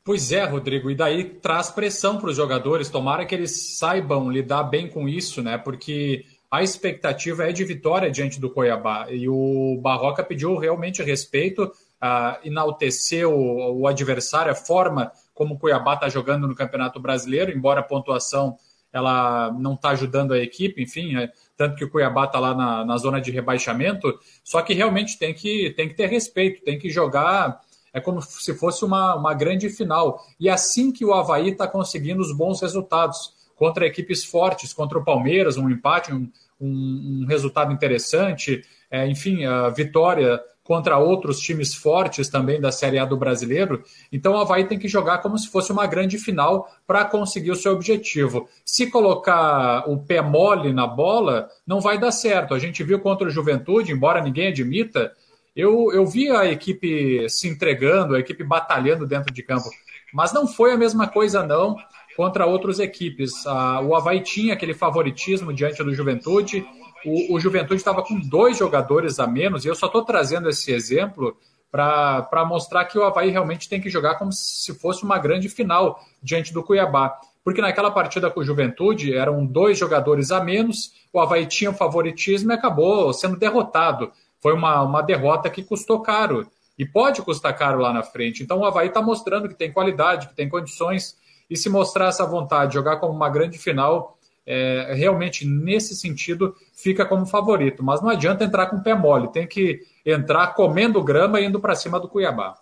Pois 0.02 0.32
é, 0.32 0.42
Rodrigo, 0.44 0.90
e 0.90 0.94
daí 0.94 1.24
traz 1.24 1.70
pressão 1.70 2.18
para 2.18 2.30
os 2.30 2.36
jogadores. 2.36 2.88
Tomara 2.88 3.26
que 3.26 3.34
eles 3.34 3.76
saibam 3.78 4.30
lidar 4.30 4.64
bem 4.64 4.88
com 4.88 5.06
isso, 5.06 5.42
né? 5.42 5.58
Porque 5.58 6.24
a 6.50 6.62
expectativa 6.62 7.48
é 7.48 7.52
de 7.52 7.62
vitória 7.62 8.10
diante 8.10 8.40
do 8.40 8.48
Cuiabá. 8.48 9.06
E 9.10 9.28
o 9.28 9.78
Barroca 9.82 10.24
pediu 10.24 10.56
realmente 10.56 11.02
respeito, 11.02 11.64
uh, 11.64 12.38
enalteceu 12.42 13.32
o 13.34 13.86
adversário, 13.86 14.50
a 14.50 14.54
forma 14.54 15.12
como 15.34 15.54
o 15.54 15.58
Cuiabá 15.58 15.94
está 15.94 16.08
jogando 16.08 16.46
no 16.46 16.54
Campeonato 16.54 17.00
Brasileiro, 17.00 17.50
embora 17.50 17.80
a 17.80 17.84
pontuação 17.84 18.56
ela 18.92 19.50
não 19.58 19.74
está 19.74 19.90
ajudando 19.90 20.34
a 20.34 20.38
equipe, 20.38 20.82
enfim, 20.82 21.16
é, 21.16 21.32
tanto 21.56 21.76
que 21.76 21.84
o 21.84 21.90
Cuiabá 21.90 22.26
está 22.26 22.38
lá 22.38 22.54
na, 22.54 22.84
na 22.84 22.98
zona 22.98 23.20
de 23.20 23.30
rebaixamento, 23.30 24.18
só 24.44 24.60
que 24.60 24.74
realmente 24.74 25.18
tem 25.18 25.32
que, 25.32 25.70
tem 25.70 25.88
que 25.88 25.94
ter 25.94 26.06
respeito, 26.06 26.62
tem 26.62 26.78
que 26.78 26.90
jogar, 26.90 27.60
é 27.92 28.00
como 28.00 28.20
se 28.20 28.54
fosse 28.54 28.84
uma, 28.84 29.14
uma 29.16 29.32
grande 29.32 29.70
final. 29.70 30.22
E 30.38 30.48
assim 30.48 30.92
que 30.92 31.04
o 31.04 31.14
Havaí 31.14 31.50
está 31.50 31.66
conseguindo 31.66 32.20
os 32.20 32.36
bons 32.36 32.60
resultados 32.60 33.34
contra 33.56 33.86
equipes 33.86 34.24
fortes, 34.24 34.72
contra 34.74 34.98
o 34.98 35.04
Palmeiras, 35.04 35.56
um 35.56 35.70
empate, 35.70 36.12
um, 36.12 36.30
um, 36.60 37.22
um 37.22 37.26
resultado 37.26 37.72
interessante, 37.72 38.62
é, 38.90 39.06
enfim, 39.06 39.44
a 39.44 39.70
vitória 39.70 40.40
contra 40.64 40.98
outros 40.98 41.40
times 41.40 41.74
fortes 41.74 42.28
também 42.28 42.60
da 42.60 42.70
Série 42.70 42.98
A 42.98 43.04
do 43.04 43.16
brasileiro. 43.16 43.82
Então 44.12 44.34
o 44.34 44.36
Havaí 44.36 44.64
tem 44.64 44.78
que 44.78 44.88
jogar 44.88 45.18
como 45.18 45.36
se 45.38 45.50
fosse 45.50 45.72
uma 45.72 45.86
grande 45.86 46.18
final 46.18 46.68
para 46.86 47.04
conseguir 47.04 47.50
o 47.50 47.56
seu 47.56 47.72
objetivo. 47.72 48.48
Se 48.64 48.90
colocar 48.90 49.88
o 49.88 49.98
pé 49.98 50.20
mole 50.20 50.72
na 50.72 50.86
bola, 50.86 51.48
não 51.66 51.80
vai 51.80 51.98
dar 51.98 52.12
certo. 52.12 52.54
A 52.54 52.58
gente 52.58 52.82
viu 52.84 53.00
contra 53.00 53.26
o 53.26 53.30
Juventude, 53.30 53.92
embora 53.92 54.22
ninguém 54.22 54.48
admita, 54.48 55.12
eu, 55.54 55.92
eu 55.92 56.06
vi 56.06 56.30
a 56.30 56.46
equipe 56.46 57.28
se 57.28 57.48
entregando, 57.48 58.14
a 58.14 58.20
equipe 58.20 58.44
batalhando 58.44 59.06
dentro 59.06 59.32
de 59.34 59.42
campo. 59.42 59.68
Mas 60.12 60.32
não 60.32 60.46
foi 60.46 60.72
a 60.72 60.76
mesma 60.76 61.08
coisa, 61.08 61.44
não, 61.44 61.76
contra 62.16 62.46
outras 62.46 62.78
equipes. 62.78 63.32
o 63.44 63.94
Havaí 63.94 64.20
tinha 64.20 64.54
aquele 64.54 64.74
favoritismo 64.74 65.52
diante 65.52 65.82
do 65.82 65.94
Juventude 65.94 66.64
o, 67.04 67.34
o 67.34 67.40
Juventude 67.40 67.76
estava 67.76 68.02
com 68.02 68.18
dois 68.18 68.56
jogadores 68.58 69.18
a 69.18 69.26
menos, 69.26 69.64
e 69.64 69.68
eu 69.68 69.74
só 69.74 69.86
estou 69.86 70.04
trazendo 70.04 70.48
esse 70.48 70.72
exemplo 70.72 71.36
para 71.70 72.44
mostrar 72.46 72.84
que 72.84 72.98
o 72.98 73.02
Havaí 73.02 73.30
realmente 73.30 73.66
tem 73.66 73.80
que 73.80 73.88
jogar 73.88 74.16
como 74.16 74.30
se 74.30 74.74
fosse 74.74 75.02
uma 75.04 75.18
grande 75.18 75.48
final 75.48 75.98
diante 76.22 76.52
do 76.52 76.62
Cuiabá. 76.62 77.18
Porque 77.42 77.62
naquela 77.62 77.90
partida 77.90 78.30
com 78.30 78.40
o 78.40 78.44
Juventude 78.44 79.14
eram 79.14 79.44
dois 79.44 79.78
jogadores 79.78 80.30
a 80.30 80.44
menos, 80.44 80.92
o 81.12 81.18
Havaí 81.18 81.46
tinha 81.46 81.70
o 81.70 81.74
favoritismo 81.74 82.52
e 82.52 82.54
acabou 82.54 83.12
sendo 83.12 83.38
derrotado. 83.38 84.12
Foi 84.40 84.52
uma, 84.52 84.82
uma 84.82 85.02
derrota 85.02 85.48
que 85.48 85.62
custou 85.62 86.00
caro. 86.00 86.46
E 86.78 86.86
pode 86.86 87.22
custar 87.22 87.56
caro 87.56 87.80
lá 87.80 87.92
na 87.92 88.02
frente. 88.02 88.42
Então 88.42 88.58
o 88.58 88.64
Havaí 88.64 88.88
está 88.88 89.00
mostrando 89.00 89.48
que 89.48 89.54
tem 89.54 89.72
qualidade, 89.72 90.28
que 90.28 90.34
tem 90.34 90.48
condições. 90.48 91.16
E 91.48 91.56
se 91.56 91.68
mostrar 91.68 92.08
essa 92.08 92.26
vontade 92.26 92.68
de 92.68 92.74
jogar 92.74 92.96
como 92.96 93.12
uma 93.12 93.28
grande 93.28 93.58
final, 93.58 94.18
é, 94.46 94.94
realmente 94.96 95.46
nesse 95.46 95.94
sentido 95.94 96.54
fica 96.74 97.04
como 97.04 97.26
favorito. 97.26 97.82
Mas 97.82 98.00
não 98.00 98.08
adianta 98.08 98.44
entrar 98.44 98.66
com 98.66 98.80
pé 98.80 98.94
mole, 98.94 99.28
tem 99.28 99.46
que 99.46 99.80
entrar 100.04 100.48
comendo 100.54 101.02
grama 101.02 101.40
e 101.40 101.46
indo 101.46 101.60
para 101.60 101.74
cima 101.74 102.00
do 102.00 102.08
Cuiabá. 102.08 102.56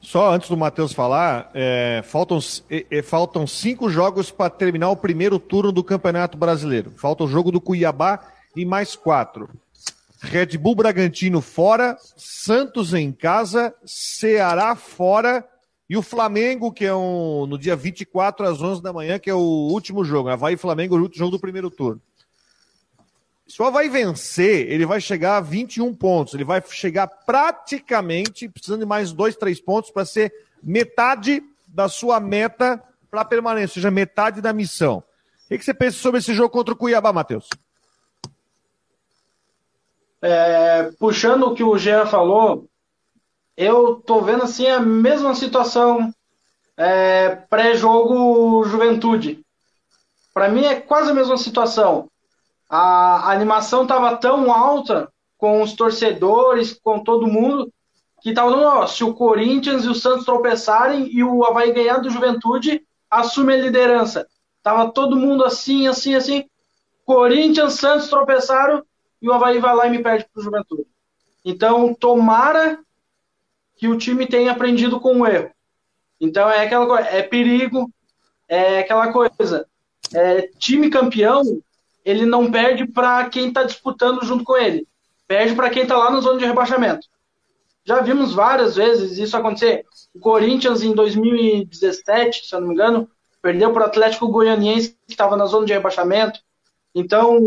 Só 0.00 0.30
antes 0.32 0.48
do 0.48 0.56
Matheus 0.56 0.92
falar, 0.92 1.50
é, 1.54 2.02
faltam, 2.04 2.38
é, 2.70 3.02
faltam 3.02 3.46
cinco 3.46 3.88
jogos 3.88 4.30
para 4.30 4.50
terminar 4.50 4.90
o 4.90 4.96
primeiro 4.96 5.38
turno 5.38 5.72
do 5.72 5.82
Campeonato 5.82 6.36
Brasileiro. 6.36 6.92
Falta 6.96 7.24
o 7.24 7.28
jogo 7.28 7.50
do 7.50 7.60
Cuiabá 7.60 8.20
e 8.54 8.64
mais 8.64 8.94
quatro. 8.94 9.48
Red 10.20 10.58
Bull 10.58 10.74
Bragantino 10.74 11.40
fora, 11.40 11.96
Santos 12.16 12.94
em 12.94 13.12
casa, 13.12 13.74
Ceará 13.84 14.74
fora 14.74 15.44
e 15.88 15.96
o 15.96 16.02
Flamengo, 16.02 16.72
que 16.72 16.84
é 16.84 16.94
um, 16.94 17.46
no 17.46 17.56
dia 17.56 17.76
24 17.76 18.46
às 18.46 18.60
11 18.60 18.82
da 18.82 18.92
manhã, 18.92 19.18
que 19.18 19.30
é 19.30 19.34
o 19.34 19.38
último 19.38 20.04
jogo. 20.04 20.28
Havaí 20.28 20.54
e 20.54 20.58
Flamengo, 20.58 20.96
o 20.96 21.00
último 21.00 21.18
jogo 21.18 21.30
do 21.30 21.40
primeiro 21.40 21.70
turno. 21.70 22.00
Se 23.46 23.62
o 23.62 23.64
Havaí 23.64 23.88
vencer, 23.88 24.70
ele 24.70 24.84
vai 24.84 25.00
chegar 25.00 25.36
a 25.36 25.40
21 25.40 25.94
pontos. 25.94 26.34
Ele 26.34 26.42
vai 26.42 26.60
chegar 26.68 27.06
praticamente, 27.06 28.48
precisando 28.48 28.80
de 28.80 28.86
mais 28.86 29.12
dois, 29.12 29.36
três 29.36 29.60
pontos 29.60 29.92
para 29.92 30.04
ser 30.04 30.34
metade 30.60 31.40
da 31.68 31.88
sua 31.88 32.18
meta 32.18 32.82
para 33.08 33.24
permanência, 33.24 33.70
ou 33.70 33.74
seja, 33.74 33.90
metade 33.90 34.40
da 34.40 34.52
missão. 34.52 35.04
O 35.48 35.56
que 35.56 35.64
você 35.64 35.72
pensa 35.72 35.98
sobre 35.98 36.18
esse 36.18 36.34
jogo 36.34 36.50
contra 36.50 36.74
o 36.74 36.76
Cuiabá, 36.76 37.12
Matheus? 37.12 37.48
É, 40.20 40.90
puxando 40.98 41.44
o 41.44 41.54
que 41.54 41.62
o 41.62 41.78
Jean 41.78 42.04
falou, 42.06 42.68
eu 43.56 43.96
tô 43.96 44.20
vendo 44.20 44.44
assim 44.44 44.66
a 44.68 44.80
mesma 44.80 45.34
situação 45.34 46.12
é, 46.76 47.36
pré-jogo 47.48 48.64
Juventude. 48.64 49.40
Para 50.34 50.48
mim 50.48 50.64
é 50.64 50.78
quase 50.78 51.10
a 51.10 51.14
mesma 51.14 51.38
situação. 51.38 52.10
A, 52.68 53.32
animação 53.32 53.82
estava 53.82 54.16
tão 54.16 54.52
alta 54.52 55.08
com 55.38 55.62
os 55.62 55.72
torcedores, 55.74 56.74
com 56.74 57.02
todo 57.02 57.26
mundo, 57.26 57.72
que 58.20 58.34
tava 58.34 58.50
dando, 58.50 58.86
se 58.88 59.04
o 59.04 59.14
Corinthians 59.14 59.84
e 59.84 59.88
o 59.88 59.94
Santos 59.94 60.24
tropeçarem 60.24 61.08
e 61.10 61.22
o 61.22 61.44
Havaí 61.44 61.72
ganhar 61.72 61.98
do 61.98 62.10
Juventude, 62.10 62.82
assume 63.10 63.54
a 63.54 63.58
liderança. 63.58 64.26
Tava 64.62 64.90
todo 64.90 65.16
mundo 65.16 65.44
assim, 65.44 65.86
assim, 65.86 66.14
assim. 66.14 66.44
Corinthians, 67.04 67.74
Santos 67.74 68.08
tropeçaram 68.08 68.82
e 69.22 69.28
o 69.28 69.32
Havaí 69.32 69.58
vai 69.58 69.74
lá 69.74 69.86
e 69.86 69.90
me 69.90 70.02
perde 70.02 70.26
pro 70.32 70.42
Juventude. 70.42 70.86
Então, 71.44 71.94
tomara 71.94 72.78
que 73.76 73.88
o 73.88 73.98
time 73.98 74.26
tenha 74.26 74.52
aprendido 74.52 74.98
com 74.98 75.20
o 75.20 75.26
erro. 75.26 75.50
Então, 76.20 76.48
é 76.50 76.64
aquela 76.64 76.86
coisa, 76.86 77.08
é 77.08 77.22
perigo, 77.22 77.90
é 78.48 78.80
aquela 78.80 79.12
coisa. 79.12 79.66
É, 80.14 80.48
time 80.58 80.88
campeão, 80.88 81.42
ele 82.04 82.24
não 82.24 82.50
perde 82.50 82.86
para 82.86 83.28
quem 83.28 83.48
está 83.48 83.64
disputando 83.64 84.24
junto 84.24 84.44
com 84.44 84.56
ele. 84.56 84.86
Perde 85.26 85.54
para 85.54 85.70
quem 85.70 85.82
está 85.82 85.96
lá 85.96 86.10
na 86.10 86.20
zona 86.20 86.38
de 86.38 86.46
rebaixamento. 86.46 87.06
Já 87.84 88.00
vimos 88.00 88.32
várias 88.32 88.76
vezes 88.76 89.18
isso 89.18 89.36
acontecer. 89.36 89.84
O 90.14 90.18
Corinthians, 90.18 90.82
em 90.82 90.92
2017, 90.92 92.46
se 92.46 92.54
eu 92.54 92.60
não 92.60 92.68
me 92.68 92.74
engano, 92.74 93.08
perdeu 93.42 93.72
para 93.72 93.82
o 93.82 93.86
Atlético 93.86 94.28
Goianiense, 94.28 94.96
que 95.06 95.12
estava 95.12 95.36
na 95.36 95.46
zona 95.46 95.66
de 95.66 95.72
rebaixamento. 95.72 96.40
Então, 96.94 97.38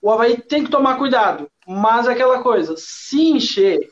o 0.00 0.10
Havaí 0.10 0.36
tem 0.36 0.64
que 0.64 0.70
tomar 0.70 0.96
cuidado. 0.98 1.48
Mas 1.66 2.08
aquela 2.08 2.42
coisa, 2.42 2.74
se 2.76 3.20
encher 3.20 3.88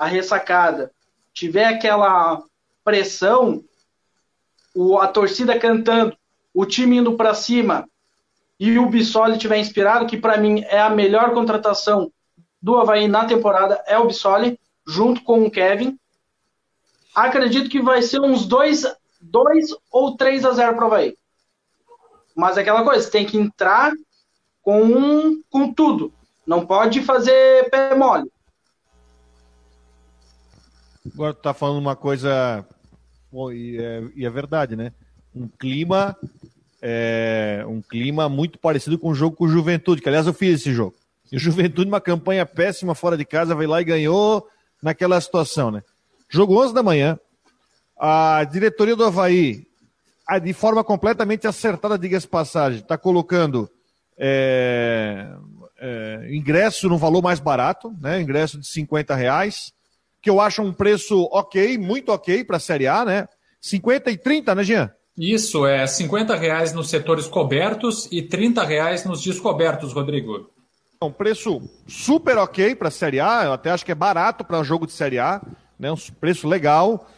a 0.00 0.06
ressacada, 0.06 0.90
tiver 1.30 1.66
aquela 1.66 2.42
pressão, 2.82 3.62
o, 4.74 4.96
a 4.96 5.06
torcida 5.06 5.58
cantando, 5.58 6.16
o 6.54 6.64
time 6.64 6.96
indo 6.96 7.18
para 7.18 7.34
cima 7.34 7.86
e 8.58 8.78
o 8.78 8.88
Bissoli 8.88 9.36
tiver 9.36 9.58
inspirado, 9.58 10.06
que 10.06 10.16
para 10.16 10.38
mim 10.38 10.64
é 10.68 10.80
a 10.80 10.88
melhor 10.88 11.34
contratação 11.34 12.10
do 12.62 12.78
Havaí 12.78 13.08
na 13.08 13.26
temporada, 13.26 13.84
é 13.86 13.98
o 13.98 14.06
Bissoli, 14.06 14.58
junto 14.86 15.22
com 15.22 15.44
o 15.44 15.50
Kevin. 15.50 15.98
Acredito 17.14 17.68
que 17.68 17.82
vai 17.82 18.00
ser 18.00 18.22
uns 18.22 18.46
2 18.46 18.86
ou 19.90 20.16
3 20.16 20.46
a 20.46 20.52
0 20.52 20.76
para 20.76 20.84
o 20.84 20.86
Havaí. 20.86 21.14
Mas 22.34 22.56
é 22.56 22.62
aquela 22.62 22.84
coisa, 22.84 23.10
tem 23.10 23.26
que 23.26 23.36
entrar 23.36 23.92
com, 24.62 25.42
com 25.50 25.74
tudo. 25.74 26.10
Não 26.46 26.64
pode 26.64 27.02
fazer 27.02 27.68
pé 27.68 27.94
mole. 27.94 28.29
Agora 31.06 31.34
tu 31.34 31.40
tá 31.42 31.54
falando 31.54 31.78
uma 31.78 31.96
coisa. 31.96 32.64
Bom, 33.32 33.50
e, 33.52 33.78
é, 33.78 34.02
e 34.14 34.26
é 34.26 34.30
verdade, 34.30 34.76
né? 34.76 34.92
Um 35.34 35.48
clima. 35.48 36.16
É, 36.82 37.62
um 37.68 37.82
clima 37.82 38.28
muito 38.28 38.58
parecido 38.58 38.98
com 38.98 39.10
o 39.10 39.14
jogo 39.14 39.36
com 39.36 39.44
o 39.44 39.48
Juventude, 39.48 40.00
que 40.00 40.08
aliás 40.08 40.26
eu 40.26 40.32
fiz 40.32 40.60
esse 40.60 40.72
jogo. 40.72 40.94
E 41.30 41.36
o 41.36 41.38
Juventude, 41.38 41.88
uma 41.88 42.00
campanha 42.00 42.46
péssima 42.46 42.94
fora 42.94 43.16
de 43.16 43.24
casa, 43.24 43.54
vai 43.54 43.66
lá 43.66 43.80
e 43.80 43.84
ganhou 43.84 44.46
naquela 44.82 45.20
situação, 45.20 45.70
né? 45.70 45.82
Jogo 46.28 46.62
11 46.62 46.72
da 46.72 46.82
manhã, 46.82 47.18
a 47.98 48.42
diretoria 48.44 48.96
do 48.96 49.04
Havaí, 49.04 49.66
de 50.42 50.52
forma 50.52 50.82
completamente 50.82 51.46
acertada, 51.46 51.98
diga-se 51.98 52.26
passagem, 52.26 52.80
está 52.80 52.96
colocando 52.96 53.68
é, 54.16 55.28
é, 55.78 56.28
ingresso 56.30 56.88
no 56.88 56.96
valor 56.96 57.22
mais 57.22 57.40
barato, 57.40 57.94
né? 58.00 58.20
Ingresso 58.20 58.58
de 58.58 58.66
50 58.66 59.14
reais, 59.14 59.72
que 60.20 60.28
eu 60.28 60.40
acho 60.40 60.62
um 60.62 60.72
preço 60.72 61.28
ok, 61.32 61.78
muito 61.78 62.10
ok 62.10 62.44
para 62.44 62.56
a 62.56 62.60
Série 62.60 62.86
A, 62.86 63.04
né? 63.04 63.28
50 63.60 64.10
e 64.10 64.16
30, 64.16 64.54
né, 64.54 64.64
Jean? 64.64 64.90
Isso, 65.16 65.66
é 65.66 65.86
50 65.86 66.34
reais 66.36 66.72
nos 66.72 66.88
setores 66.88 67.26
cobertos 67.26 68.08
e 68.10 68.22
30 68.22 68.64
reais 68.64 69.04
nos 69.04 69.22
descobertos, 69.22 69.92
Rodrigo. 69.92 70.50
É 71.00 71.04
um 71.04 71.12
preço 71.12 71.62
super 71.86 72.38
ok 72.38 72.74
para 72.74 72.88
a 72.88 72.90
Série 72.90 73.20
A, 73.20 73.44
eu 73.44 73.52
até 73.52 73.70
acho 73.70 73.84
que 73.84 73.92
é 73.92 73.94
barato 73.94 74.44
para 74.44 74.58
um 74.58 74.64
jogo 74.64 74.86
de 74.86 74.92
Série 74.92 75.18
A, 75.18 75.40
né? 75.78 75.90
um 75.90 75.96
preço 76.20 76.48
legal. 76.48 77.08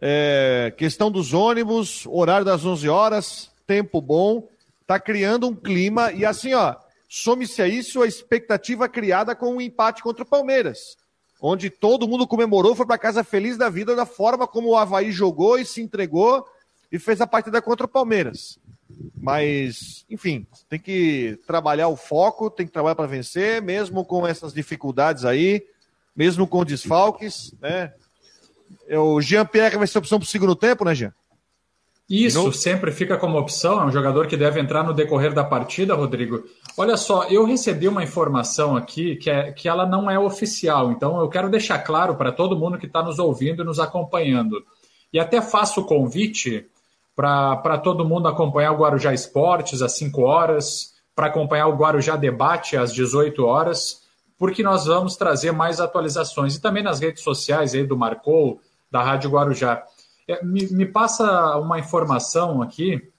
É, 0.00 0.72
questão 0.76 1.10
dos 1.10 1.32
ônibus, 1.32 2.06
horário 2.06 2.44
das 2.44 2.64
11 2.64 2.88
horas, 2.88 3.50
tempo 3.66 4.00
bom 4.00 4.46
tá 4.86 5.00
criando 5.00 5.48
um 5.48 5.54
clima 5.54 6.12
e 6.12 6.24
assim, 6.24 6.54
ó, 6.54 6.76
some-se 7.08 7.60
a 7.60 7.66
isso 7.66 8.02
a 8.02 8.06
expectativa 8.06 8.88
criada 8.88 9.34
com 9.34 9.46
o 9.46 9.56
um 9.56 9.60
empate 9.60 10.02
contra 10.02 10.22
o 10.22 10.26
Palmeiras, 10.26 10.96
onde 11.40 11.70
todo 11.70 12.08
mundo 12.08 12.26
comemorou, 12.26 12.74
foi 12.74 12.86
para 12.86 12.98
casa 12.98 13.22
feliz 13.22 13.56
da 13.56 13.68
vida 13.68 13.94
da 13.94 14.06
forma 14.06 14.46
como 14.46 14.70
o 14.70 14.76
Havaí 14.76 15.12
jogou 15.12 15.58
e 15.58 15.64
se 15.64 15.82
entregou 15.82 16.46
e 16.90 16.98
fez 16.98 17.20
a 17.20 17.26
partida 17.26 17.60
contra 17.60 17.86
o 17.86 17.88
Palmeiras. 17.88 18.58
Mas, 19.16 20.04
enfim, 20.08 20.46
tem 20.68 20.78
que 20.78 21.38
trabalhar 21.46 21.88
o 21.88 21.96
foco, 21.96 22.50
tem 22.50 22.66
que 22.66 22.72
trabalhar 22.72 22.94
para 22.94 23.06
vencer, 23.06 23.60
mesmo 23.60 24.04
com 24.04 24.26
essas 24.26 24.52
dificuldades 24.52 25.24
aí, 25.24 25.64
mesmo 26.14 26.46
com 26.46 26.64
desfalques, 26.64 27.52
né? 27.60 27.92
O 28.88 29.20
Jean 29.20 29.44
Pierre 29.44 29.76
vai 29.76 29.86
ser 29.86 29.98
opção 29.98 30.18
para 30.18 30.26
o 30.26 30.28
segundo 30.28 30.54
tempo, 30.54 30.84
né, 30.84 30.94
Jean? 30.94 31.12
Isso 32.08 32.52
sempre 32.52 32.92
fica 32.92 33.16
como 33.16 33.36
opção, 33.36 33.80
é 33.80 33.84
um 33.84 33.90
jogador 33.90 34.28
que 34.28 34.36
deve 34.36 34.60
entrar 34.60 34.84
no 34.84 34.94
decorrer 34.94 35.34
da 35.34 35.42
partida, 35.42 35.94
Rodrigo. 35.94 36.44
Olha 36.78 36.96
só, 36.96 37.24
eu 37.24 37.44
recebi 37.44 37.88
uma 37.88 38.04
informação 38.04 38.76
aqui 38.76 39.16
que, 39.16 39.28
é, 39.28 39.50
que 39.50 39.68
ela 39.68 39.84
não 39.84 40.08
é 40.08 40.16
oficial, 40.16 40.92
então 40.92 41.18
eu 41.18 41.28
quero 41.28 41.50
deixar 41.50 41.80
claro 41.80 42.14
para 42.14 42.30
todo 42.30 42.56
mundo 42.56 42.78
que 42.78 42.86
está 42.86 43.02
nos 43.02 43.18
ouvindo 43.18 43.62
e 43.62 43.66
nos 43.66 43.80
acompanhando. 43.80 44.64
E 45.12 45.18
até 45.18 45.42
faço 45.42 45.80
o 45.80 45.84
convite 45.84 46.66
para 47.16 47.78
todo 47.78 48.04
mundo 48.04 48.28
acompanhar 48.28 48.72
o 48.72 48.76
Guarujá 48.76 49.12
Esportes 49.12 49.82
às 49.82 49.92
5 49.96 50.20
horas, 50.22 50.94
para 51.14 51.26
acompanhar 51.26 51.66
o 51.66 51.74
Guarujá 51.74 52.14
Debate 52.14 52.76
às 52.76 52.92
18 52.92 53.42
horas, 53.44 54.02
porque 54.38 54.62
nós 54.62 54.84
vamos 54.84 55.16
trazer 55.16 55.50
mais 55.50 55.80
atualizações. 55.80 56.54
E 56.54 56.60
também 56.60 56.82
nas 56.82 57.00
redes 57.00 57.22
sociais 57.22 57.74
aí 57.74 57.84
do 57.84 57.96
Marcou, 57.96 58.60
da 58.90 59.02
Rádio 59.02 59.30
Guarujá. 59.30 59.82
É, 60.28 60.44
me, 60.44 60.66
me, 60.68 60.86
passa 60.86 61.56
uma 61.56 61.78
informação 61.78 62.62
aqui, 62.62 63.10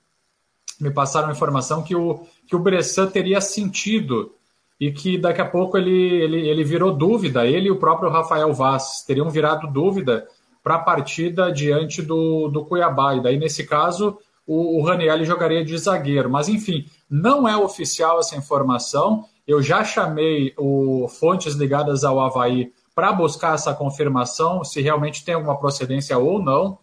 me 0.80 0.91
passaram 0.91 1.28
uma 1.28 1.34
informação 1.34 1.82
que 1.82 1.95
o, 1.95 2.26
que 2.45 2.55
o 2.55 2.60
Bressan 2.60 3.08
teria 3.08 3.39
sentido 3.39 4.34
e 4.80 4.91
que 4.91 5.18
daqui 5.18 5.41
a 5.41 5.49
pouco 5.49 5.78
ele, 5.78 5.91
ele, 5.91 6.47
ele 6.47 6.64
virou 6.64 6.93
dúvida, 6.93 7.45
ele 7.45 7.68
e 7.68 7.72
o 7.72 7.80
próprio 7.80 8.10
Rafael 8.10 8.53
Vaz 8.53 9.03
teriam 9.05 9.30
virado 9.30 9.68
dúvida 9.68 10.28
para 10.68 10.76
a 10.76 10.80
partida 10.80 11.51
diante 11.51 12.01
do, 12.01 12.49
do 12.49 12.66
Cuiabá. 12.66 13.16
E 13.16 13.22
daí, 13.22 13.38
nesse 13.38 13.66
caso, 13.66 14.18
o, 14.45 14.78
o 14.78 14.84
Raniel 14.84 15.24
jogaria 15.24 15.64
de 15.64 15.78
zagueiro. 15.78 16.30
Mas, 16.30 16.49
enfim, 16.49 16.86
não 17.10 17.47
é 17.47 17.55
oficial 17.55 18.20
essa 18.20 18.36
informação. 18.36 19.26
Eu 19.47 19.62
já 19.62 19.84
chamei 19.84 20.53
o 20.58 21.08
fontes 21.08 21.53
ligadas 21.53 22.03
ao 22.03 22.20
Havaí 22.20 22.74
para 22.93 23.14
buscar 23.14 23.55
essa 23.55 23.74
confirmação, 23.74 24.64
se 24.64 24.82
realmente 24.82 25.24
tem 25.24 25.36
alguma 25.36 25.58
procedência 25.58 26.18
ou 26.18 26.41
não. 26.41 26.78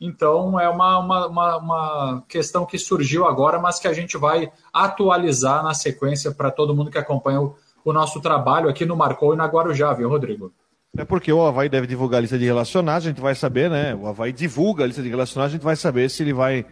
Então, 0.00 0.58
é 0.60 0.68
uma, 0.68 0.98
uma, 0.98 1.26
uma, 1.26 1.56
uma, 1.56 2.24
questão 2.28 2.64
que 2.64 2.78
surgiu 2.78 3.26
agora, 3.26 3.58
mas 3.58 3.80
que 3.80 3.88
a 3.88 3.92
gente 3.92 4.16
vai 4.16 4.50
atualizar 4.72 5.62
na 5.64 5.74
sequência 5.74 6.30
para 6.30 6.52
todo 6.52 6.74
mundo 6.74 6.90
que 6.90 6.98
acompanha 6.98 7.40
o, 7.40 7.56
o, 7.84 7.92
nosso 7.92 8.20
trabalho 8.20 8.68
aqui 8.68 8.86
no 8.86 8.96
Marcou 8.96 9.34
e 9.34 9.36
na 9.36 9.46
Guarujá, 9.46 9.92
viu, 9.92 10.08
Rodrigo? 10.08 10.52
É 10.96 11.04
porque 11.04 11.32
o 11.32 11.44
Havaí 11.44 11.68
deve 11.68 11.86
divulgar 11.86 12.18
a 12.18 12.20
lista 12.20 12.38
de 12.38 12.44
relacionados, 12.44 13.06
a 13.06 13.10
gente 13.10 13.20
vai 13.20 13.34
saber, 13.34 13.68
né? 13.68 13.92
O 13.94 14.06
Havaí 14.06 14.32
divulga 14.32 14.84
a 14.84 14.86
lista 14.86 15.02
de 15.02 15.08
relacionados, 15.08 15.52
a 15.52 15.56
gente 15.56 15.64
vai 15.64 15.74
saber 15.74 16.08
se 16.08 16.22
ele 16.22 16.32
vai, 16.32 16.64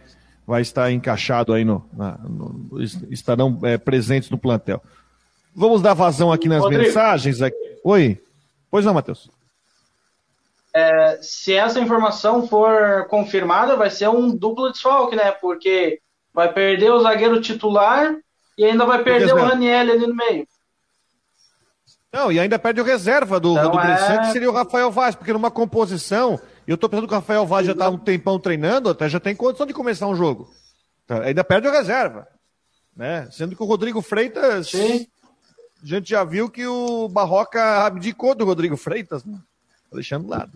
vai 0.45 0.61
estar 0.61 0.89
encaixado 0.91 1.53
aí 1.53 1.65
no. 1.65 1.85
Na, 1.93 2.17
no 2.17 2.81
estarão 3.09 3.59
é, 3.63 3.77
presentes 3.77 4.29
no 4.29 4.37
plantel. 4.37 4.81
Vamos 5.53 5.81
dar 5.81 5.93
vazão 5.93 6.31
aqui 6.31 6.47
nas 6.47 6.61
Rodrigo. 6.61 6.83
mensagens. 6.83 7.41
Aqui. 7.41 7.57
Oi. 7.83 8.21
Pois 8.71 8.85
não, 8.85 8.93
Matheus 8.93 9.29
é, 10.77 11.19
se 11.23 11.55
essa 11.55 11.79
informação 11.79 12.47
for 12.47 13.07
confirmada, 13.07 13.75
vai 13.75 13.89
ser 13.89 14.07
um 14.09 14.29
duplo 14.29 14.71
desfalque, 14.71 15.15
né? 15.15 15.31
Porque 15.31 15.99
vai 16.31 16.53
perder 16.53 16.91
o 16.91 16.99
zagueiro 16.99 17.41
titular 17.41 18.15
e 18.55 18.63
ainda 18.63 18.85
vai 18.85 19.03
perder 19.03 19.33
o 19.33 19.37
Raniel 19.37 19.91
ali 19.91 20.05
no 20.05 20.15
meio. 20.15 20.47
Não, 22.13 22.31
e 22.31 22.39
ainda 22.39 22.59
perde 22.59 22.79
o 22.79 22.83
reserva 22.83 23.39
do, 23.39 23.57
então 23.57 23.71
do 23.71 23.79
é... 23.79 24.19
que 24.19 24.31
seria 24.31 24.49
o 24.49 24.53
Rafael 24.53 24.91
Vaz, 24.91 25.15
porque 25.15 25.33
numa 25.33 25.49
composição, 25.49 26.39
e 26.67 26.71
eu 26.71 26.77
tô 26.77 26.87
pensando 26.87 27.07
que 27.07 27.13
o 27.13 27.17
Rafael 27.17 27.45
Vaz 27.45 27.65
já 27.65 27.73
tá 27.73 27.89
um 27.89 27.97
tempão 27.97 28.39
treinando, 28.39 28.89
até 28.89 29.09
já 29.09 29.19
tem 29.19 29.35
condição 29.35 29.65
de 29.65 29.73
começar 29.73 30.05
um 30.05 30.15
jogo. 30.15 30.47
Então, 31.05 31.21
ainda 31.21 31.43
perde 31.43 31.67
o 31.67 31.71
reserva. 31.71 32.27
Né? 32.95 33.27
Sendo 33.31 33.55
que 33.55 33.63
o 33.63 33.67
Rodrigo 33.67 34.01
Freitas. 34.01 34.69
Sim. 34.69 35.07
A 35.81 35.85
gente 35.85 36.09
já 36.09 36.23
viu 36.23 36.49
que 36.49 36.65
o 36.65 37.07
Barroca 37.07 37.85
abdicou 37.85 38.35
do 38.35 38.45
Rodrigo 38.45 38.77
Freitas, 38.77 39.23
né? 39.25 39.37
Tá 39.89 39.95
deixando 39.95 40.23
de 40.23 40.29
lado. 40.29 40.51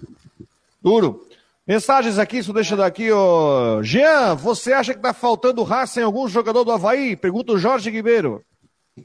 Duro. 0.82 1.28
Mensagens 1.68 2.18
aqui, 2.18 2.40
isso 2.40 2.52
deixa 2.52 2.76
daqui, 2.76 3.12
ó. 3.12 3.82
Jean, 3.84 4.36
você 4.36 4.74
acha 4.74 4.94
que 4.94 5.00
tá 5.00 5.14
faltando 5.14 5.64
raça 5.64 6.02
em 6.02 6.04
algum 6.04 6.28
jogador 6.28 6.64
do 6.64 6.72
Havaí? 6.72 7.16
Pergunta 7.16 7.54
o 7.54 7.58
Jorge 7.58 7.90
Ribeiro. 7.90 8.44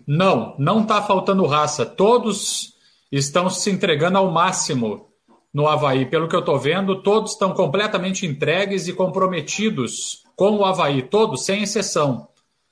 Não, 0.06 0.56
não 0.58 0.84
tá 0.84 1.02
faltando 1.02 1.46
raça. 1.46 1.86
Todos 1.86 2.74
estão 3.12 3.48
se 3.48 3.70
entregando 3.70 4.18
ao 4.18 4.30
máximo 4.30 5.06
no 5.52 5.68
Havaí. 5.68 6.06
Pelo 6.06 6.28
que 6.28 6.34
eu 6.34 6.44
tô 6.44 6.58
vendo, 6.58 7.02
todos 7.02 7.32
estão 7.32 7.52
completamente 7.52 8.26
entregues 8.26 8.88
e 8.88 8.92
comprometidos 8.92 10.22
com 10.34 10.56
o 10.56 10.64
Havaí. 10.64 11.02
Todos, 11.02 11.44
sem 11.44 11.62
exceção. 11.62 12.28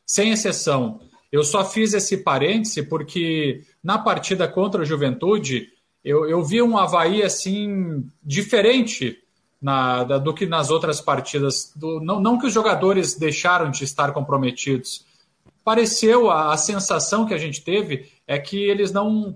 Sem 0.07 0.33
exceção. 0.33 1.01
Eu 1.31 1.45
só 1.45 1.65
fiz 1.65 1.95
esse 1.95 2.19
parêntese 2.19 2.83
porque 2.83 3.63
na 3.83 3.99
partida 3.99 4.49
contra 4.49 4.83
a 4.83 4.85
Juventude, 4.85 5.69
eu, 6.05 6.29
eu 6.29 6.45
vi 6.45 6.61
um 6.61 6.77
Havaí 6.77 7.23
assim, 7.23 8.07
diferente 8.23 9.19
na, 9.61 10.05
da, 10.05 10.19
do 10.19 10.35
que 10.35 10.45
nas 10.45 10.71
outras 10.71 11.01
partidas. 11.01 11.73
Do, 11.75 11.99
não, 12.01 12.21
não 12.21 12.39
que 12.39 12.47
os 12.47 12.53
jogadores 12.53 13.15
deixaram 13.15 13.71
de 13.71 13.85
estar 13.85 14.13
comprometidos. 14.13 15.07
Pareceu, 15.65 16.31
a, 16.31 16.53
a 16.53 16.57
sensação 16.59 17.25
que 17.25 17.33
a 17.33 17.39
gente 17.39 17.65
teve 17.65 18.13
é 18.27 18.39
que 18.39 18.63
eles 18.63 18.93
não, 18.93 19.35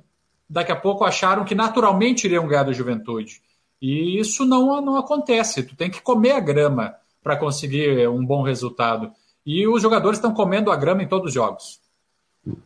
daqui 0.49 0.71
a 0.71 0.77
pouco, 0.77 1.05
acharam 1.05 1.45
que 1.45 1.55
naturalmente 1.55 2.27
iriam 2.27 2.47
ganhar 2.47 2.65
da 2.65 2.73
juventude. 2.73 3.41
E 3.81 4.19
isso 4.19 4.45
não, 4.45 4.81
não 4.83 4.97
acontece. 4.97 5.63
Tu 5.63 5.75
tem 5.75 5.91
que 5.91 6.03
comer 6.03 6.33
a 6.33 6.41
grama 6.41 6.95
para 7.23 7.37
conseguir 7.37 8.07
um 8.09 8.25
bom 8.25 8.43
resultado. 8.43 9.11
E 9.47 9.67
os 9.67 9.81
jogadores 9.81 10.19
estão 10.19 10.35
comendo 10.35 10.71
a 10.71 10.77
grama 10.77 11.03
em 11.03 11.09
todos 11.09 11.29
os 11.29 11.35
jogos. 11.35 11.81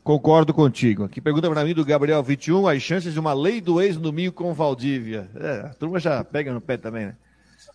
Concordo 0.05 0.55
contigo. 0.55 1.05
Aqui 1.05 1.21
pergunta 1.21 1.51
para 1.51 1.65
mim 1.65 1.75
do 1.75 1.85
Gabriel 1.85 2.23
21 2.23 2.69
as 2.69 2.83
chances 2.83 3.13
de 3.13 3.19
uma 3.19 3.33
lei 3.33 3.61
do 3.61 3.81
ex 3.81 3.97
no 3.97 4.03
domingo 4.03 4.33
com 4.33 4.55
Valdívia. 4.55 5.29
É, 5.35 5.67
a 5.67 5.75
turma 5.75 5.99
já 5.99 6.23
pega 6.23 6.53
no 6.53 6.61
pé 6.61 6.77
também, 6.77 7.07
né? 7.07 7.17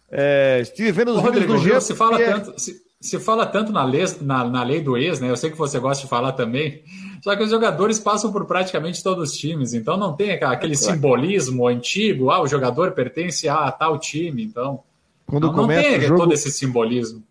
É, 0.10 0.60
estive 0.62 0.92
vendo 0.92 1.12
os 1.12 1.18
Ô, 1.18 1.22
Rodrigo, 1.22 1.54
do 1.54 1.60
Gil, 1.60 1.82
se 1.82 1.94
fala 1.94 2.22
é... 2.22 2.32
tanto, 2.32 2.60
se, 2.60 2.82
se, 3.00 3.20
fala 3.20 3.46
tanto 3.46 3.74
na 3.74 3.84
lei, 3.84 4.06
na, 4.22 4.46
na 4.46 4.64
lei 4.64 4.82
do 4.82 4.98
ex, 4.98 5.20
né? 5.20 5.30
Eu 5.30 5.36
sei 5.36 5.52
que 5.52 5.58
você 5.58 5.80
gosta 5.80 6.04
de 6.04 6.10
falar 6.10 6.32
também. 6.32 6.82
Só 7.22 7.36
que 7.36 7.44
os 7.44 7.50
jogadores 7.50 8.00
passam 8.00 8.32
por 8.32 8.46
praticamente 8.46 9.04
todos 9.04 9.32
os 9.32 9.38
times, 9.38 9.74
então 9.74 9.98
não 9.98 10.14
tem 10.14 10.32
aquele 10.32 10.74
é 10.74 10.78
simbolismo 10.78 11.68
antigo, 11.68 12.30
ah, 12.30 12.42
o 12.42 12.48
jogador 12.48 12.92
pertence 12.92 13.50
a 13.50 13.70
tal 13.72 14.00
time, 14.00 14.44
então 14.44 14.82
quando 15.26 15.48
não, 15.48 15.54
começa 15.54 15.90
não 15.90 15.98
tem 15.98 16.08
jogo, 16.08 16.22
todo 16.22 16.34
esse 16.34 16.52
simbolismo. 16.52 17.24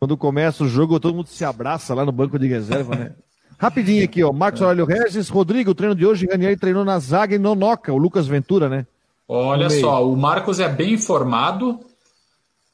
Quando 0.00 0.16
começa 0.16 0.64
o 0.64 0.68
jogo, 0.68 0.98
todo 0.98 1.14
mundo 1.14 1.28
se 1.28 1.44
abraça 1.44 1.94
lá 1.94 2.04
no 2.04 2.12
banco 2.12 2.38
de 2.38 2.48
reserva, 2.48 2.96
né? 2.96 3.14
Rapidinho 3.58 4.04
aqui, 4.04 4.22
ó. 4.22 4.32
Marcos 4.32 4.62
Aurélio 4.62 4.84
Regis, 4.84 5.28
Rodrigo, 5.28 5.70
o 5.70 5.74
treino 5.74 5.94
de 5.94 6.06
hoje, 6.06 6.26
Ranieri 6.30 6.56
treinou 6.56 6.84
na 6.84 6.98
zaga 6.98 7.34
e 7.34 7.38
Nonoca, 7.38 7.92
o 7.92 7.98
Lucas 7.98 8.26
Ventura, 8.26 8.68
né? 8.68 8.86
Olha 9.28 9.68
só, 9.70 10.06
o 10.06 10.16
Marcos 10.16 10.60
é 10.60 10.68
bem 10.68 10.94
informado, 10.94 11.80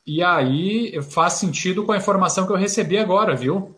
e 0.07 0.23
aí 0.23 1.01
faz 1.03 1.35
sentido 1.35 1.85
com 1.85 1.93
a 1.93 1.97
informação 1.97 2.47
que 2.47 2.53
eu 2.53 2.57
recebi 2.57 2.99
agora, 2.99 3.35
viu? 3.35 3.75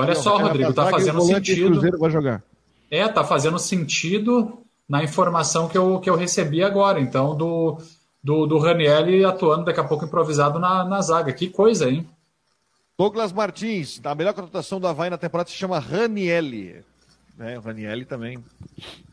Olha 0.00 0.14
só, 0.14 0.38
Rodrigo, 0.38 0.72
tá 0.72 0.86
fazendo 0.86 1.20
sentido. 1.20 1.98
vai 1.98 2.10
jogar. 2.10 2.42
É, 2.90 3.06
tá 3.08 3.24
fazendo 3.24 3.58
sentido 3.58 4.58
na 4.88 5.02
informação 5.02 5.68
que 5.68 5.76
eu, 5.76 5.98
que 6.00 6.08
eu 6.08 6.16
recebi 6.16 6.62
agora. 6.62 7.00
Então, 7.00 7.36
do, 7.36 7.78
do, 8.22 8.46
do 8.46 8.58
Ranielli 8.58 9.24
atuando 9.24 9.64
daqui 9.64 9.80
a 9.80 9.84
pouco 9.84 10.04
improvisado 10.04 10.58
na, 10.58 10.84
na 10.84 11.00
zaga. 11.02 11.32
Que 11.32 11.48
coisa, 11.48 11.90
hein? 11.90 12.08
Douglas 12.98 13.32
Martins, 13.32 14.00
a 14.02 14.12
melhor 14.12 14.34
contratação 14.34 14.80
do 14.80 14.88
Havaí 14.88 15.08
na 15.08 15.16
temporada 15.16 15.48
se 15.48 15.54
chama 15.54 15.78
Ranielli. 15.78 16.84
É, 17.38 17.56
o 17.56 17.60
Ranielli 17.60 18.04
também 18.04 18.42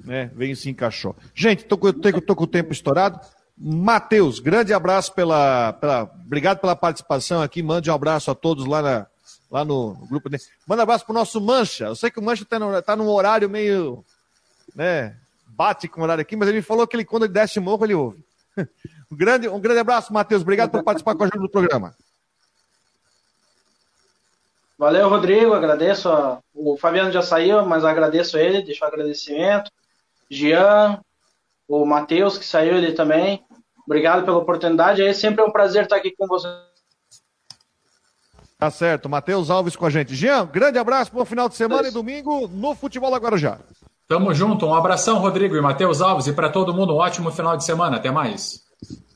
né, 0.04 0.32
veio 0.34 0.54
e 0.54 0.56
se 0.56 0.72
encaixou. 0.72 1.16
Gente, 1.36 1.66
tô, 1.66 1.78
tô, 1.78 2.22
tô 2.22 2.36
com 2.36 2.46
o 2.46 2.48
tempo 2.48 2.74
estourado. 2.74 3.20
Matheus, 3.56 4.40
grande 4.40 4.74
abraço 4.74 5.14
pela, 5.14 5.74
pela. 5.74 6.12
Obrigado 6.26 6.60
pela 6.60 6.76
participação 6.76 7.44
aqui. 7.44 7.62
Mande 7.62 7.92
um 7.92 7.94
abraço 7.94 8.32
a 8.32 8.36
todos 8.36 8.66
lá, 8.66 8.82
na, 8.82 9.06
lá 9.52 9.64
no, 9.64 9.94
grupo. 10.10 10.32
Manda 10.68 10.82
um 10.82 10.84
abraço 10.84 11.06
pro 11.06 11.14
nosso 11.14 11.40
Mancha. 11.40 11.86
Eu 11.86 11.96
sei 11.96 12.10
que 12.10 12.20
o 12.20 12.24
Mancha 12.24 12.44
tá, 12.44 12.58
no, 12.58 12.82
tá 12.82 12.96
num 12.96 13.08
horário 13.08 13.48
meio. 13.48 14.04
né? 14.76 15.16
Bate 15.50 15.88
com 15.88 16.02
o 16.02 16.04
horário 16.04 16.24
aqui, 16.24 16.36
mas 16.36 16.50
ele 16.50 16.64
falou 16.64 16.88
que 16.88 16.96
ele, 16.96 17.06
quando 17.06 17.26
ele 17.26 17.34
desce 17.34 17.60
morro, 17.60 17.86
ele 17.86 17.94
ouve. 17.94 18.26
um, 18.58 19.16
grande, 19.16 19.48
um 19.48 19.60
grande 19.60 19.80
abraço, 19.80 20.12
Matheus. 20.12 20.42
Obrigado 20.42 20.72
por 20.72 20.84
participar 20.84 21.14
com 21.14 21.24
a 21.24 21.28
gente 21.28 21.38
do 21.38 21.50
programa. 21.50 21.96
Valeu, 24.78 25.10
Rodrigo. 25.10 25.54
Agradeço. 25.54 26.10
A... 26.10 26.40
O 26.54 26.78
Fabiano 26.78 27.12
já 27.12 27.22
saiu, 27.22 27.66
mas 27.66 27.84
agradeço 27.84 28.38
ele, 28.38 28.62
deixo 28.62 28.84
o 28.84 28.88
agradecimento. 28.88 29.72
Jean, 30.30 31.00
o 31.68 31.86
Matheus, 31.86 32.38
que 32.38 32.46
saiu 32.46 32.76
ele 32.78 32.94
também. 32.94 33.44
Obrigado 33.86 34.26
pela 34.26 34.38
oportunidade. 34.38 35.04
É 35.04 35.14
sempre 35.14 35.44
um 35.44 35.52
prazer 35.52 35.84
estar 35.84 35.98
aqui 35.98 36.12
com 36.18 36.28
você. 36.28 36.48
Tá 38.58 38.72
certo. 38.72 39.10
Matheus 39.10 39.50
Alves 39.50 39.76
com 39.76 39.86
a 39.86 39.90
gente. 39.90 40.16
Jean, 40.16 40.46
grande 40.46 40.80
abraço, 40.80 41.12
bom 41.14 41.26
final 41.26 41.48
de 41.48 41.56
semana 41.56 41.88
e 41.88 41.92
domingo 41.92 42.48
no 42.48 42.74
Futebol 42.74 43.16
Guarujá. 43.16 43.60
Tamo 44.08 44.34
junto. 44.34 44.66
Um 44.66 44.74
abração, 44.74 45.20
Rodrigo 45.20 45.56
e 45.56 45.62
Matheus 45.62 46.02
Alves. 46.02 46.28
E 46.28 46.34
para 46.34 46.50
todo 46.50 46.74
mundo, 46.74 46.94
um 46.94 46.98
ótimo 46.98 47.32
final 47.32 47.58
de 47.58 47.64
semana. 47.64 47.98
Até 47.98 48.12
mais. 48.12 48.64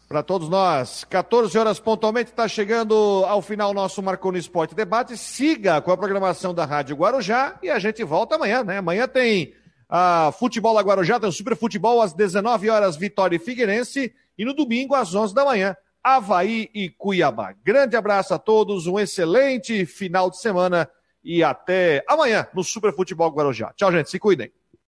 Para 0.10 0.24
todos 0.24 0.50
nós, 0.50 1.04
14 1.04 1.56
horas 1.56 1.80
pontualmente, 1.80 2.32
está 2.32 2.48
chegando 2.48 2.96
ao 3.28 3.44
final 3.44 3.76
nosso 3.76 4.02
Marcou 4.02 4.32
no 4.32 4.40
Esporte 4.40 4.74
Debate. 4.74 5.16
Siga 5.16 5.80
com 5.82 5.92
a 5.92 5.98
programação 5.98 6.52
da 6.52 6.66
Rádio 6.66 6.96
Guarujá 6.96 7.60
e 7.62 7.70
a 7.70 7.78
gente 7.78 8.04
volta 8.04 8.34
amanhã, 8.34 8.64
né? 8.64 8.80
Amanhã 8.80 9.08
tem 9.08 9.54
a 9.88 10.32
Futebol 10.32 10.76
Guarujá, 10.80 11.20
tem 11.20 11.30
o 11.30 11.32
Super 11.32 11.56
Futebol 11.56 12.02
às 12.02 12.12
19 12.12 12.72
horas, 12.72 12.98
Vitória 12.98 13.36
e 13.36 13.40
Figueirense. 13.40 14.12
E 14.36 14.44
no 14.44 14.56
domingo, 14.56 14.96
às 14.96 15.14
11 15.14 15.32
da 15.36 15.46
manhã, 15.46 15.78
Havaí 16.04 16.72
e 16.74 16.90
Cuiabá. 16.90 17.54
Grande 17.64 17.96
abraço 17.96 18.34
a 18.34 18.40
todos, 18.40 18.88
um 18.88 18.98
excelente 18.98 19.86
final 19.86 20.32
de 20.32 20.42
semana 20.42 20.90
e 21.24 21.44
até 21.44 22.04
amanhã 22.08 22.48
no 22.52 22.64
Super 22.64 22.96
Futebol 22.96 23.30
Guarujá. 23.30 23.74
Tchau, 23.76 23.92
gente, 23.92 24.10
se 24.10 24.18
cuidem. 24.18 24.52